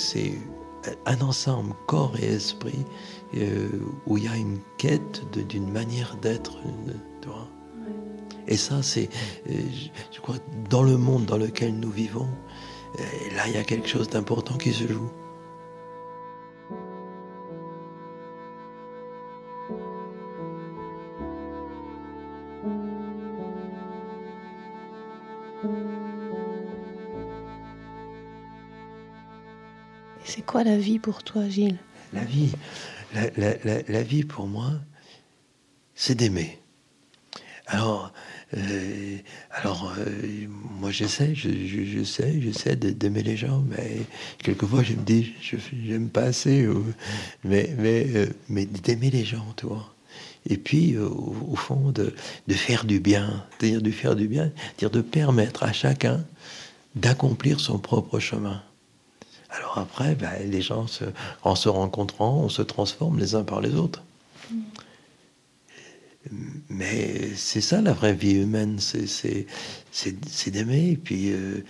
un 1.06 1.22
ensemble, 1.22 1.74
corps 1.88 2.16
et 2.20 2.28
esprit, 2.28 2.86
euh, 3.36 3.68
où 4.08 4.18
il 4.18 4.24
y 4.24 4.28
a 4.28 4.36
une 4.36 4.60
quête 4.78 5.22
d'une 5.48 5.70
manière 5.70 6.16
d'être. 6.22 6.58
Et 8.50 8.58
ça, 8.58 8.82
c'est, 8.82 9.10
euh, 9.48 9.54
je 10.12 10.20
crois, 10.20 10.38
dans 10.70 10.82
le 10.82 10.98
monde 10.98 11.26
dans 11.26 11.38
lequel 11.38 11.80
nous 11.80 11.92
vivons, 11.92 12.28
euh, 13.00 13.04
là, 13.36 13.48
il 13.48 13.54
y 13.54 13.58
a 13.58 13.64
quelque 13.64 13.88
chose 13.88 14.10
d'important 14.10 14.58
qui 14.58 14.74
se 14.74 14.88
joue. 14.88 15.10
C'est 30.24 30.46
quoi 30.46 30.64
la 30.64 30.78
vie 30.78 30.98
pour 30.98 31.24
toi, 31.24 31.48
Gilles? 31.48 31.78
La 32.14 32.24
vie, 32.24 32.52
la, 33.14 34.02
vie 34.02 34.24
pour 34.24 34.48
moi, 34.48 34.72
c'est 35.94 36.16
d'aimer. 36.16 36.60
Alors, 37.68 38.12
euh, 38.58 39.18
alors 39.52 39.94
euh, 40.00 40.48
moi 40.80 40.90
j'essaie, 40.92 41.36
je, 41.36 41.50
je, 41.50 42.04
sais, 42.04 42.42
j'essaie 42.42 42.76
d'aimer 42.76 43.22
les 43.22 43.38
gens, 43.38 43.64
mais 43.70 43.98
quelquefois 44.40 44.82
je 44.82 44.94
me 44.94 45.02
dis, 45.02 45.34
je 45.42 45.58
n'aime 45.76 46.10
pas 46.10 46.24
assez, 46.24 46.68
mais, 47.44 47.76
mais, 47.78 48.08
euh, 48.16 48.28
mais 48.48 48.66
d'aimer 48.66 49.12
les 49.12 49.24
gens, 49.24 49.46
tu 49.56 49.68
vois. 49.68 49.94
Et 50.50 50.58
puis, 50.58 50.98
au, 50.98 51.56
fond, 51.56 51.92
de, 51.92 52.16
de, 52.48 52.54
faire 52.54 52.86
du 52.86 53.00
bien, 53.02 53.46
c'est-à-dire 53.60 53.82
de 53.82 53.92
faire 53.92 54.16
du 54.16 54.28
bien, 54.28 54.52
de 54.82 55.02
permettre 55.02 55.64
à 55.64 55.74
chacun 55.74 56.24
d'accomplir 56.96 57.60
son 57.60 57.78
propre 57.78 58.20
chemin. 58.20 58.64
Alors 59.50 59.78
après, 59.78 60.16
ben, 60.16 60.32
les 60.50 60.62
gens, 60.62 60.86
en 61.44 61.56
se 61.56 61.70
rencontrant, 61.70 62.38
on 62.38 62.50
se 62.50 62.62
transforme 62.62 63.20
les 63.20 63.36
uns 63.36 63.44
par 63.44 63.62
les 63.62 63.76
autres. 63.76 64.02
Mais 66.70 67.34
c'est 67.36 67.62
ça 67.62 67.82
la 67.82 67.94
vraie 67.94 68.14
vie 68.14 68.34
humaine, 68.34 68.80
c'est 68.80 69.46
d'aimer 70.52 70.92
et 70.92 70.98
puis 70.98 71.32
euh, 71.32 71.64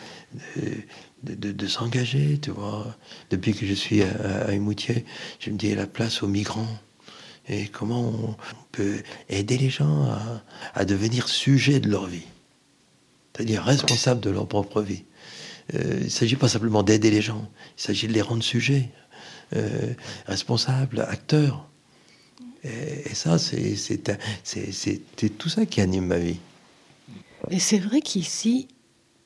de, 1.23 1.67
s'engager, 1.67 2.39
tu 2.41 2.51
vois. 2.51 2.95
Depuis 3.29 3.53
que 3.53 3.65
je 3.65 3.73
suis 3.73 4.01
à, 4.01 4.09
à 4.47 4.51
je 4.51 5.49
me 5.51 5.57
dis 5.57 5.75
la 5.75 5.87
place 5.87 6.23
aux 6.23 6.27
migrants 6.27 6.79
et 7.49 7.67
comment 7.67 8.01
on 8.01 8.35
peut 8.71 9.01
aider 9.27 9.57
les 9.57 9.69
gens 9.69 10.07
à, 10.73 10.85
devenir 10.85 11.27
sujets 11.27 11.79
de 11.79 11.89
leur 11.89 12.05
vie, 12.05 12.27
c'est-à-dire 13.33 13.63
responsables 13.63 14.21
de 14.21 14.29
leur 14.29 14.47
propre 14.47 14.81
vie. 14.81 15.03
Euh, 15.75 15.97
il 15.99 16.05
ne 16.05 16.09
s'agit 16.09 16.35
pas 16.35 16.47
simplement 16.47 16.83
d'aider 16.83 17.11
les 17.11 17.21
gens, 17.21 17.49
il 17.77 17.81
s'agit 17.81 18.07
de 18.07 18.13
les 18.13 18.21
rendre 18.21 18.43
sujets, 18.43 18.89
euh, 19.55 19.93
responsables, 20.27 21.01
acteurs. 21.01 21.68
Et, 22.63 23.13
ça, 23.13 23.37
c'est 23.37 23.77
tout 25.37 25.49
ça 25.49 25.65
qui 25.65 25.81
anime 25.81 26.07
ma 26.07 26.17
vie. 26.17 26.39
Et 27.49 27.59
c'est 27.59 27.79
vrai 27.79 28.01
qu'ici, 28.01 28.67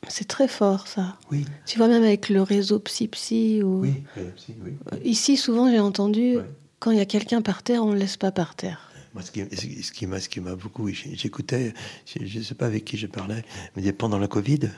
c'est 0.08 0.28
très 0.28 0.48
fort 0.48 0.88
ça. 0.88 1.18
Oui. 1.32 1.46
Tu 1.66 1.78
vois, 1.78 1.88
même 1.88 2.04
avec 2.04 2.30
le 2.30 2.42
réseau 2.42 2.80
Psy-Psy. 2.80 3.62
Ou... 3.64 3.82
Oui, 3.82 4.04
psy, 4.36 4.56
oui. 4.64 4.74
Ici, 5.04 5.38
souvent, 5.38 5.70
j'ai 5.70 5.80
entendu, 5.80 6.38
quand 6.80 6.92
il 6.92 6.98
y 6.98 7.02
a 7.02 7.06
quelqu'un 7.06 7.42
par 7.42 7.64
terre, 7.64 7.84
on 7.84 7.88
ne 7.88 7.94
le 7.94 8.00
laisse 8.00 8.18
pas 8.18 8.32
par 8.32 8.56
terre. 8.56 8.92
Moi, 9.14 9.22
ce 9.22 9.32
qui, 9.32 9.44
ce 9.84 9.92
qui 9.92 10.08
m'a, 10.08 10.20
ce 10.20 10.28
qui 10.28 10.40
m'a 10.40 10.56
beaucoup, 10.56 10.90
j'écoutais, 10.90 11.74
je 12.06 12.40
ne 12.40 12.44
sais 12.44 12.56
pas 12.56 12.66
avec 12.66 12.84
qui 12.84 12.98
je 12.98 13.06
parlais, 13.06 13.44
mais 13.76 13.94
pendant 13.94 14.18
la 14.18 14.28
Covid, 14.28 14.72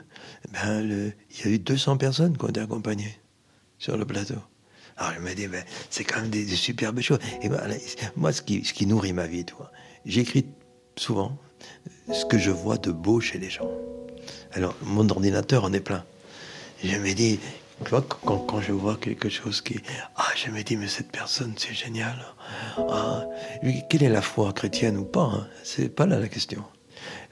ben, 0.52 1.12
il 1.30 1.44
y 1.44 1.48
a 1.48 1.50
eu 1.50 1.58
200 1.58 1.96
personnes 1.96 2.36
qui 2.36 2.44
ont 2.44 2.48
été 2.48 2.60
accompagnées 2.60 3.18
sur 3.78 3.96
le 3.96 4.04
plateau. 4.04 4.36
Alors 4.96 5.12
je 5.14 5.20
me 5.20 5.34
dis, 5.34 5.46
ben, 5.46 5.64
c'est 5.90 6.04
quand 6.04 6.20
même 6.20 6.30
des, 6.30 6.46
superbes 6.46 7.00
choses. 7.00 7.18
Et 7.42 7.48
ben, 7.48 7.60
moi, 8.16 8.32
ce 8.32 8.42
qui, 8.42 8.64
ce 8.64 8.72
qui 8.72 8.86
nourrit 8.86 9.12
ma 9.12 9.26
vie, 9.26 9.44
j'écris 10.04 10.46
souvent 10.96 11.36
ce 12.12 12.24
que 12.24 12.38
je 12.38 12.50
vois 12.50 12.78
de 12.78 12.92
beau 12.92 13.20
chez 13.20 13.38
les 13.38 13.50
gens. 13.50 13.70
Alors, 14.52 14.74
mon 14.82 15.08
ordinateur 15.08 15.64
en 15.64 15.72
est 15.72 15.80
plein. 15.80 16.04
Je 16.82 16.96
me 16.96 17.12
dis, 17.12 17.38
quand, 17.84 18.02
quand, 18.46 18.60
je 18.60 18.72
vois 18.72 18.96
quelque 18.96 19.28
chose 19.28 19.60
qui... 19.60 19.80
Ah, 20.16 20.28
je 20.34 20.50
me 20.50 20.62
dis, 20.62 20.76
mais 20.76 20.88
cette 20.88 21.12
personne, 21.12 21.54
c'est 21.56 21.74
génial. 21.74 22.16
Ah, 22.78 23.24
quelle 23.90 24.02
est 24.02 24.08
la 24.08 24.22
foi 24.22 24.52
chrétienne 24.52 24.96
ou 24.96 25.04
pas 25.04 25.30
hein? 25.32 25.46
C'est 25.62 25.88
pas 25.88 26.06
là 26.06 26.18
la 26.18 26.28
question. 26.28 26.64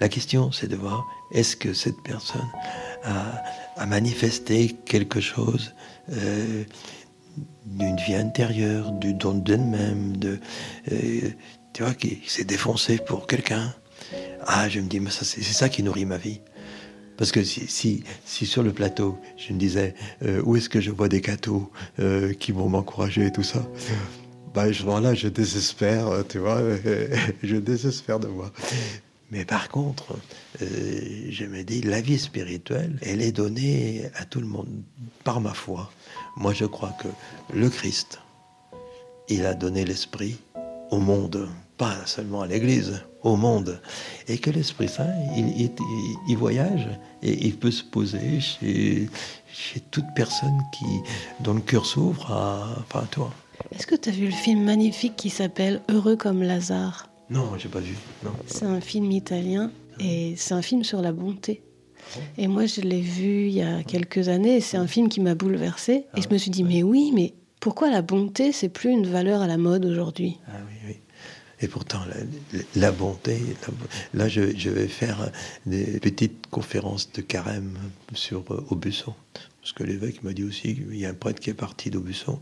La 0.00 0.08
question, 0.08 0.52
c'est 0.52 0.68
de 0.68 0.76
voir, 0.76 1.06
est-ce 1.32 1.56
que 1.56 1.72
cette 1.72 2.00
personne 2.02 2.48
a, 3.04 3.86
manifesté 3.86 4.76
quelque 4.84 5.20
chose 5.20 5.74
euh, 6.12 6.64
d'une 7.66 7.96
vie 7.96 8.14
intérieure, 8.14 8.92
du 8.92 9.14
don 9.14 9.34
d'elle-même, 9.34 10.16
de, 10.16 10.38
euh, 10.92 11.30
tu 11.72 11.82
vois, 11.82 11.94
qui 11.94 12.20
s'est 12.26 12.44
défoncé 12.44 12.98
pour 12.98 13.26
quelqu'un 13.26 13.74
Ah, 14.46 14.68
je 14.68 14.80
me 14.80 14.88
dis, 14.88 15.00
mais 15.00 15.10
ça, 15.10 15.24
c'est 15.24 15.42
ça 15.42 15.68
qui 15.68 15.82
nourrit 15.82 16.04
ma 16.04 16.18
vie. 16.18 16.40
Parce 17.16 17.30
que 17.30 17.44
si, 17.44 17.66
si, 17.68 18.04
si, 18.24 18.44
sur 18.44 18.62
le 18.62 18.72
plateau, 18.72 19.18
je 19.36 19.52
me 19.52 19.58
disais, 19.58 19.94
euh, 20.24 20.42
où 20.44 20.56
est-ce 20.56 20.68
que 20.68 20.80
je 20.80 20.90
vois 20.90 21.08
des 21.08 21.22
euh, 22.00 22.32
qui 22.34 22.52
vont 22.52 22.68
m'encourager 22.68 23.26
et 23.26 23.32
tout 23.32 23.44
ça 23.44 23.64
bah, 24.52 24.70
je, 24.70 24.84
là, 24.86 25.14
je 25.14 25.26
désespère, 25.26 26.24
tu 26.28 26.38
vois, 26.38 26.60
je 27.42 27.56
désespère 27.56 28.20
de 28.20 28.28
moi. 28.28 28.52
Mais 29.34 29.44
par 29.44 29.68
contre, 29.68 30.16
je 30.60 31.44
me 31.44 31.64
dis, 31.64 31.82
la 31.82 32.00
vie 32.00 32.20
spirituelle, 32.20 32.96
elle 33.02 33.20
est 33.20 33.32
donnée 33.32 34.04
à 34.14 34.24
tout 34.24 34.38
le 34.38 34.46
monde 34.46 34.68
par 35.24 35.40
ma 35.40 35.52
foi. 35.52 35.90
Moi, 36.36 36.52
je 36.52 36.64
crois 36.64 36.94
que 37.02 37.08
le 37.52 37.68
Christ, 37.68 38.20
il 39.28 39.44
a 39.44 39.54
donné 39.54 39.84
l'esprit 39.84 40.36
au 40.92 41.00
monde, 41.00 41.48
pas 41.78 42.06
seulement 42.06 42.42
à 42.42 42.46
l'Église, 42.46 43.02
au 43.24 43.34
monde. 43.34 43.80
Et 44.28 44.38
que 44.38 44.50
l'Esprit 44.50 44.88
Saint, 44.88 45.12
il, 45.36 46.36
voyage 46.36 46.88
et 47.20 47.32
il 47.44 47.56
peut 47.56 47.72
se 47.72 47.82
poser 47.82 48.38
chez, 48.38 49.08
toute 49.90 50.06
personne 50.14 50.60
qui, 50.78 50.86
dont 51.40 51.54
le 51.54 51.60
cœur 51.60 51.86
s'ouvre 51.86 52.30
à, 52.30 53.04
toi. 53.10 53.32
Est-ce 53.72 53.88
que 53.88 53.96
tu 53.96 54.10
as 54.10 54.12
vu 54.12 54.26
le 54.26 54.32
film 54.32 54.62
magnifique 54.62 55.16
qui 55.16 55.30
s'appelle 55.30 55.82
Heureux 55.88 56.14
comme 56.14 56.40
Lazare? 56.40 57.08
Non, 57.30 57.56
j'ai 57.58 57.68
pas 57.68 57.80
vu. 57.80 57.94
C'est 58.46 58.66
un 58.66 58.80
film 58.80 59.10
italien 59.10 59.70
et 59.98 60.34
c'est 60.36 60.54
un 60.54 60.62
film 60.62 60.84
sur 60.84 61.00
la 61.00 61.12
bonté. 61.12 61.62
Et 62.36 62.48
moi, 62.48 62.66
je 62.66 62.80
l'ai 62.82 63.00
vu 63.00 63.46
il 63.46 63.54
y 63.54 63.62
a 63.62 63.82
quelques 63.82 64.28
années 64.28 64.56
et 64.56 64.60
c'est 64.60 64.76
un 64.76 64.86
film 64.86 65.08
qui 65.08 65.20
m'a 65.20 65.34
bouleversée. 65.34 66.06
et 66.16 66.22
je 66.22 66.28
me 66.28 66.36
suis 66.36 66.50
dit, 66.50 66.64
mais 66.64 66.82
oui, 66.82 67.12
mais 67.14 67.34
pourquoi 67.60 67.90
la 67.90 68.02
bonté, 68.02 68.52
c'est 68.52 68.68
plus 68.68 68.90
une 68.90 69.06
valeur 69.06 69.40
à 69.40 69.46
la 69.46 69.56
mode 69.56 69.86
aujourd'hui? 69.86 70.38
Ah 70.48 70.52
oui, 70.68 70.74
oui. 70.86 70.96
Et 71.60 71.68
pourtant, 71.68 72.00
la, 72.76 72.92
bonté, 72.92 73.40
là, 74.12 74.28
je, 74.28 74.68
vais 74.68 74.88
faire 74.88 75.30
des 75.64 75.98
petites 75.98 76.46
conférences 76.48 77.10
de 77.12 77.22
carême 77.22 77.78
sur 78.12 78.44
euh, 78.50 78.66
Aubusson. 78.68 79.14
Parce 79.64 79.72
que 79.72 79.82
l'évêque 79.82 80.22
m'a 80.22 80.34
dit 80.34 80.44
aussi 80.44 80.74
qu'il 80.74 80.94
y 80.94 81.06
a 81.06 81.08
un 81.08 81.14
prêtre 81.14 81.40
qui 81.40 81.48
est 81.48 81.54
parti 81.54 81.88
d'Aubusson 81.88 82.38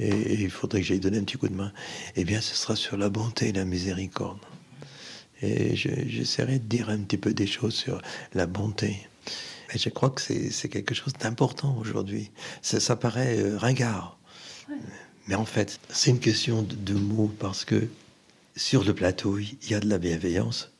et, 0.00 0.34
il 0.34 0.50
faudrait 0.50 0.80
que 0.80 0.86
j'aille 0.88 0.98
donner 0.98 1.18
un 1.18 1.22
petit 1.22 1.38
coup 1.38 1.46
de 1.46 1.54
main. 1.54 1.72
Eh 2.16 2.24
bien, 2.24 2.40
ce 2.40 2.56
sera 2.56 2.74
sur 2.74 2.96
la 2.96 3.08
bonté 3.08 3.50
et 3.50 3.52
la 3.52 3.64
miséricorde. 3.64 4.40
Et 5.42 5.76
j'essaierai 5.76 6.58
de 6.58 6.64
dire 6.64 6.90
un 6.90 6.98
petit 6.98 7.18
peu 7.18 7.32
des 7.34 7.46
choses 7.46 7.72
sur 7.72 8.02
la 8.34 8.48
bonté. 8.48 9.06
Et 9.72 9.78
je 9.78 9.88
crois 9.90 10.10
que 10.10 10.20
c'est 10.20 10.68
quelque 10.68 10.92
chose 10.92 11.12
d'important 11.12 11.78
aujourd'hui. 11.78 12.32
Ça, 12.62 12.80
ça, 12.80 12.96
paraît 12.96 13.38
euh, 13.38 13.56
ringard. 13.56 14.18
Mais 15.28 15.36
en 15.36 15.44
fait, 15.44 15.78
c'est 15.88 16.10
une 16.10 16.18
question 16.18 16.66
de 16.68 16.94
mots 16.94 17.32
parce 17.38 17.64
que 17.64 17.86
sur 18.56 18.82
le 18.82 18.92
plateau, 18.92 19.38
il 19.38 19.70
y 19.70 19.74
a 19.74 19.78
de 19.78 19.88
la 19.88 19.98
bienveillance 19.98 20.72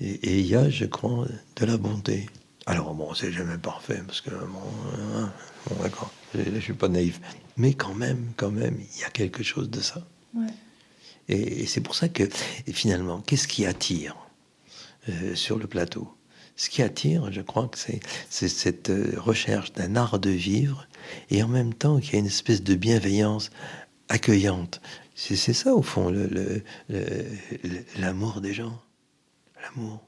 et, 0.00 0.38
il 0.38 0.46
y 0.46 0.54
a, 0.54 0.70
je 0.70 0.84
crois, 0.84 1.26
de 1.56 1.66
la 1.66 1.76
bonté. 1.76 2.28
Alors 2.68 2.92
bon, 2.92 3.14
c'est 3.14 3.32
jamais 3.32 3.56
parfait 3.56 4.02
parce 4.06 4.20
que 4.20 4.28
bon, 4.28 4.60
hein, 5.16 5.32
d'accord, 5.82 6.12
je, 6.34 6.50
ne 6.50 6.60
suis 6.60 6.74
pas 6.74 6.88
naïf, 6.88 7.18
mais 7.56 7.72
quand 7.72 7.94
même, 7.94 8.32
quand 8.36 8.50
même, 8.50 8.76
il 8.78 9.00
y 9.00 9.04
a 9.04 9.08
quelque 9.08 9.42
chose 9.42 9.70
de 9.70 9.80
ça. 9.80 10.06
Et, 11.30 11.64
c'est 11.66 11.80
pour 11.80 11.94
ça 11.94 12.10
que 12.10 12.28
finalement, 12.70 13.22
qu'est-ce 13.22 13.48
qui 13.48 13.64
attire 13.64 14.16
euh, 15.08 15.34
sur 15.34 15.58
le 15.58 15.66
plateau? 15.66 16.12
Ce 16.56 16.68
qui 16.68 16.82
attire, 16.82 17.32
je 17.32 17.40
crois 17.40 17.68
que 17.68 17.78
c'est 17.78 18.48
cette 18.48 18.90
euh, 18.90 19.14
recherche 19.16 19.72
d'un 19.72 19.96
art 19.96 20.18
de 20.18 20.28
vivre 20.28 20.86
et 21.30 21.42
en 21.42 21.48
même 21.48 21.72
temps 21.72 22.00
qu'il 22.00 22.12
y 22.12 22.16
a 22.16 22.18
une 22.18 22.26
espèce 22.26 22.62
de 22.62 22.74
bienveillance 22.74 23.48
accueillante. 24.10 24.82
C'est 25.14 25.54
ça, 25.54 25.74
au 25.74 25.82
fond, 25.82 26.10
l'amour 27.98 28.34
le, 28.36 28.40
des 28.42 28.52
gens. 28.52 28.78
L'amour. 29.62 30.02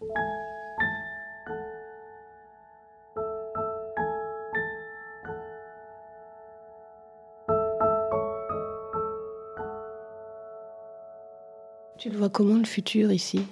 Tu 12.00 12.08
le 12.08 12.16
vois 12.16 12.30
comment 12.30 12.56
le 12.56 12.64
futur 12.64 13.12
ici? 13.12 13.42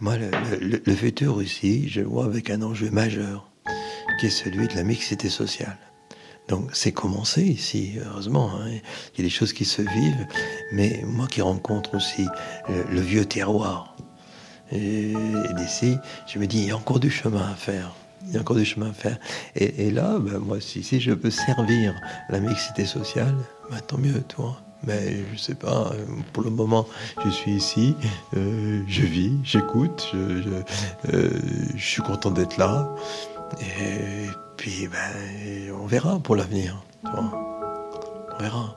Moi, 0.00 0.16
le, 0.16 0.94
futur 0.94 1.42
ici, 1.42 1.86
je 1.86 2.00
le 2.00 2.06
vois 2.06 2.24
avec 2.24 2.48
un 2.48 2.62
enjeu 2.62 2.88
majeur, 2.88 3.50
qui 4.18 4.26
est 4.26 4.30
celui 4.30 4.68
de 4.68 4.74
la 4.74 4.84
mixité 4.84 5.28
sociale. 5.28 5.76
Donc 6.48 6.70
c'est 6.72 6.92
commencé 6.92 7.42
ici, 7.42 7.98
heureusement. 8.02 8.52
Hein. 8.54 8.70
Il 8.70 9.18
y 9.18 9.20
a 9.20 9.24
des 9.24 9.28
choses 9.28 9.52
qui 9.52 9.66
se 9.66 9.82
vivent, 9.82 10.26
mais 10.72 11.02
moi 11.04 11.26
qui 11.26 11.42
rencontre 11.42 11.94
aussi 11.94 12.24
le, 12.70 13.00
vieux 13.02 13.26
terroir, 13.26 13.94
d'ici, 14.72 15.98
je 16.26 16.38
me 16.38 16.46
dis, 16.46 16.60
il 16.60 16.68
y 16.68 16.70
a 16.70 16.76
encore 16.76 17.00
du 17.00 17.10
chemin 17.10 17.50
à 17.50 17.54
faire. 17.54 17.94
Il 18.28 18.32
y 18.32 18.38
a 18.38 18.40
encore 18.40 18.56
du 18.56 18.64
chemin 18.64 18.88
à 18.88 18.94
faire. 18.94 19.18
Et, 19.56 19.90
là, 19.90 20.18
ben, 20.18 20.38
moi, 20.38 20.58
si, 20.62 20.82
si, 20.82 21.00
je 21.00 21.12
peux 21.12 21.30
servir 21.30 21.94
la 22.30 22.40
mixité 22.40 22.86
sociale, 22.86 23.36
ben, 23.70 23.78
tant 23.80 23.98
mieux, 23.98 24.22
toi. 24.22 24.58
Mais 24.86 25.24
je 25.32 25.38
sais 25.38 25.54
pas, 25.54 25.90
pour 26.32 26.44
le 26.44 26.50
moment, 26.50 26.86
je 27.24 27.30
suis 27.30 27.52
ici, 27.52 27.96
euh, 28.36 28.82
je 28.86 29.02
vis, 29.02 29.32
j'écoute, 29.42 30.08
je, 30.12 30.42
je, 30.42 31.14
euh, 31.14 31.30
je 31.74 31.84
suis 31.84 32.02
content 32.02 32.30
d'être 32.30 32.56
là. 32.58 32.88
Et 33.60 34.26
puis, 34.56 34.88
ben, 34.88 35.72
on 35.82 35.86
verra 35.86 36.18
pour 36.20 36.36
l'avenir. 36.36 36.82
On 37.04 38.38
verra. 38.40 38.76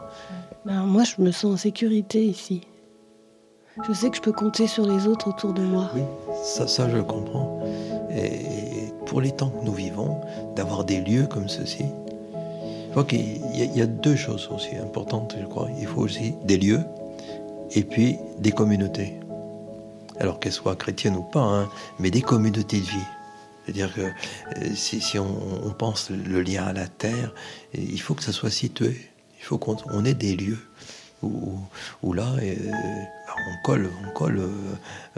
Ben, 0.66 0.84
moi, 0.84 1.04
je 1.04 1.22
me 1.22 1.32
sens 1.32 1.54
en 1.54 1.58
sécurité 1.58 2.26
ici. 2.26 2.62
Je 3.88 3.94
sais 3.94 4.10
que 4.10 4.18
je 4.18 4.22
peux 4.22 4.34
compter 4.34 4.68
sur 4.68 4.86
les 4.86 5.08
autres 5.08 5.30
autour 5.30 5.54
de 5.54 5.62
moi. 5.62 5.90
Oui, 5.96 6.02
ça, 6.44 6.68
ça 6.68 6.90
je 6.90 6.98
comprends. 6.98 7.64
Et 8.14 8.92
pour 9.06 9.22
les 9.22 9.32
temps 9.32 9.50
que 9.50 9.66
nous 9.66 9.74
vivons, 9.74 10.20
d'avoir 10.56 10.84
des 10.84 11.00
lieux 11.02 11.26
comme 11.26 11.48
ceci, 11.48 11.86
je 12.92 12.92
crois 12.92 13.06
qu'il 13.06 13.38
y, 13.56 13.82
a 13.82 13.86
deux 13.86 14.18
choses 14.18 14.50
aussi 14.54 14.76
importantes, 14.76 15.38
je 15.40 15.46
crois. 15.46 15.61
Aussi 16.02 16.34
des 16.46 16.58
lieux 16.58 16.82
et 17.76 17.84
puis 17.84 18.18
des 18.40 18.52
communautés. 18.52 19.20
Alors 20.20 20.40
qu'elles 20.40 20.52
soient 20.52 20.76
chrétiennes 20.76 21.16
ou 21.16 21.22
pas, 21.22 21.42
hein, 21.42 21.70
mais 22.00 22.10
des 22.10 22.24
communautés 22.24 22.80
de 22.80 22.86
vie. 22.86 23.08
C'est-à-dire 23.64 23.94
que 23.94 24.02
euh, 24.02 24.76
si, 24.76 25.20
on, 25.20 25.70
pense 25.78 26.10
le 26.10 26.42
lien 26.42 26.64
à 26.64 26.74
la 26.74 26.88
terre, 26.88 27.34
il 27.76 28.02
faut 28.02 28.16
que 28.16 28.24
ça 28.24 28.32
soit 28.32 28.50
situé. 28.50 29.12
Il 29.40 29.44
faut 29.44 29.60
qu'on 29.60 30.06
ait 30.06 30.16
des 30.16 30.36
lieux 30.36 30.60
où, 31.22 32.14
là, 32.14 32.34
euh, 32.42 32.56
on 33.38 33.64
colle, 33.64 33.92
on 34.04 34.12
colle 34.14 34.42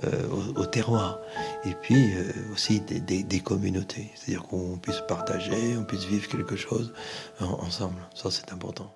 euh, 0.03 0.27
au, 0.57 0.65
terroir. 0.65 1.19
Et 1.63 1.73
puis 1.81 2.13
aussi 2.51 2.81
des, 2.81 3.39
communautés. 3.39 4.11
C'est-à-dire 4.15 4.43
qu'on 4.43 4.77
puisse 4.77 5.01
partager, 5.07 5.77
on 5.77 5.85
puisse 5.85 6.03
vivre 6.03 6.27
quelque 6.27 6.57
chose 6.57 6.93
ensemble. 7.39 8.01
Ça, 8.13 8.29
c'est 8.31 8.51
important. 8.51 8.91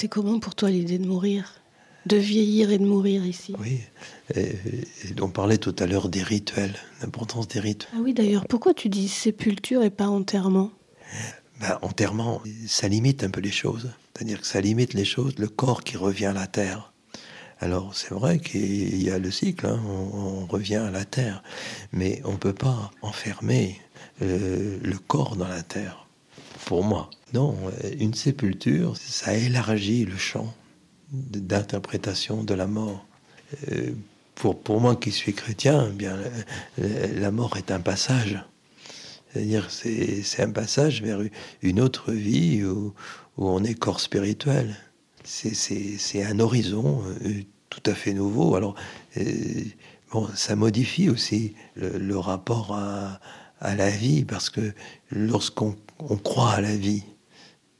C'est 0.00 0.08
comment 0.08 0.40
pour 0.40 0.54
toi 0.54 0.70
l'idée 0.70 0.98
de 0.98 1.06
mourir 1.06 1.60
De 2.06 2.16
vieillir 2.16 2.70
et 2.70 2.78
de 2.78 2.86
mourir 2.86 3.26
ici? 3.26 3.54
Oui, 3.60 3.80
et, 4.34 4.54
on 5.20 5.28
parlait 5.28 5.58
tout 5.58 5.76
à 5.78 5.84
l'heure 5.84 6.08
des 6.08 6.22
rituels, 6.22 6.74
l'importance 7.02 7.48
des 7.48 7.60
rituels. 7.60 7.92
Ah 7.94 8.00
oui, 8.00 8.14
d'ailleurs, 8.14 8.46
pourquoi 8.46 8.72
tu 8.72 8.88
dis 8.88 9.08
sépulture 9.08 9.82
et 9.82 9.90
pas 9.90 10.08
enterrement? 10.08 10.70
Ben, 11.60 11.78
Enterrement, 11.82 12.40
ça 12.66 12.88
limite 12.88 13.24
un 13.24 13.28
peu 13.28 13.42
les 13.42 13.50
choses. 13.50 13.90
C'est-à-dire 14.16 14.40
que 14.40 14.46
ça 14.46 14.62
limite 14.62 14.94
les 14.94 15.04
choses, 15.04 15.34
le 15.36 15.48
corps 15.48 15.84
qui 15.84 15.98
revient 15.98 16.24
à 16.24 16.32
la 16.32 16.46
terre. 16.46 16.94
Alors 17.58 17.94
c'est 17.94 18.14
vrai 18.14 18.38
qu'il 18.38 19.02
y 19.02 19.10
a 19.10 19.18
le 19.18 19.30
cycle, 19.30 19.66
hein, 19.66 19.78
on, 19.84 20.46
revient 20.46 20.76
à 20.76 20.90
la 20.90 21.04
terre, 21.04 21.42
mais 21.92 22.22
on 22.24 22.32
ne 22.32 22.38
peut 22.38 22.54
pas 22.54 22.90
enfermer 23.02 23.78
euh, 24.22 24.78
le 24.82 24.96
corps 24.96 25.36
dans 25.36 25.48
la 25.48 25.62
terre, 25.62 26.06
moi. 26.78 27.10
Non, 27.34 27.56
une 27.98 28.14
sépulture, 28.14 28.96
ça 28.96 29.34
élargit 29.34 30.04
le 30.04 30.16
champ 30.16 30.54
d'interprétation 31.12 32.44
de 32.44 32.54
la 32.54 32.66
mort. 32.66 33.06
Euh, 33.70 33.92
pour, 34.36 34.58
pour 34.58 34.80
moi 34.80 34.96
qui 34.96 35.10
suis 35.10 35.34
chrétien, 35.34 35.88
eh 35.90 35.94
bien, 35.94 36.16
la 36.78 37.30
mort 37.30 37.56
est 37.56 37.70
un 37.70 37.80
passage. 37.80 38.42
C'est-à-dire, 39.32 39.70
c'est 39.70 40.42
un 40.42 40.50
passage 40.50 41.02
vers 41.02 41.20
une 41.62 41.80
autre 41.80 42.12
vie 42.12 42.64
où, 42.64 42.94
où 43.36 43.48
on 43.48 43.62
est 43.64 43.74
corps 43.74 44.00
spirituel. 44.00 44.76
C'est 45.24 46.22
un 46.24 46.40
horizon 46.40 47.02
euh, 47.24 47.42
tout 47.68 47.82
à 47.86 47.94
fait 47.94 48.14
nouveau. 48.14 48.54
Alors, 48.54 48.74
euh, 49.16 49.64
bon, 50.12 50.28
ça 50.34 50.56
modifie 50.56 51.08
aussi 51.08 51.54
le, 51.74 52.16
rapport 52.16 52.74
à, 52.74 53.20
la 53.76 53.90
vie, 53.90 54.24
parce 54.24 54.50
que 54.50 54.72
lorsqu'on 55.10 55.76
croit 56.22 56.52
à 56.52 56.60
la 56.60 56.76
vie, 56.76 57.04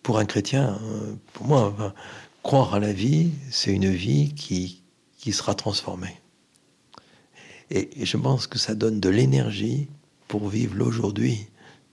pour 0.02 0.18
un 0.18 0.24
chrétien, 0.24 0.78
euh, 0.82 1.14
pour 1.32 1.46
moi, 1.46 1.94
croire 2.42 2.74
à 2.74 2.80
la 2.80 2.92
vie, 2.92 3.30
c'est 3.50 3.72
une 3.72 3.90
vie 3.90 4.34
qui, 4.34 4.82
qui 5.18 5.32
sera 5.32 5.54
transformée. 5.54 6.20
Et, 7.70 7.90
je 8.04 8.16
pense 8.16 8.46
que 8.46 8.58
ça 8.58 8.74
donne 8.74 9.00
de 9.00 9.08
l'énergie 9.08 9.88
pour 10.28 10.48
vivre 10.48 10.74
l'aujourd'hui, 10.76 11.46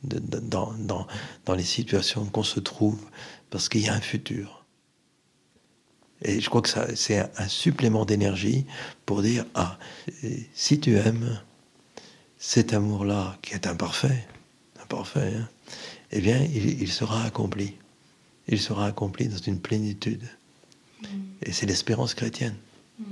dans, 0.03 0.73
dans, 0.77 1.07
dans 1.45 1.55
les 1.55 1.63
situations 1.63 2.25
qu'on 2.25 2.43
se 2.43 2.59
trouve, 2.59 2.99
parce 3.49 3.67
qu'il 3.67 3.81
y 3.81 3.89
a 3.89 3.93
un 3.93 4.01
futur. 4.01 4.65
Et 6.21 6.41
je 6.41 6.49
crois 6.49 6.61
que 6.61 6.69
ça, 6.69 6.87
c'est 6.95 7.19
un, 7.19 7.47
supplément 7.47 8.05
d'énergie 8.05 8.65
pour 9.05 9.21
dire 9.21 9.45
ah, 9.53 9.77
si 10.53 10.79
tu 10.79 10.95
aimes 10.95 11.39
cet 12.37 12.73
amour-là 12.73 13.37
qui 13.41 13.53
est 13.53 13.67
imparfait, 13.67 14.27
imparfait, 14.81 15.33
hein, 15.37 15.49
eh 16.11 16.21
bien, 16.21 16.41
il, 16.43 16.91
sera 16.91 17.23
accompli. 17.23 17.75
Il 18.47 18.59
sera 18.59 18.85
accompli 18.85 19.27
dans 19.27 19.37
une 19.37 19.59
plénitude. 19.59 20.23
Mm. 21.01 21.05
Et 21.43 21.51
c'est 21.51 21.65
l'espérance 21.65 22.13
chrétienne. 22.13 22.55
Mm. 22.99 23.03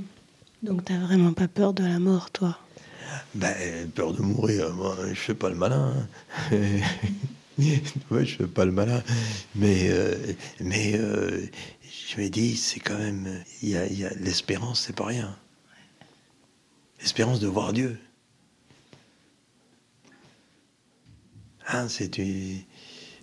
Donc, 0.63 0.85
tu 0.85 0.93
n'as 0.93 1.05
vraiment 1.05 1.33
pas 1.33 1.47
peur 1.47 1.73
de 1.73 1.83
la 1.83 1.99
mort, 1.99 2.31
toi? 2.31 2.57
Ben, 3.33 3.89
peur 3.91 4.13
de 4.13 4.21
mourir, 4.21 4.73
moi, 4.73 4.97
je 5.09 5.19
fais 5.19 5.35
pas 5.35 5.49
le 5.49 5.55
malin. 5.55 5.93
Hein. 6.51 6.57
ouais, 8.11 8.25
je 8.25 8.35
fais 8.37 8.47
pas 8.47 8.65
le 8.65 8.71
malin, 8.71 9.01
mais 9.55 9.89
euh, 9.89 10.33
mais 10.59 10.93
euh, 10.95 11.45
je 12.09 12.21
me 12.21 12.29
dis, 12.29 12.57
c'est 12.57 12.79
quand 12.79 12.97
même, 12.97 13.43
il 13.61 13.69
y 13.69 13.77
a, 13.77 14.07
a 14.07 14.13
l'espérance, 14.15 14.81
c'est 14.81 14.95
pas 14.95 15.05
rien. 15.05 15.37
L'espérance 16.99 17.39
de 17.39 17.47
voir 17.47 17.71
Dieu. 17.73 17.99
Hein, 21.67 21.87
c'est 21.89 22.09
tu. 22.09 22.65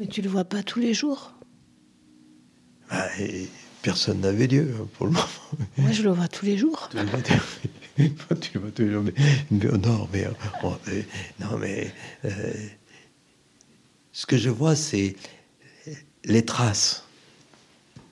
Mais 0.03 0.09
tu 0.09 0.21
le 0.21 0.29
vois 0.29 0.43
pas 0.43 0.65
tous 0.65 0.81
les 0.81 0.95
jours. 0.95 1.33
Bah, 2.91 3.07
personne 3.83 4.19
n'avait 4.19 4.49
Dieu 4.49 4.75
hein, 4.77 4.89
pour 4.95 5.07
le 5.07 5.13
moment. 5.13 5.29
Moi, 5.79 5.93
je 5.93 6.03
le 6.03 6.11
vois 6.11 6.27
tous 6.27 6.45
les 6.45 6.59
jours. 6.59 6.89
tu 6.91 6.97
le 6.97 7.05
vois, 7.05 8.71
tous 8.73 8.83
les 8.83 8.91
jours, 8.91 9.05
mais, 9.05 9.15
non, 9.53 10.09
mais, 10.13 10.27
non, 11.39 11.57
mais 11.57 11.95
ce 14.11 14.27
que 14.27 14.37
je 14.37 14.51
vois, 14.51 14.75
c'est 14.75 15.15
les 16.25 16.45
traces. 16.45 17.05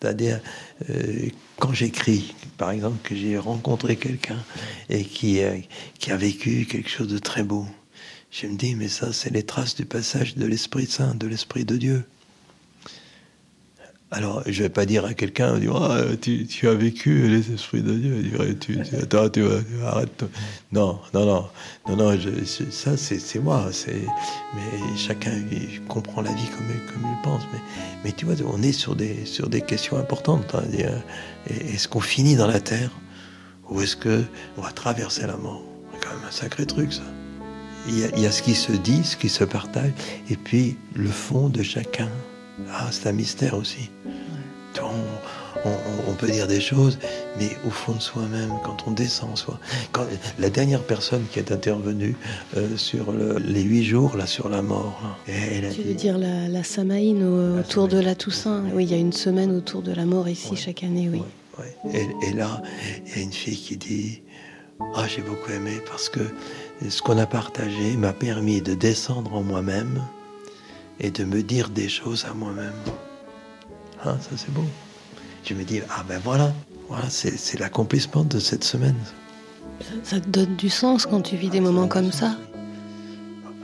C'est-à-dire, 0.01 0.41
euh, 0.91 1.28
quand 1.59 1.72
j'écris, 1.72 2.36
par 2.57 2.70
exemple, 2.70 2.99
que 3.03 3.16
j'ai 3.16 3.36
rencontré 3.36 3.97
quelqu'un 3.97 4.38
et 4.91 5.05
qui, 5.05 5.41
qui 5.99 6.12
a 6.12 6.16
vécu 6.16 6.66
quelque 6.66 6.88
chose 6.88 7.09
de 7.09 7.18
très 7.18 7.43
beau, 7.43 7.66
je 8.31 8.47
me 8.47 8.57
dis, 8.57 8.74
mais 8.74 8.89
ça, 8.89 9.12
c'est 9.12 9.31
les 9.31 9.43
traces 9.43 9.74
du 9.74 9.85
passage 9.85 10.37
de 10.37 10.47
l'Esprit 10.47 10.87
Saint, 10.87 11.14
de 11.14 11.26
l'Esprit 11.26 11.64
de 11.64 11.76
Dieu. 11.76 12.05
Alors, 14.12 14.43
je 14.45 14.64
vais 14.64 14.68
pas 14.68 14.87
dire 14.87 15.05
à 15.05 15.14
quelqu'un, 15.14 15.55
ah, 15.72 16.01
tu, 16.20 16.45
tu, 16.45 16.68
as 16.68 16.74
vécu 16.74 17.28
les 17.28 17.53
esprits 17.53 17.83
de 17.83 17.93
Dieu. 17.93 18.59
Tu, 18.59 18.81
tu, 18.83 18.97
attends, 18.97 19.28
tu, 19.28 19.45
arrête. 19.85 20.24
Non, 20.72 20.99
non, 21.14 21.26
non, 21.26 21.49
non, 21.89 21.97
non. 21.97 22.18
ça, 22.72 22.97
c'est 22.97 23.39
moi. 23.39 23.70
Mais 24.55 24.97
chacun 24.97 25.31
comprend 25.89 26.22
la 26.22 26.33
vie 26.33 26.49
comme, 26.49 26.66
il 27.05 27.22
pense. 27.22 27.43
Mais, 27.53 27.61
mais 28.05 28.12
tu 28.12 28.26
vois, 28.26 28.35
on 28.53 28.61
est 28.62 28.72
sur 28.72 28.97
des, 28.97 29.24
sur 29.26 29.49
des 29.49 29.61
questions 29.61 29.97
importantes. 29.97 30.57
Hein, 30.57 30.64
est-ce 31.49 31.87
qu'on 31.87 32.01
finit 32.01 32.35
dans 32.35 32.49
la 32.49 32.61
terre? 32.61 32.91
Ou 33.68 33.81
est-ce 33.81 33.95
que 33.95 34.24
on 34.59 34.62
va 34.62 34.72
traverser 34.72 35.24
la 35.28 35.37
mort? 35.37 35.62
C'est 35.93 36.01
quand 36.01 36.14
même 36.16 36.24
un 36.28 36.33
sacré 36.33 36.66
truc, 36.66 36.93
ça. 36.93 37.03
Il 37.91 37.99
y, 37.99 38.05
a, 38.05 38.09
il 38.16 38.22
y 38.22 38.26
a 38.26 38.30
ce 38.30 38.43
qui 38.43 38.55
se 38.55 38.72
dit, 38.72 39.03
ce 39.05 39.16
qui 39.16 39.28
se 39.28 39.45
partage, 39.45 39.91
et 40.30 40.36
puis 40.36 40.76
le 40.95 41.09
fond 41.09 41.49
de 41.49 41.62
chacun. 41.62 42.09
Ah, 42.72 42.88
c'est 42.91 43.09
un 43.09 43.12
mystère 43.12 43.55
aussi. 43.55 43.91
On, 46.09 46.14
peut 46.14 46.30
dire 46.30 46.47
des 46.47 46.61
choses, 46.61 46.99
mais 47.38 47.51
au 47.66 47.70
fond 47.70 47.93
de 47.93 48.01
soi-même, 48.01 48.51
quand 48.64 48.84
on 48.86 48.93
descend 48.93 49.30
en 49.30 49.36
soi. 49.36 49.59
Quand, 49.93 50.07
la 50.38 50.49
dernière 50.49 50.82
personne 50.82 51.24
qui 51.30 51.38
est 51.38 51.53
intervenue 51.53 52.16
euh, 52.57 52.76
sur 52.76 53.12
les 53.12 53.62
huit 53.62 53.84
jours, 53.84 54.16
là, 54.16 54.26
sur 54.26 54.49
la 54.49 54.62
mort. 54.62 55.18
tu 55.26 55.82
veux 55.82 55.95
dire 55.95 56.16
la, 56.16 56.49
la 56.49 56.62
Samaïne 56.62 57.24
autour 57.59 57.88
de 57.88 57.99
la 57.99 58.14
Toussaint 58.14 58.64
Oui, 58.72 58.84
il 58.84 58.91
y 58.91 58.95
a 58.95 58.99
une 58.99 59.12
semaine 59.12 59.55
autour 59.55 59.82
de 59.82 59.93
la 59.93 60.07
mort 60.07 60.28
ici 60.28 60.57
chaque 60.57 60.82
année, 60.82 61.11
oui. 61.12 61.22
Et, 61.93 62.32
là, 62.32 62.62
il 63.07 63.16
y 63.16 63.20
a 63.20 63.22
une 63.22 63.32
fille 63.32 63.57
qui 63.57 63.76
dit 63.76 64.22
Ah, 64.95 65.07
j'ai 65.09 65.22
beaucoup 65.22 65.51
aimé 65.53 65.72
parce 65.91 66.09
que 66.09 66.20
ce 66.89 67.03
qu'on 67.03 67.18
a 67.18 67.26
partagé 67.26 67.97
m'a 67.97 68.12
permis 68.12 68.62
de 68.62 68.74
descendre 68.74 69.35
en 69.35 69.43
moi-même 69.43 70.03
et 70.99 71.11
de 71.11 71.24
me 71.24 71.43
dire 71.43 71.68
des 71.68 71.89
choses 71.89 72.24
à 72.24 72.35
moi-même. 72.35 72.72
Ah, 74.03 74.16
ça 74.20 74.31
c'est 74.37 74.53
beau. 74.53 74.64
Je 75.45 75.55
me 75.55 75.64
dis, 75.64 75.81
ah 75.91 76.05
ben 76.09 76.20
voilà, 76.22 76.53
voilà 76.89 77.11
c'est 77.11 77.59
l'accomplissement 77.59 78.24
de 78.24 78.39
cette 78.39 78.64
semaine. 78.64 78.97
Ça, 80.03 80.20
te 80.20 80.28
donne 80.28 80.57
du 80.57 80.68
sens 80.68 81.07
quand 81.07 81.22
tu 81.22 81.37
vis 81.37 81.49
des 81.49 81.61
moments 81.61 81.89
comme 81.89 82.12
ça 82.12 82.37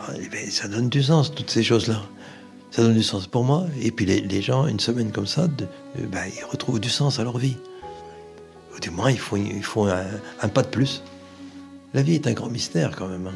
ah, 0.00 0.12
eh 0.18 0.28
ben, 0.28 0.50
Ça 0.50 0.66
donne 0.68 0.88
du 0.88 1.02
sens, 1.02 1.34
toutes 1.34 1.50
ces 1.50 1.62
choses-là. 1.62 2.02
Ça 2.70 2.82
donne 2.82 2.94
du 2.94 3.02
sens 3.02 3.26
pour 3.26 3.44
moi. 3.44 3.66
Et 3.80 3.90
puis 3.90 4.06
les, 4.06 4.42
gens, 4.42 4.66
une 4.66 4.80
semaine 4.80 5.12
comme 5.12 5.26
ça, 5.26 5.46
de, 5.46 5.66
ben, 6.10 6.24
ils 6.34 6.44
retrouvent 6.44 6.80
du 6.80 6.88
sens 6.88 7.18
à 7.18 7.24
leur 7.24 7.36
vie. 7.38 7.56
Ou 8.74 8.80
du 8.80 8.90
moins, 8.90 9.10
il 9.10 9.18
faut, 9.18 9.36
il 9.36 9.62
faut 9.62 9.84
un, 9.84 10.04
un 10.40 10.48
pas 10.48 10.62
de 10.62 10.68
plus. 10.68 11.02
La 11.97 12.03
vie 12.03 12.16
est 12.16 12.26
un 12.26 12.34
grand 12.34 12.51
mystère 12.51 12.94
quand 12.94 13.09
même. 13.09 13.32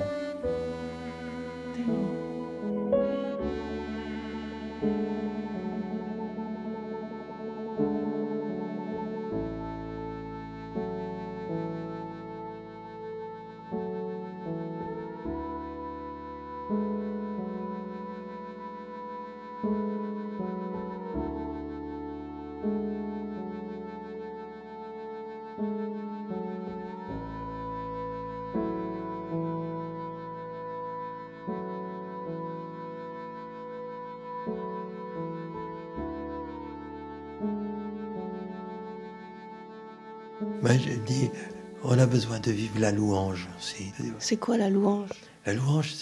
De 42.51 42.57
vivre 42.57 42.81
la 42.81 42.91
louange 42.91 43.49
aussi. 43.59 43.93
C'est 44.19 44.37
quoi 44.37 44.57
la 44.59 44.71
louange? 44.71 45.11
La 45.47 45.55
louange, 45.55 45.95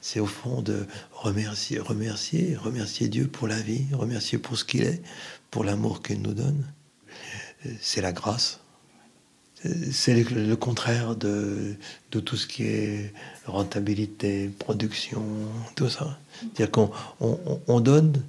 c'est 0.00 0.20
au 0.20 0.26
fond 0.26 0.60
de 0.60 0.86
remercier, 1.12 1.78
remercier, 1.78 2.56
remercier 2.56 3.08
Dieu 3.08 3.28
pour 3.28 3.46
la 3.46 3.60
vie, 3.60 3.84
remercier 3.92 4.38
pour 4.38 4.58
ce 4.58 4.64
qu'il 4.64 4.82
est, 4.82 5.00
pour 5.50 5.62
l'amour 5.62 6.02
qu'il 6.02 6.20
nous 6.20 6.34
donne. 6.34 6.64
C'est 7.80 8.00
la 8.00 8.12
grâce. 8.12 8.60
C'est 9.92 10.14
le, 10.14 10.56
contraire 10.56 11.16
de, 11.16 11.76
de, 12.10 12.20
tout 12.20 12.36
ce 12.36 12.46
qui 12.46 12.64
est 12.64 13.14
rentabilité, 13.46 14.50
production, 14.58 15.22
tout 15.74 15.88
ça. 15.88 16.18
C'est-à-dire 16.40 16.70
qu'on 16.70 16.90
on, 17.20 17.38
on 17.66 17.80
donne 17.80 18.20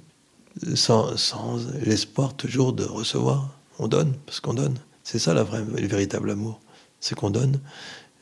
sans, 0.74 1.18
sans 1.18 1.58
l'espoir 1.84 2.34
toujours 2.34 2.72
de 2.72 2.84
recevoir. 2.84 3.50
On 3.78 3.88
donne 3.88 4.14
parce 4.24 4.40
qu'on 4.40 4.54
donne. 4.54 4.78
C'est 5.04 5.18
ça 5.18 5.34
la 5.34 5.42
vraie, 5.42 5.62
le 5.62 5.86
véritable 5.86 6.30
amour. 6.30 6.60
C'est 7.00 7.14
qu'on 7.14 7.30
donne 7.30 7.60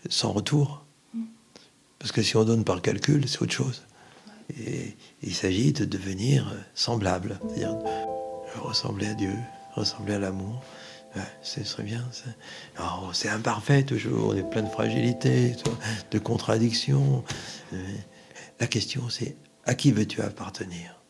sans 0.08 0.32
retour. 0.32 0.84
Parce 1.98 2.12
que 2.12 2.22
si 2.22 2.36
on 2.36 2.44
donne 2.44 2.64
par 2.64 2.82
calcul, 2.82 3.26
c'est 3.28 3.40
autre 3.40 3.52
chose. 3.52 3.82
Et 4.60 4.94
il 5.22 5.34
s'agit 5.34 5.72
de 5.72 5.84
devenir 5.84 6.54
semblable, 6.74 7.38
c'est-à-dire 7.48 7.78
ressembler 8.60 9.08
à 9.08 9.14
Dieu, 9.14 9.34
ressembler 9.74 10.14
à 10.14 10.18
l'amour. 10.18 10.62
ce 11.42 11.64
serait 11.64 11.82
bien. 11.82 12.04
C'est 13.12 13.28
imparfait 13.28 13.84
toujours, 13.84 14.28
on 14.28 14.36
est 14.36 14.48
plein 14.48 14.62
de 14.62 14.68
fragilité, 14.68 15.56
de 16.10 16.18
contradictions. 16.18 17.24
Euh, 17.72 17.82
la 18.60 18.66
question 18.66 19.08
c'est 19.08 19.36
à 19.64 19.74
qui 19.74 19.92
veux-tu 19.92 20.20
appartenir? 20.20 21.00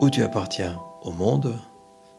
Où 0.00 0.10
tu 0.10 0.22
appartiens? 0.22 0.80
Au 1.02 1.12
monde, 1.12 1.58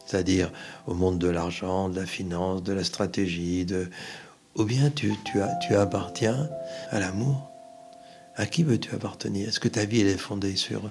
c'est-à-dire 0.06 0.50
au 0.86 0.94
monde 0.94 1.18
de 1.18 1.28
l'argent, 1.28 1.88
de 1.88 2.00
la 2.00 2.06
finance, 2.06 2.62
de 2.62 2.72
la 2.72 2.84
stratégie, 2.84 3.64
de... 3.64 3.90
ou 4.58 4.64
bien 4.64 4.90
tu, 4.90 5.14
tu, 5.24 5.74
appartiens 5.74 6.50
à 6.90 6.98
l'amour 6.98 7.48
à 8.36 8.46
qui 8.46 8.62
veux-tu 8.62 8.94
appartenir? 8.94 9.48
Est-ce 9.48 9.58
que 9.58 9.68
ta 9.68 9.84
vie 9.84 10.00
est 10.00 10.16
fondée 10.16 10.54
sur 10.54 10.82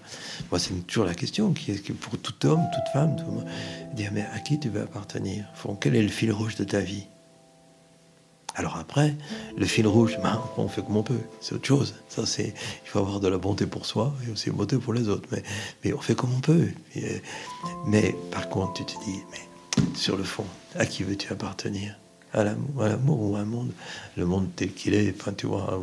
Moi, 0.52 0.60
c'est 0.60 0.74
toujours 0.88 1.06
la 1.06 1.14
question 1.14 1.54
pour 2.02 2.18
tout 2.18 2.46
homme, 2.46 2.64
toute 2.74 2.92
femme, 2.92 3.16
tout 3.16 3.26
monde. 3.26 3.46
Dire 3.94 4.12
mais 4.14 4.26
à 4.34 4.40
qui 4.40 4.60
tu 4.60 4.70
veux 4.70 4.82
appartenir? 4.82 5.46
Quel 5.80 5.96
est 5.96 6.02
le 6.02 6.10
fil 6.10 6.32
rouge 6.32 6.56
de 6.56 6.64
ta 6.64 6.80
vie? 6.80 7.06
Alors 8.56 8.78
après, 8.78 9.16
le 9.56 9.66
fil 9.66 9.86
rouge, 9.86 10.18
ben, 10.24 10.42
on 10.58 10.68
fait 10.68 10.82
comme 10.82 10.98
on 10.98 11.04
peut. 11.04 11.22
C'est 11.42 11.56
autre 11.56 11.68
chose. 11.68 11.94
Ça, 12.10 12.26
c'est, 12.26 12.54
il 12.84 12.90
faut 12.90 13.00
avoir 13.00 13.20
de 13.20 13.28
la 13.28 13.38
bonté 13.38 13.66
pour 13.66 13.86
soi 13.86 14.14
et 14.28 14.32
aussi 14.32 14.50
une 14.50 14.56
bonté 14.56 14.78
pour 14.78 14.94
les 14.94 15.08
autres. 15.08 15.30
Mais, 15.32 15.44
mais 15.86 15.94
on 15.94 16.00
fait 16.00 16.16
comme 16.16 16.34
on 16.34 16.40
peut. 16.40 16.68
mais 17.86 18.16
par 18.32 18.50
contre, 18.50 18.74
tu 18.74 18.86
te 18.86 19.04
dis, 19.06 19.20
mais 19.32 19.86
sur 19.96 20.18
le 20.18 20.24
fond, 20.24 20.46
à 20.76 20.86
qui 20.86 21.04
veux-tu 21.04 21.32
appartenir? 21.32 21.96
À 22.38 22.44
l'amour 22.44 23.32
ou 23.32 23.36
à 23.36 23.40
un 23.40 23.46
monde, 23.46 23.72
le 24.16 24.26
monde 24.26 24.48
tel 24.56 24.72
qu'il 24.74 24.94
est, 24.94 25.14
enfin, 25.20 25.34
tu 25.34 25.48
vois, 25.48 25.82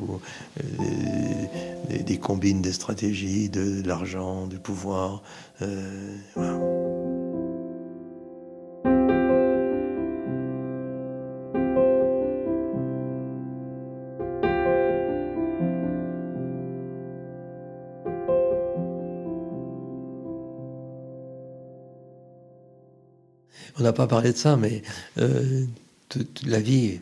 euh, 0.61 2.03
des, 2.03 2.19
combines, 2.19 2.63
des 2.63 2.73
stratégies, 2.73 3.49
de, 3.49 3.83
l'argent, 3.87 4.47
du 4.47 4.59
pouvoir. 4.59 5.23
Euh, 5.63 6.17
On 23.77 23.83
n'a 23.83 23.93
pas 23.93 24.07
parlé 24.07 24.33
de 24.33 24.37
ça, 24.37 24.57
mais 24.57 24.83
euh, 25.19 25.67
la 26.47 26.61
vie, 26.61 27.01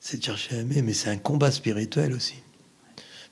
c'est 0.00 0.18
de 0.18 0.24
chercher 0.24 0.56
à 0.56 0.60
aimer, 0.60 0.82
mais 0.82 0.92
c'est 0.92 1.10
un 1.10 1.16
combat 1.16 1.50
spirituel 1.50 2.12
aussi. 2.12 2.34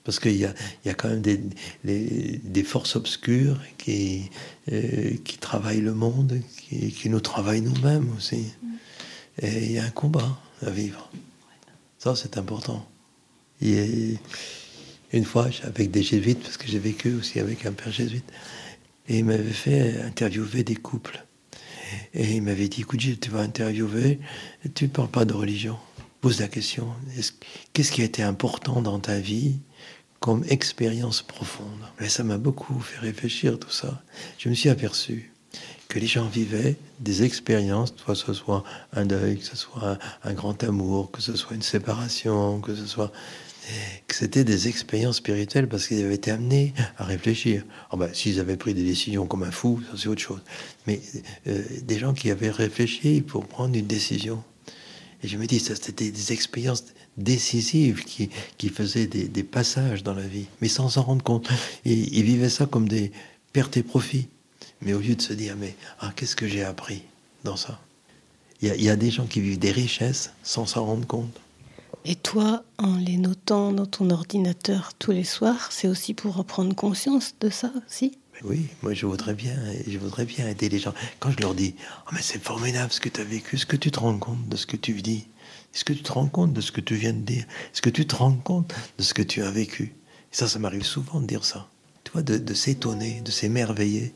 Parce 0.04 0.18
qu'il 0.18 0.36
y 0.36 0.44
a, 0.44 0.54
y 0.84 0.88
a 0.88 0.94
quand 0.94 1.08
même 1.08 1.22
des, 1.22 1.40
des 1.84 2.62
forces 2.64 2.96
obscures 2.96 3.60
qui, 3.78 4.30
euh, 4.72 5.12
qui 5.24 5.38
travaillent 5.38 5.80
le 5.80 5.94
monde, 5.94 6.40
qui, 6.58 6.90
qui 6.90 7.08
nous 7.08 7.20
travaillent 7.20 7.60
nous-mêmes 7.60 8.12
aussi. 8.16 8.46
Et 9.40 9.66
il 9.66 9.72
y 9.72 9.78
a 9.78 9.84
un 9.84 9.90
combat 9.90 10.40
à 10.66 10.70
vivre. 10.70 11.08
Ça, 11.98 12.16
c'est 12.16 12.36
important. 12.36 12.88
Et 13.60 14.16
une 15.12 15.24
fois, 15.24 15.48
avec 15.62 15.90
des 15.92 16.02
jésuites, 16.02 16.40
parce 16.40 16.56
que 16.56 16.66
j'ai 16.66 16.80
vécu 16.80 17.14
aussi 17.14 17.38
avec 17.38 17.64
un 17.64 17.72
père 17.72 17.92
jésuite, 17.92 18.30
et 19.08 19.18
il 19.18 19.24
m'avait 19.24 19.50
fait 19.50 20.00
interviewer 20.02 20.64
des 20.64 20.76
couples. 20.76 21.24
Et 22.14 22.36
il 22.36 22.42
m'avait 22.42 22.68
dit, 22.68 22.82
écoute 22.82 23.00
tu 23.20 23.30
vas 23.30 23.40
interviewer, 23.40 24.20
tu 24.74 24.84
ne 24.84 24.88
parles 24.90 25.08
pas 25.08 25.24
de 25.24 25.32
religion. 25.32 25.78
Pose 26.20 26.40
la 26.40 26.48
question, 26.48 26.88
qu'est-ce 27.72 27.90
qui 27.90 28.02
a 28.02 28.04
été 28.04 28.22
important 28.22 28.82
dans 28.82 29.00
ta 29.00 29.18
vie 29.18 29.58
comme 30.20 30.44
expérience 30.48 31.22
profonde? 31.22 31.66
Et 32.00 32.08
ça 32.08 32.22
m'a 32.22 32.38
beaucoup 32.38 32.78
fait 32.80 32.98
réfléchir 32.98 33.58
tout 33.58 33.70
ça. 33.70 34.02
Je 34.38 34.48
me 34.48 34.54
suis 34.54 34.68
aperçu 34.68 35.32
que 35.88 35.98
les 35.98 36.06
gens 36.06 36.26
vivaient 36.28 36.76
des 37.00 37.22
expériences, 37.22 37.92
que 37.92 38.14
ce 38.14 38.32
soit 38.32 38.62
un 38.92 39.04
deuil, 39.04 39.38
que 39.38 39.44
ce 39.44 39.56
soit 39.56 39.98
un 40.22 40.32
grand 40.32 40.62
amour, 40.64 41.10
que 41.10 41.20
ce 41.20 41.36
soit 41.36 41.56
une 41.56 41.62
séparation, 41.62 42.60
que 42.60 42.74
ce 42.74 42.86
soit 42.86 43.12
que 44.06 44.14
c'était 44.14 44.44
des 44.44 44.68
expériences 44.68 45.16
spirituelles 45.16 45.68
parce 45.68 45.86
qu'ils 45.86 46.04
avaient 46.04 46.14
été 46.14 46.30
amenés 46.30 46.74
à 46.96 47.04
réfléchir. 47.04 47.64
Oh 47.90 47.96
ben, 47.96 48.12
S'ils 48.12 48.40
avaient 48.40 48.56
pris 48.56 48.74
des 48.74 48.82
décisions 48.82 49.26
comme 49.26 49.42
un 49.42 49.50
fou, 49.50 49.80
c'est 49.96 50.08
autre 50.08 50.20
chose. 50.20 50.42
Mais 50.86 51.00
euh, 51.46 51.62
des 51.82 51.98
gens 51.98 52.12
qui 52.12 52.30
avaient 52.30 52.50
réfléchi 52.50 53.20
pour 53.20 53.46
prendre 53.46 53.76
une 53.76 53.86
décision. 53.86 54.42
Et 55.22 55.28
je 55.28 55.36
me 55.38 55.46
dis, 55.46 55.60
c'était 55.60 56.10
des 56.10 56.32
expériences 56.32 56.84
décisives 57.16 58.04
qui, 58.04 58.30
qui 58.58 58.68
faisaient 58.68 59.06
des, 59.06 59.42
passages 59.44 60.02
dans 60.02 60.14
la 60.14 60.26
vie, 60.26 60.46
mais 60.60 60.68
sans 60.68 60.88
s'en 60.88 61.02
rendre 61.02 61.22
compte. 61.22 61.48
Et 61.84 61.92
ils 61.92 62.24
vivaient 62.24 62.48
ça 62.48 62.66
comme 62.66 62.88
des 62.88 63.12
pertes 63.52 63.76
et 63.76 63.82
profits. 63.82 64.28
Mais 64.80 64.94
au 64.94 64.98
lieu 64.98 65.14
de 65.14 65.22
se 65.22 65.32
dire, 65.32 65.54
mais 65.56 65.76
ah, 66.00 66.12
qu'est-ce 66.16 66.34
que 66.34 66.48
j'ai 66.48 66.64
appris 66.64 67.02
dans 67.44 67.56
ça? 67.56 67.80
Il 68.62 68.82
y 68.82 68.90
a 68.90 68.96
des 68.96 69.10
gens 69.10 69.26
qui 69.26 69.40
vivent 69.40 69.58
des 69.58 69.72
richesses 69.72 70.32
sans 70.42 70.66
s'en 70.66 70.84
rendre 70.86 71.06
compte. 71.06 71.40
Et 72.04 72.16
toi, 72.16 72.64
en 72.78 72.96
les 72.96 73.16
notant 73.16 73.72
dans 73.72 73.86
ton 73.86 74.10
ordinateur 74.10 74.92
tous 74.98 75.12
les 75.12 75.24
soirs, 75.24 75.70
c'est 75.70 75.88
aussi 75.88 76.14
pour 76.14 76.34
reprendre 76.34 76.74
conscience 76.74 77.34
de 77.40 77.48
ça 77.48 77.70
aussi 77.86 78.18
oui, 78.44 78.66
moi 78.82 78.92
je 78.92 79.06
voudrais 79.06 79.34
bien, 79.34 79.54
je 79.86 79.98
voudrais 79.98 80.24
bien 80.24 80.48
aider 80.48 80.68
les 80.68 80.78
gens. 80.78 80.94
Quand 81.20 81.30
je 81.30 81.40
leur 81.40 81.54
dis, 81.54 81.76
oh, 82.06 82.10
mais 82.12 82.22
c'est 82.22 82.42
formidable 82.42 82.92
ce 82.92 83.00
que 83.00 83.08
tu 83.08 83.20
as 83.20 83.24
vécu, 83.24 83.56
est-ce 83.56 83.66
que 83.66 83.76
tu 83.76 83.92
te 83.92 84.00
rends 84.00 84.18
compte 84.18 84.48
de 84.48 84.56
ce 84.56 84.66
que 84.66 84.76
tu 84.76 85.00
dis? 85.00 85.28
Est-ce 85.74 85.84
que 85.84 85.92
tu 85.92 86.02
te 86.02 86.12
rends 86.12 86.26
compte 86.26 86.52
de 86.52 86.60
ce 86.60 86.72
que 86.72 86.80
tu 86.80 86.94
viens 86.94 87.12
de 87.12 87.20
dire? 87.20 87.44
Est-ce 87.72 87.82
que 87.82 87.90
tu 87.90 88.06
te 88.06 88.16
rends 88.16 88.34
compte 88.34 88.74
de 88.98 89.02
ce 89.02 89.14
que 89.14 89.22
tu 89.22 89.42
as 89.42 89.50
vécu? 89.50 89.94
Ça, 90.32 90.48
ça 90.48 90.58
m'arrive 90.58 90.84
souvent 90.84 91.20
de 91.20 91.26
dire 91.26 91.44
ça. 91.44 91.68
Tu 92.04 92.12
vois, 92.12 92.22
de 92.22 92.54
s'étonner, 92.54 93.20
de 93.20 93.30
s'émerveiller. 93.30 94.12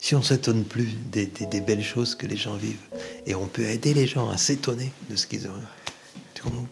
Si 0.00 0.14
on 0.14 0.22
s'étonne 0.22 0.64
plus 0.64 0.94
des, 1.12 1.26
belles 1.60 1.84
choses 1.84 2.14
que 2.14 2.26
les 2.26 2.36
gens 2.36 2.54
vivent, 2.54 2.88
et 3.26 3.34
on 3.34 3.46
peut 3.46 3.64
aider 3.64 3.92
les 3.92 4.06
gens 4.06 4.30
à 4.30 4.38
s'étonner 4.38 4.92
de 5.10 5.16
ce 5.16 5.26
qu'ils 5.26 5.46
ont. 5.46 5.52
Tu 6.32 6.42
comprends? 6.42 6.66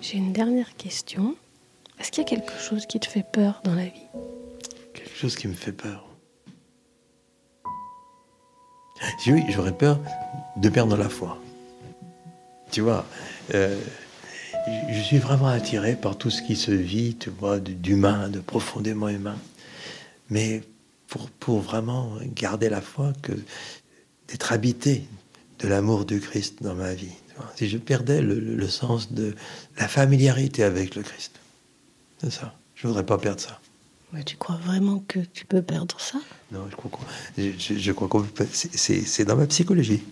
J'ai 0.00 0.16
une 0.16 0.32
dernière 0.32 0.76
question. 0.76 1.36
Est-ce 2.00 2.10
qu'il 2.10 2.24
y 2.24 2.26
a 2.26 2.28
quelque 2.28 2.58
chose 2.58 2.86
qui 2.86 2.98
te 2.98 3.06
fait 3.06 3.22
peur 3.22 3.60
dans 3.62 3.74
la 3.74 3.84
vie? 3.84 4.08
Quelque 4.94 5.16
chose 5.16 5.36
qui 5.36 5.46
me 5.46 5.54
fait 5.54 5.72
peur. 5.72 6.04
Oui, 9.28 9.44
j'aurais 9.50 9.76
peur 9.76 10.00
de 10.56 10.68
perdre 10.68 10.96
la 10.96 11.08
foi. 11.08 11.38
Tu 12.72 12.80
vois, 12.80 13.06
euh, 13.54 13.80
je 14.90 15.00
suis 15.00 15.18
vraiment 15.18 15.46
attiré 15.46 15.94
par 15.94 16.18
tout 16.18 16.30
ce 16.30 16.42
qui 16.42 16.56
se 16.56 16.72
vit, 16.72 17.14
tu 17.14 17.30
vois, 17.30 17.60
d'humain, 17.60 18.28
de 18.28 18.40
profondément 18.40 19.08
humain 19.08 19.36
mais 20.30 20.62
pour, 21.08 21.28
pour 21.30 21.60
vraiment 21.60 22.16
garder 22.34 22.68
la 22.68 22.80
foi, 22.80 23.12
que 23.22 23.32
d'être 24.28 24.52
habité 24.52 25.04
de 25.58 25.68
l'amour 25.68 26.04
du 26.04 26.20
Christ 26.20 26.62
dans 26.62 26.74
ma 26.74 26.94
vie. 26.94 27.12
Si 27.56 27.68
je 27.68 27.78
perdais 27.78 28.20
le, 28.20 28.68
sens 28.68 29.12
de 29.12 29.34
la 29.78 29.88
familiarité 29.88 30.62
avec 30.62 30.94
le 30.94 31.02
Christ, 31.02 31.32
c'est 32.20 32.30
ça. 32.30 32.54
Je 32.74 32.86
voudrais 32.86 33.04
pas 33.04 33.18
perdre 33.18 33.40
ça. 33.40 33.58
Mais 34.12 34.24
tu 34.24 34.36
crois 34.36 34.56
vraiment 34.64 35.02
que 35.08 35.20
tu 35.20 35.46
peux 35.46 35.62
perdre 35.62 35.98
ça? 36.00 36.18
Non, 36.52 36.66
je 36.70 36.76
crois, 36.76 36.90
je, 37.38 37.52
je 37.58 37.92
crois 37.92 38.08
qu'on 38.08 38.26
c'est 38.52 39.24
dans 39.24 39.36
ma 39.36 39.46
psychologie. 39.46 40.02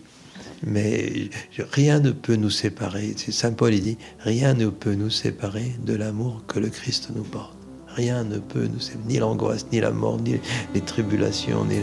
Mais 0.62 1.31
rien 1.73 2.01
ne 2.01 2.12
peut 2.12 2.37
nous 2.37 2.51
séparer. 2.51 3.14
Saint 3.31 3.53
Paul 3.53 3.75
il 3.75 3.83
dit 3.83 3.99
rien 4.21 4.55
ne 4.55 4.69
peut 4.69 4.95
nous 4.95 5.11
séparer 5.11 5.77
de 5.85 5.95
l'amour 5.95 6.45
que 6.47 6.59
le 6.59 6.69
Christ 6.69 7.11
nous 7.14 7.25
porte 7.25 7.57
rien 7.99 8.22
ne 8.22 8.38
peut 8.38 8.68
nous 8.72 8.78
ni 9.09 9.18
l'angoisse, 9.18 9.66
ni 9.72 9.80
la 9.80 9.90
mort, 9.90 10.18
ni 10.20 10.38
les 10.72 10.80
tribulations, 10.80 11.64
ni 11.64 11.80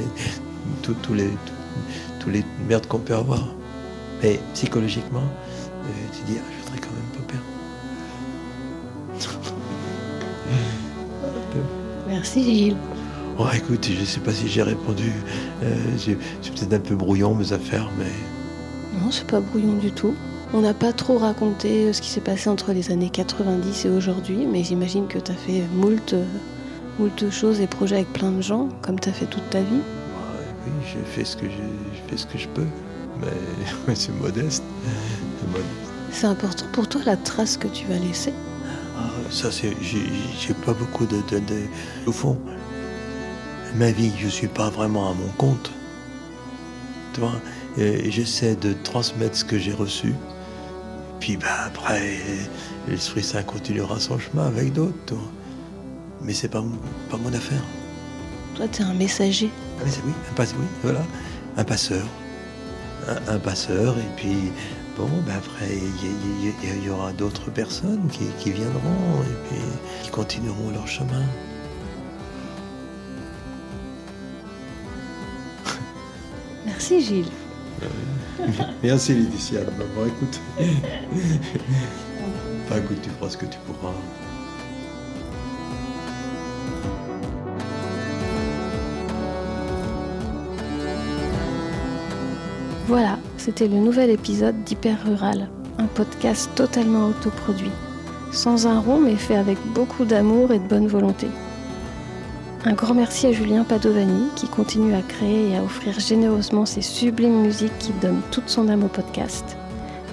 tous 0.82 1.14
les, 1.14 1.30
tous 2.22 2.30
les 2.30 2.44
merdes 2.70 2.88
qu'on 2.88 3.00
peut 3.00 3.16
avoir. 3.16 3.46
Mais 4.24 4.40
psychologiquement, 4.54 5.20
euh, 5.20 5.88
tu 6.14 6.32
dis, 6.32 6.40
ah, 6.40 6.48
je 6.52 6.64
voudrais 6.64 6.80
quand 6.80 6.96
même 7.00 7.12
pas 7.18 7.26
perdre. 7.34 7.46
Merci 12.08 12.44
Gilles. 12.44 12.78
Oh, 13.38 13.48
écoute, 13.54 13.86
je 13.94 14.00
ne 14.00 14.06
sais 14.06 14.22
pas 14.22 14.32
si 14.32 14.48
j'ai 14.48 14.64
répondu. 14.64 15.12
Euh, 15.64 15.76
c'est 15.98 16.16
peut-être 16.54 16.74
un 16.74 16.80
peu 16.80 16.96
brouillon 16.96 17.36
mes 17.36 17.52
affaires, 17.52 17.90
mais. 18.00 18.14
Non, 19.02 19.12
c'est 19.12 19.28
pas 19.28 19.42
brouillon 19.42 19.74
du 19.74 19.92
tout. 19.92 20.16
On 20.54 20.62
n'a 20.62 20.74
pas 20.74 20.94
trop 20.94 21.18
raconté 21.18 21.86
euh, 21.86 21.94
ce 21.94 22.02
qui 22.02 22.10
s'est 22.10 22.22
passé 22.22 22.50
entre 22.50 22.72
les 22.72 22.92
années 22.92 23.10
90 23.10 23.86
et 23.86 23.90
aujourd'hui, 23.90 24.46
mais 24.46 24.64
j'imagine 24.64 25.08
que 25.08 25.18
tu 25.18 25.32
as 25.32 25.36
fait 25.36 25.64
moult, 25.74 26.14
euh, 26.14 26.24
moult 27.00 27.30
choses 27.30 27.60
et 27.60 27.68
projets 27.68 27.96
avec 27.96 28.14
plein 28.14 28.32
de 28.32 28.42
gens, 28.42 28.70
comme 28.82 29.00
tu 29.00 29.10
as 29.10 29.14
fait 29.14 29.26
toute 29.26 29.50
ta 29.50 29.62
vie. 29.62 29.82
oui, 30.66 30.72
j'ai 30.86 31.04
fait, 31.04 31.26
ce 31.26 31.36
que 31.36 31.46
fait 32.08 32.18
ce 32.18 32.26
que 32.26 32.38
je 32.38 32.48
peux, 32.50 32.68
mais 33.22 33.28
c'est 33.96 34.14
modeste. 34.14 34.64
C'est 36.12 36.28
important 36.28 36.66
pour 36.72 36.88
toi 36.88 37.02
la 37.06 37.18
trace 37.18 37.58
que 37.58 37.68
tu 37.68 37.86
vas 37.88 37.98
laisser 37.98 38.34
ah, 38.98 39.10
Ça, 39.30 39.52
c'est, 39.52 39.76
j'ai, 39.82 40.54
pas 40.66 40.74
beaucoup 40.74 41.06
de, 41.06 41.18
de, 41.18 41.42
Au 42.06 42.12
fond, 42.12 42.38
ma 43.76 43.92
vie, 43.92 44.12
je 44.18 44.26
ne 44.26 44.32
suis 44.32 44.48
pas 44.48 44.70
vraiment 44.70 45.10
à 45.10 45.14
mon 45.14 45.28
compte. 45.38 45.72
Tu 47.14 47.20
vois, 47.20 47.34
j'essaie 47.78 48.56
de 48.56 48.74
transmettre 48.84 49.36
ce 49.36 49.44
que 49.44 49.58
j'ai 49.58 49.74
reçu. 49.74 50.14
Puis 51.26 51.38
bah, 51.38 51.48
après, 51.66 52.20
l'Esprit 52.88 53.24
Saint 53.24 53.42
continuera 53.42 54.00
son 54.00 54.20
chemin 54.20 54.46
avec 54.46 54.74
d'autres. 54.74 55.16
Mais 56.22 56.36
c'est 56.36 56.50
pas, 56.50 56.64
pas 57.10 57.18
mon 57.18 57.34
affaire. 57.34 57.64
Toi, 58.54 58.68
tu 58.68 58.84
es 58.84 58.86
un 58.86 58.94
messager. 58.94 59.50
Ah, 59.80 59.86
oui, 60.06 60.14
un, 60.38 60.44
oui, 60.44 60.66
voilà, 60.84 61.02
un 61.58 61.64
passeur. 61.64 62.06
Un, 63.28 63.40
passeur, 63.40 63.98
et 63.98 64.16
puis, 64.16 64.38
bon, 64.96 65.10
ben 65.26 65.34
après, 65.36 65.72
il 65.72 66.86
y, 66.86 66.90
aura 66.92 67.12
d'autres 67.12 67.50
personnes 67.50 68.08
qui, 68.12 68.26
qui 68.38 68.52
viendront 68.52 69.24
et 69.24 69.50
puis 69.50 69.62
qui 70.04 70.12
continueront 70.12 70.70
leur 70.70 70.88
chemin. 70.88 71.26
Merci 76.68 77.02
Gilles. 77.02 77.32
Merci 78.84 79.14
Laetitia. 79.16 79.62
Bon, 79.96 80.06
écoute. 80.06 80.40
écoute, 82.78 83.02
tu 83.02 83.10
feras 83.10 83.30
ce 83.30 83.38
que 83.38 83.46
tu 83.46 83.58
pourras. 83.66 83.94
Voilà, 92.88 93.18
c'était 93.38 93.68
le 93.68 93.78
nouvel 93.78 94.12
épisode 94.12 94.64
d'Hyper 94.64 94.98
Rural, 95.06 95.50
un 95.80 95.88
podcast 95.88 96.52
totalement 96.54 97.08
autoproduit, 97.08 97.72
sans 98.32 98.68
un 98.68 98.80
rond 98.80 99.00
mais 99.00 99.16
fait 99.16 99.36
avec 99.36 99.58
beaucoup 99.74 100.06
d'amour 100.06 100.52
et 100.52 100.60
de 100.60 100.68
bonne 100.68 100.88
volonté. 100.88 101.28
Un 102.68 102.74
grand 102.74 102.96
merci 102.96 103.28
à 103.28 103.32
Julien 103.32 103.64
Padovani 103.64 104.32
qui 104.36 104.48
continue 104.48 104.96
à 104.96 105.04
créer 105.04 105.52
et 105.52 105.56
à 105.56 105.62
offrir 105.62 106.00
généreusement 106.00 106.66
ses 106.66 106.82
sublimes 106.82 107.44
musiques 107.44 107.78
qui 107.78 107.92
donnent 108.02 108.24
toute 108.32 108.50
son 108.50 108.70
âme 108.70 108.84
au 108.84 108.88
podcast. 108.88 109.56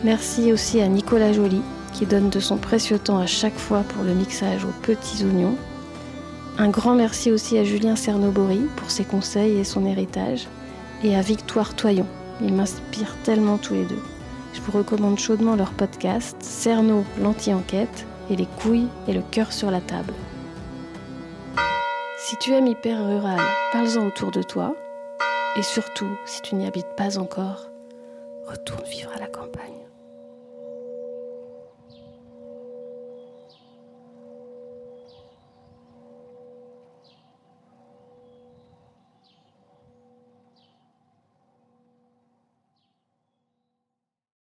Merci 0.04 0.52
aussi 0.52 0.82
à 0.82 0.86
Nicolas 0.86 1.32
Joly 1.32 1.62
qui 1.94 2.04
donne 2.04 2.28
de 2.28 2.40
son 2.40 2.58
précieux 2.58 2.98
temps 2.98 3.16
à 3.16 3.24
chaque 3.24 3.56
fois 3.56 3.84
pour 3.88 4.04
le 4.04 4.12
mixage 4.12 4.66
aux 4.66 4.82
petits 4.82 5.24
oignons. 5.24 5.56
Un 6.58 6.68
grand 6.68 6.94
merci 6.94 7.30
aussi 7.30 7.56
à 7.56 7.64
Julien 7.64 7.96
Cernobori 7.96 8.60
pour 8.76 8.90
ses 8.90 9.04
conseils 9.04 9.56
et 9.56 9.64
son 9.64 9.86
héritage, 9.86 10.46
et 11.02 11.16
à 11.16 11.22
Victoire 11.22 11.74
Toyon 11.74 12.06
ils 12.42 12.52
m'inspirent 12.52 13.16
tellement 13.24 13.56
tous 13.56 13.72
les 13.72 13.86
deux. 13.86 14.02
Je 14.52 14.60
vous 14.60 14.76
recommande 14.76 15.18
chaudement 15.18 15.56
leur 15.56 15.70
podcast 15.70 16.36
Cerno, 16.40 17.06
l'anti-enquête 17.18 18.06
et 18.28 18.36
les 18.36 18.48
couilles 18.58 18.88
et 19.08 19.14
le 19.14 19.22
cœur 19.30 19.54
sur 19.54 19.70
la 19.70 19.80
table. 19.80 20.12
Si 22.32 22.38
tu 22.38 22.54
aimes 22.54 22.66
hyper 22.66 22.96
rural, 23.06 23.42
parle-en 23.72 24.06
autour 24.06 24.30
de 24.30 24.42
toi. 24.42 24.74
Et 25.58 25.62
surtout, 25.62 26.08
si 26.24 26.40
tu 26.40 26.54
n'y 26.54 26.66
habites 26.66 26.96
pas 26.96 27.18
encore, 27.18 27.68
retourne 28.46 28.84
vivre 28.84 29.10
à 29.14 29.20
la 29.20 29.26
campagne. 29.26 29.81